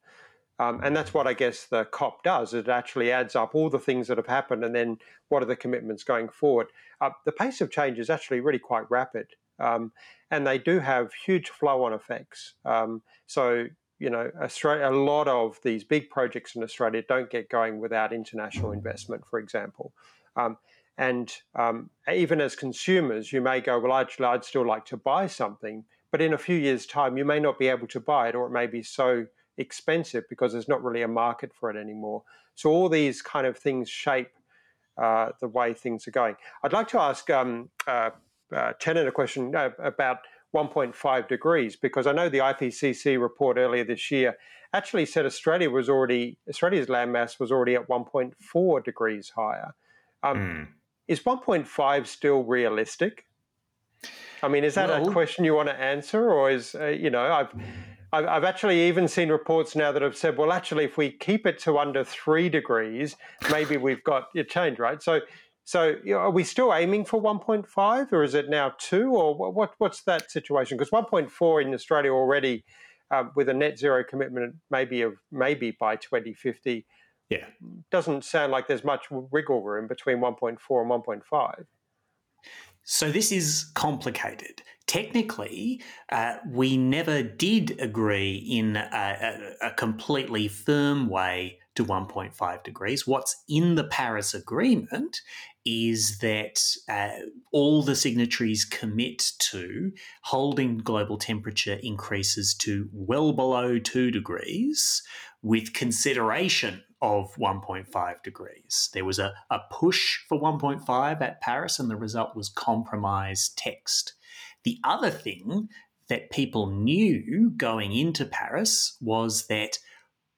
um, 0.59 0.79
and 0.83 0.95
that's 0.95 1.13
what 1.13 1.27
I 1.27 1.33
guess 1.33 1.65
the 1.65 1.85
COP 1.85 2.23
does. 2.23 2.53
It 2.53 2.67
actually 2.69 3.11
adds 3.11 3.35
up 3.35 3.55
all 3.55 3.69
the 3.69 3.79
things 3.79 4.07
that 4.07 4.17
have 4.17 4.27
happened 4.27 4.63
and 4.63 4.73
then 4.73 4.97
what 5.29 5.43
are 5.43 5.47
the 5.47 5.55
commitments 5.55 6.03
going 6.03 6.29
forward. 6.29 6.67
Uh, 7.01 7.11
the 7.25 7.31
pace 7.31 7.61
of 7.61 7.71
change 7.71 7.99
is 7.99 8.09
actually 8.09 8.39
really 8.39 8.59
quite 8.59 8.89
rapid. 8.89 9.27
Um, 9.59 9.91
and 10.31 10.45
they 10.45 10.57
do 10.57 10.79
have 10.79 11.13
huge 11.25 11.49
flow 11.49 11.83
on 11.83 11.93
effects. 11.93 12.55
Um, 12.65 13.01
so, 13.27 13.67
you 13.99 14.09
know, 14.09 14.31
Australia, 14.41 14.89
a 14.89 14.91
lot 14.91 15.27
of 15.27 15.59
these 15.63 15.83
big 15.83 16.09
projects 16.09 16.55
in 16.55 16.63
Australia 16.63 17.03
don't 17.07 17.29
get 17.29 17.49
going 17.49 17.79
without 17.79 18.13
international 18.13 18.71
investment, 18.71 19.25
for 19.25 19.39
example. 19.39 19.93
Um, 20.35 20.57
And 20.97 21.29
um, 21.55 21.89
even 22.07 22.39
as 22.39 22.55
consumers, 22.55 23.33
you 23.33 23.41
may 23.41 23.59
go, 23.59 23.79
well, 23.79 23.91
I'd 23.91 24.45
still 24.45 24.65
like 24.65 24.85
to 24.85 24.97
buy 24.97 25.27
something. 25.27 25.83
But 26.11 26.21
in 26.21 26.33
a 26.33 26.37
few 26.37 26.55
years' 26.55 26.85
time, 26.85 27.17
you 27.17 27.25
may 27.25 27.39
not 27.39 27.59
be 27.59 27.67
able 27.67 27.87
to 27.87 27.99
buy 27.99 28.29
it, 28.29 28.35
or 28.35 28.45
it 28.47 28.51
may 28.51 28.67
be 28.67 28.81
so 28.81 29.25
expensive 29.57 30.23
because 30.29 30.53
there's 30.53 30.67
not 30.67 30.83
really 30.83 31.01
a 31.01 31.07
market 31.07 31.51
for 31.53 31.69
it 31.69 31.77
anymore. 31.77 32.23
So 32.55 32.69
all 32.69 32.89
these 32.89 33.21
kind 33.21 33.47
of 33.47 33.57
things 33.57 33.89
shape 33.89 34.29
uh, 34.97 35.29
the 35.41 35.47
way 35.47 35.73
things 35.73 36.07
are 36.07 36.11
going. 36.11 36.35
I'd 36.63 36.73
like 36.73 36.87
to 36.89 36.99
ask 36.99 37.29
um, 37.29 37.69
uh, 37.87 38.11
uh, 38.55 38.73
Tennant 38.79 39.07
a 39.07 39.11
question 39.11 39.55
uh, 39.55 39.69
about 39.79 40.19
1.5 40.55 41.27
degrees 41.27 41.75
because 41.75 42.07
I 42.07 42.13
know 42.13 42.29
the 42.29 42.37
IPCC 42.39 43.19
report 43.19 43.57
earlier 43.57 43.83
this 43.83 44.09
year 44.09 44.37
actually 44.73 45.05
said 45.05 45.25
Australia 45.25 45.69
was 45.69 45.89
already 45.89 46.37
Australia's 46.49 46.87
landmass 46.87 47.39
was 47.39 47.51
already 47.51 47.75
at 47.75 47.87
1.4 47.87 48.83
degrees 48.83 49.31
higher. 49.35 49.73
Um, 50.23 50.37
mm. 50.37 50.67
Is 51.07 51.19
1.5 51.21 52.07
still 52.07 52.43
realistic? 52.43 53.25
I 54.41 54.47
mean, 54.47 54.63
is 54.63 54.75
that 54.75 54.89
well, 54.89 55.07
a 55.07 55.11
question 55.11 55.45
you 55.45 55.55
want 55.55 55.69
to 55.69 55.75
answer, 55.75 56.29
or 56.29 56.51
is 56.51 56.75
uh, 56.75 56.87
you 56.87 57.09
know 57.09 57.31
I've 57.31 57.53
I've 58.23 58.43
actually 58.43 58.87
even 58.87 59.07
seen 59.07 59.29
reports 59.29 59.75
now 59.75 59.91
that 59.91 60.01
have 60.01 60.15
said, 60.15 60.37
well, 60.37 60.51
actually, 60.51 60.85
if 60.85 60.97
we 60.97 61.11
keep 61.11 61.45
it 61.45 61.59
to 61.59 61.77
under 61.77 62.03
three 62.03 62.49
degrees, 62.49 63.15
maybe 63.51 63.77
we've 63.77 64.03
got 64.03 64.27
a 64.35 64.43
change, 64.43 64.79
right? 64.79 65.01
So, 65.01 65.21
so 65.63 65.95
are 66.11 66.29
we 66.29 66.43
still 66.43 66.73
aiming 66.73 67.05
for 67.05 67.21
1.5, 67.21 68.11
or 68.13 68.23
is 68.23 68.33
it 68.33 68.49
now 68.49 68.73
two, 68.77 69.13
or 69.15 69.35
what? 69.35 69.73
What's 69.79 70.03
that 70.03 70.31
situation? 70.31 70.77
Because 70.77 70.91
1.4 70.91 71.61
in 71.63 71.73
Australia 71.73 72.11
already, 72.11 72.63
uh, 73.11 73.25
with 73.35 73.49
a 73.49 73.53
net 73.53 73.77
zero 73.77 74.03
commitment, 74.03 74.55
maybe 74.69 75.01
of 75.01 75.13
maybe 75.31 75.71
by 75.71 75.95
2050, 75.95 76.85
yeah, 77.29 77.45
doesn't 77.91 78.23
sound 78.23 78.51
like 78.51 78.67
there's 78.67 78.83
much 78.83 79.05
wiggle 79.09 79.61
room 79.61 79.87
between 79.87 80.17
1.4 80.17 80.49
and 80.49 80.59
1.5. 80.61 81.65
So 82.83 83.11
this 83.11 83.31
is 83.31 83.71
complicated. 83.73 84.61
Technically, 84.87 85.81
uh, 86.11 86.35
we 86.47 86.77
never 86.77 87.23
did 87.23 87.79
agree 87.79 88.35
in 88.35 88.77
a, 88.77 89.55
a, 89.61 89.67
a 89.67 89.71
completely 89.71 90.47
firm 90.47 91.07
way 91.09 91.59
to 91.75 91.83
1.5 91.83 92.63
degrees. 92.63 93.07
What's 93.07 93.43
in 93.49 93.75
the 93.75 93.83
Paris 93.83 94.33
Agreement 94.33 95.21
is 95.65 96.19
that 96.19 96.61
uh, 96.87 97.25
all 97.51 97.81
the 97.81 97.95
signatories 97.95 98.63
commit 98.63 99.31
to 99.39 99.91
holding 100.21 100.77
global 100.77 101.17
temperature 101.17 101.79
increases 101.81 102.53
to 102.53 102.87
well 102.93 103.33
below 103.33 103.79
2 103.79 104.11
degrees 104.11 105.01
with 105.41 105.73
consideration 105.73 106.83
of 107.01 107.35
1.5 107.35 108.23
degrees. 108.23 108.89
There 108.93 109.05
was 109.05 109.19
a, 109.19 109.33
a 109.49 109.59
push 109.71 110.19
for 110.29 110.39
1.5 110.39 111.21
at 111.21 111.41
Paris, 111.41 111.79
and 111.79 111.89
the 111.89 111.95
result 111.95 112.35
was 112.35 112.49
compromise 112.49 113.49
text. 113.49 114.13
The 114.65 114.79
other 114.83 115.11
thing 115.11 115.69
that 116.09 116.31
people 116.31 116.69
knew 116.69 117.51
going 117.55 117.93
into 117.93 118.25
Paris 118.25 118.97
was 118.99 119.47
that 119.47 119.79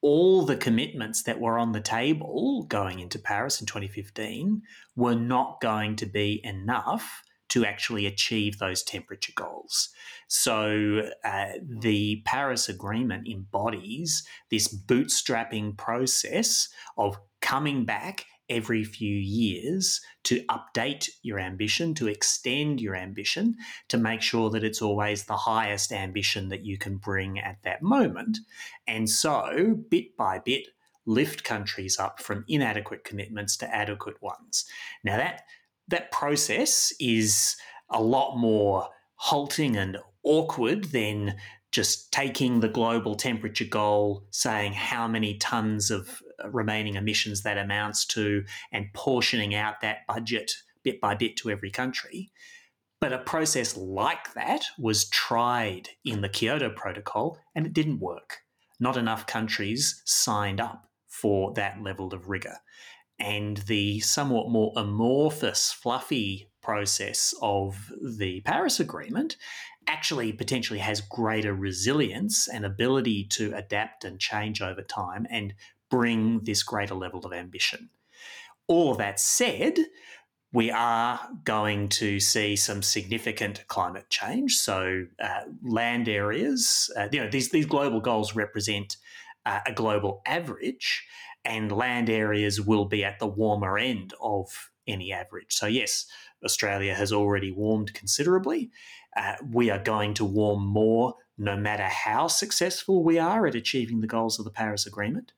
all 0.01 0.45
the 0.45 0.55
commitments 0.55 1.23
that 1.23 1.39
were 1.39 1.57
on 1.57 1.71
the 1.71 1.81
table 1.81 2.63
going 2.69 2.99
into 2.99 3.17
Paris 3.17 3.59
in 3.59 3.65
2015 3.65 4.61
were 4.95 5.15
not 5.15 5.59
going 5.59 5.95
to 5.95 6.05
be 6.05 6.39
enough 6.43 7.23
to 7.49 7.65
actually 7.65 8.05
achieve 8.05 8.59
those 8.59 8.83
temperature 8.83 9.31
goals. 9.35 9.89
So 10.27 11.09
uh, 11.23 11.53
the 11.61 12.21
Paris 12.25 12.69
Agreement 12.69 13.27
embodies 13.27 14.27
this 14.51 14.67
bootstrapping 14.67 15.77
process 15.77 16.67
of 16.97 17.17
coming 17.41 17.85
back 17.85 18.25
every 18.49 18.83
few 18.83 19.15
years 19.15 20.01
to 20.23 20.43
update 20.45 21.09
your 21.21 21.39
ambition, 21.39 21.93
to 21.95 22.07
extend 22.07 22.81
your 22.81 22.95
ambition, 22.95 23.55
to 23.89 23.97
make 23.97 24.21
sure 24.21 24.49
that 24.49 24.63
it's 24.63 24.81
always 24.81 25.23
the 25.23 25.37
highest 25.37 25.91
ambition 25.91 26.49
that 26.49 26.65
you 26.65 26.77
can 26.77 26.97
bring 26.97 27.39
at 27.39 27.57
that 27.63 27.81
moment. 27.81 28.39
And 28.87 29.09
so, 29.09 29.77
bit 29.89 30.15
by 30.17 30.39
bit, 30.39 30.67
lift 31.05 31.43
countries 31.43 31.97
up 31.97 32.21
from 32.21 32.45
inadequate 32.47 33.03
commitments 33.03 33.57
to 33.57 33.75
adequate 33.75 34.21
ones. 34.21 34.65
Now, 35.03 35.17
that 35.17 35.43
that 35.87 36.11
process 36.11 36.93
is 36.99 37.55
a 37.89 38.01
lot 38.01 38.37
more 38.37 38.89
halting 39.15 39.77
and 39.77 39.97
awkward 40.23 40.85
than 40.85 41.35
just 41.71 42.11
taking 42.11 42.59
the 42.59 42.67
global 42.67 43.15
temperature 43.15 43.65
goal, 43.65 44.25
saying 44.31 44.73
how 44.73 45.07
many 45.07 45.37
tons 45.37 45.91
of 45.91 46.21
remaining 46.45 46.95
emissions 46.95 47.43
that 47.43 47.57
amounts 47.57 48.05
to, 48.05 48.43
and 48.71 48.93
portioning 48.93 49.55
out 49.55 49.81
that 49.81 50.07
budget 50.07 50.51
bit 50.83 51.01
by 51.01 51.15
bit 51.15 51.35
to 51.37 51.49
every 51.49 51.71
country. 51.71 52.31
But 52.99 53.13
a 53.13 53.19
process 53.19 53.77
like 53.77 54.33
that 54.33 54.65
was 54.79 55.09
tried 55.09 55.89
in 56.03 56.21
the 56.21 56.29
Kyoto 56.29 56.69
Protocol 56.69 57.37
and 57.53 57.65
it 57.65 57.73
didn't 57.73 57.99
work. 57.99 58.39
Not 58.79 58.97
enough 58.97 59.27
countries 59.27 60.01
signed 60.05 60.59
up 60.59 60.89
for 61.07 61.53
that 61.53 61.81
level 61.81 62.13
of 62.13 62.29
rigour 62.29 62.57
and 63.19 63.57
the 63.57 63.99
somewhat 63.99 64.49
more 64.49 64.73
amorphous, 64.75 65.71
fluffy 65.71 66.49
process 66.61 67.33
of 67.41 67.91
the 68.03 68.41
Paris 68.41 68.79
Agreement 68.79 69.37
actually 69.87 70.33
potentially 70.33 70.79
has 70.79 71.01
greater 71.01 71.53
resilience 71.53 72.47
and 72.47 72.65
ability 72.65 73.23
to 73.23 73.53
adapt 73.55 74.03
and 74.03 74.19
change 74.19 74.61
over 74.61 74.81
time 74.81 75.25
and 75.29 75.53
bring 75.89 76.43
this 76.43 76.63
greater 76.63 76.95
level 76.95 77.25
of 77.25 77.33
ambition. 77.33 77.89
All 78.67 78.91
of 78.91 78.97
that 78.97 79.19
said, 79.19 79.77
we 80.53 80.71
are 80.71 81.19
going 81.43 81.89
to 81.89 82.19
see 82.19 82.55
some 82.55 82.81
significant 82.81 83.65
climate 83.67 84.09
change. 84.09 84.55
So, 84.55 85.05
uh, 85.21 85.41
land 85.63 86.07
areas, 86.07 86.91
uh, 86.97 87.07
you 87.11 87.19
know, 87.19 87.29
these, 87.29 87.49
these 87.51 87.65
global 87.65 87.99
goals 87.99 88.35
represent 88.35 88.97
uh, 89.45 89.59
a 89.65 89.71
global 89.71 90.21
average 90.25 91.05
and 91.43 91.71
land 91.71 92.09
areas 92.09 92.59
will 92.59 92.85
be 92.85 93.03
at 93.03 93.19
the 93.19 93.27
warmer 93.27 93.77
end 93.77 94.13
of 94.21 94.71
any 94.85 95.11
average. 95.13 95.53
So, 95.53 95.67
yes, 95.67 96.05
Australia 96.43 96.93
has 96.93 97.11
already 97.11 97.51
warmed 97.51 97.93
considerably. 97.93 98.69
Uh, 99.15 99.35
we 99.51 99.69
are 99.69 99.79
going 99.79 100.13
to 100.15 100.25
warm 100.25 100.65
more 100.65 101.15
no 101.37 101.55
matter 101.55 101.83
how 101.83 102.27
successful 102.27 103.03
we 103.03 103.19
are 103.19 103.47
at 103.47 103.55
achieving 103.55 104.01
the 104.01 104.07
goals 104.07 104.39
of 104.39 104.45
the 104.45 104.51
Paris 104.51 104.85
Agreement. 104.85 105.33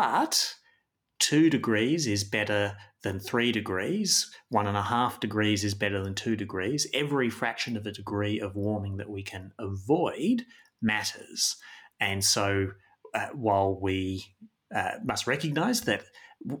But 0.00 0.54
two 1.18 1.50
degrees 1.50 2.06
is 2.06 2.24
better 2.24 2.74
than 3.02 3.20
three 3.20 3.52
degrees. 3.52 4.30
One 4.48 4.66
and 4.66 4.76
a 4.78 4.82
half 4.82 5.20
degrees 5.20 5.62
is 5.62 5.74
better 5.74 6.02
than 6.02 6.14
two 6.14 6.36
degrees. 6.36 6.86
Every 6.94 7.28
fraction 7.28 7.76
of 7.76 7.84
a 7.84 7.92
degree 7.92 8.40
of 8.40 8.56
warming 8.56 8.96
that 8.96 9.10
we 9.10 9.22
can 9.22 9.52
avoid 9.58 10.46
matters. 10.80 11.54
And 12.00 12.24
so, 12.24 12.68
uh, 13.14 13.26
while 13.34 13.78
we 13.78 14.24
uh, 14.74 14.92
must 15.04 15.26
recognize 15.26 15.82
that 15.82 16.04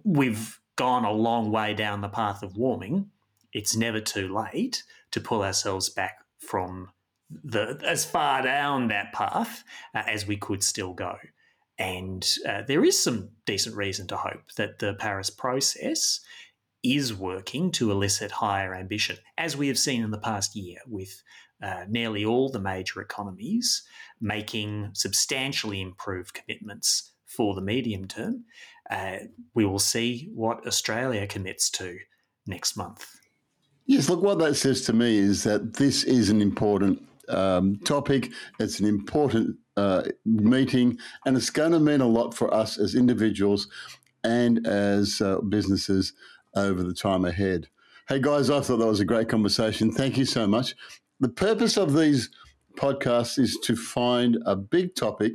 we've 0.04 0.60
gone 0.76 1.06
a 1.06 1.10
long 1.10 1.50
way 1.50 1.72
down 1.72 2.02
the 2.02 2.10
path 2.10 2.42
of 2.42 2.58
warming. 2.58 3.08
It's 3.54 3.74
never 3.74 4.02
too 4.02 4.28
late 4.28 4.82
to 5.12 5.20
pull 5.20 5.42
ourselves 5.42 5.88
back 5.88 6.18
from 6.40 6.90
the 7.30 7.80
as 7.86 8.04
far 8.04 8.42
down 8.42 8.88
that 8.88 9.14
path 9.14 9.64
uh, 9.94 10.02
as 10.06 10.26
we 10.26 10.36
could 10.36 10.62
still 10.62 10.92
go. 10.92 11.16
And 11.80 12.28
uh, 12.46 12.62
there 12.68 12.84
is 12.84 13.02
some 13.02 13.30
decent 13.46 13.74
reason 13.74 14.06
to 14.08 14.16
hope 14.16 14.52
that 14.58 14.80
the 14.80 14.92
Paris 14.94 15.30
process 15.30 16.20
is 16.82 17.14
working 17.14 17.72
to 17.72 17.90
elicit 17.90 18.30
higher 18.30 18.74
ambition, 18.74 19.16
as 19.38 19.56
we 19.56 19.66
have 19.68 19.78
seen 19.78 20.02
in 20.02 20.10
the 20.10 20.18
past 20.18 20.54
year 20.54 20.78
with 20.86 21.22
uh, 21.62 21.84
nearly 21.88 22.24
all 22.24 22.50
the 22.50 22.60
major 22.60 23.00
economies 23.00 23.82
making 24.20 24.90
substantially 24.92 25.80
improved 25.80 26.34
commitments 26.34 27.12
for 27.24 27.54
the 27.54 27.62
medium 27.62 28.06
term. 28.06 28.44
Uh, 28.90 29.16
we 29.54 29.64
will 29.64 29.78
see 29.78 30.28
what 30.34 30.66
Australia 30.66 31.26
commits 31.26 31.70
to 31.70 31.96
next 32.46 32.76
month. 32.76 33.06
Yes, 33.86 34.10
look, 34.10 34.22
what 34.22 34.38
that 34.40 34.54
says 34.54 34.82
to 34.82 34.92
me 34.92 35.16
is 35.16 35.44
that 35.44 35.74
this 35.74 36.04
is 36.04 36.28
an 36.28 36.42
important 36.42 37.02
um, 37.30 37.78
topic. 37.84 38.30
It's 38.58 38.80
an 38.80 38.86
important 38.86 39.56
uh, 39.76 40.02
meeting, 40.24 40.98
and 41.24 41.36
it's 41.36 41.50
going 41.50 41.72
to 41.72 41.80
mean 41.80 42.00
a 42.00 42.06
lot 42.06 42.34
for 42.34 42.52
us 42.52 42.78
as 42.78 42.94
individuals 42.94 43.68
and 44.24 44.66
as 44.66 45.20
uh, 45.20 45.40
businesses 45.40 46.12
over 46.54 46.82
the 46.82 46.94
time 46.94 47.24
ahead. 47.24 47.68
Hey, 48.08 48.20
guys, 48.20 48.50
I 48.50 48.60
thought 48.60 48.78
that 48.78 48.86
was 48.86 49.00
a 49.00 49.04
great 49.04 49.28
conversation. 49.28 49.92
Thank 49.92 50.18
you 50.18 50.24
so 50.24 50.46
much. 50.46 50.74
The 51.20 51.28
purpose 51.28 51.76
of 51.76 51.94
these 51.94 52.30
podcasts 52.76 53.38
is 53.38 53.58
to 53.64 53.76
find 53.76 54.38
a 54.46 54.56
big 54.56 54.94
topic 54.94 55.34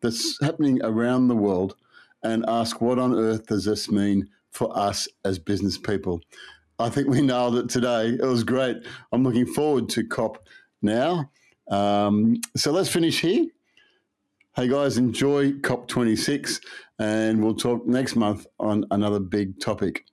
that's 0.00 0.40
happening 0.42 0.80
around 0.84 1.28
the 1.28 1.36
world 1.36 1.76
and 2.22 2.44
ask 2.46 2.80
what 2.80 2.98
on 2.98 3.14
earth 3.14 3.46
does 3.46 3.64
this 3.64 3.90
mean 3.90 4.28
for 4.50 4.76
us 4.76 5.08
as 5.24 5.38
business 5.38 5.78
people. 5.78 6.20
I 6.78 6.88
think 6.90 7.08
we 7.08 7.20
nailed 7.22 7.56
it 7.56 7.68
today. 7.68 8.08
It 8.08 8.24
was 8.24 8.44
great. 8.44 8.76
I'm 9.12 9.22
looking 9.24 9.46
forward 9.46 9.88
to 9.90 10.04
COP 10.06 10.46
now. 10.82 11.30
Um, 11.70 12.40
so 12.56 12.72
let's 12.72 12.88
finish 12.88 13.20
here. 13.20 13.46
Hey 14.54 14.68
guys, 14.68 14.98
enjoy 14.98 15.52
COP26 15.52 16.60
and 16.98 17.42
we'll 17.42 17.54
talk 17.54 17.86
next 17.86 18.16
month 18.16 18.46
on 18.60 18.84
another 18.90 19.18
big 19.18 19.58
topic. 19.58 20.04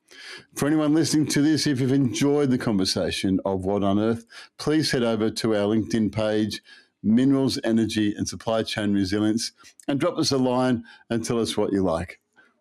For 0.55 0.65
anyone 0.65 0.93
listening 0.93 1.27
to 1.27 1.41
this, 1.41 1.67
if 1.67 1.81
you've 1.81 1.91
enjoyed 1.91 2.49
the 2.49 2.57
conversation 2.57 3.39
of 3.45 3.65
What 3.65 3.83
on 3.83 3.99
Earth, 3.99 4.25
please 4.57 4.91
head 4.91 5.03
over 5.03 5.29
to 5.29 5.55
our 5.55 5.75
LinkedIn 5.75 6.13
page, 6.13 6.61
Minerals, 7.03 7.59
Energy 7.63 8.13
and 8.15 8.27
Supply 8.27 8.63
Chain 8.63 8.93
Resilience, 8.93 9.51
and 9.87 9.99
drop 9.99 10.17
us 10.17 10.31
a 10.31 10.37
line 10.37 10.83
and 11.09 11.23
tell 11.23 11.39
us 11.39 11.57
what 11.57 11.73
you 11.73 11.83
like. 11.83 12.19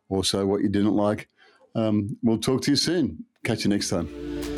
Also, 0.09 0.45
what 0.47 0.63
you 0.63 0.69
didn't 0.69 0.97
like. 0.97 1.29
Um, 1.75 2.17
we'll 2.23 2.39
talk 2.39 2.63
to 2.63 2.73
you 2.73 2.77
soon. 2.77 3.25
Catch 3.45 3.65
you 3.65 3.71
next 3.71 3.89
time. 3.89 4.58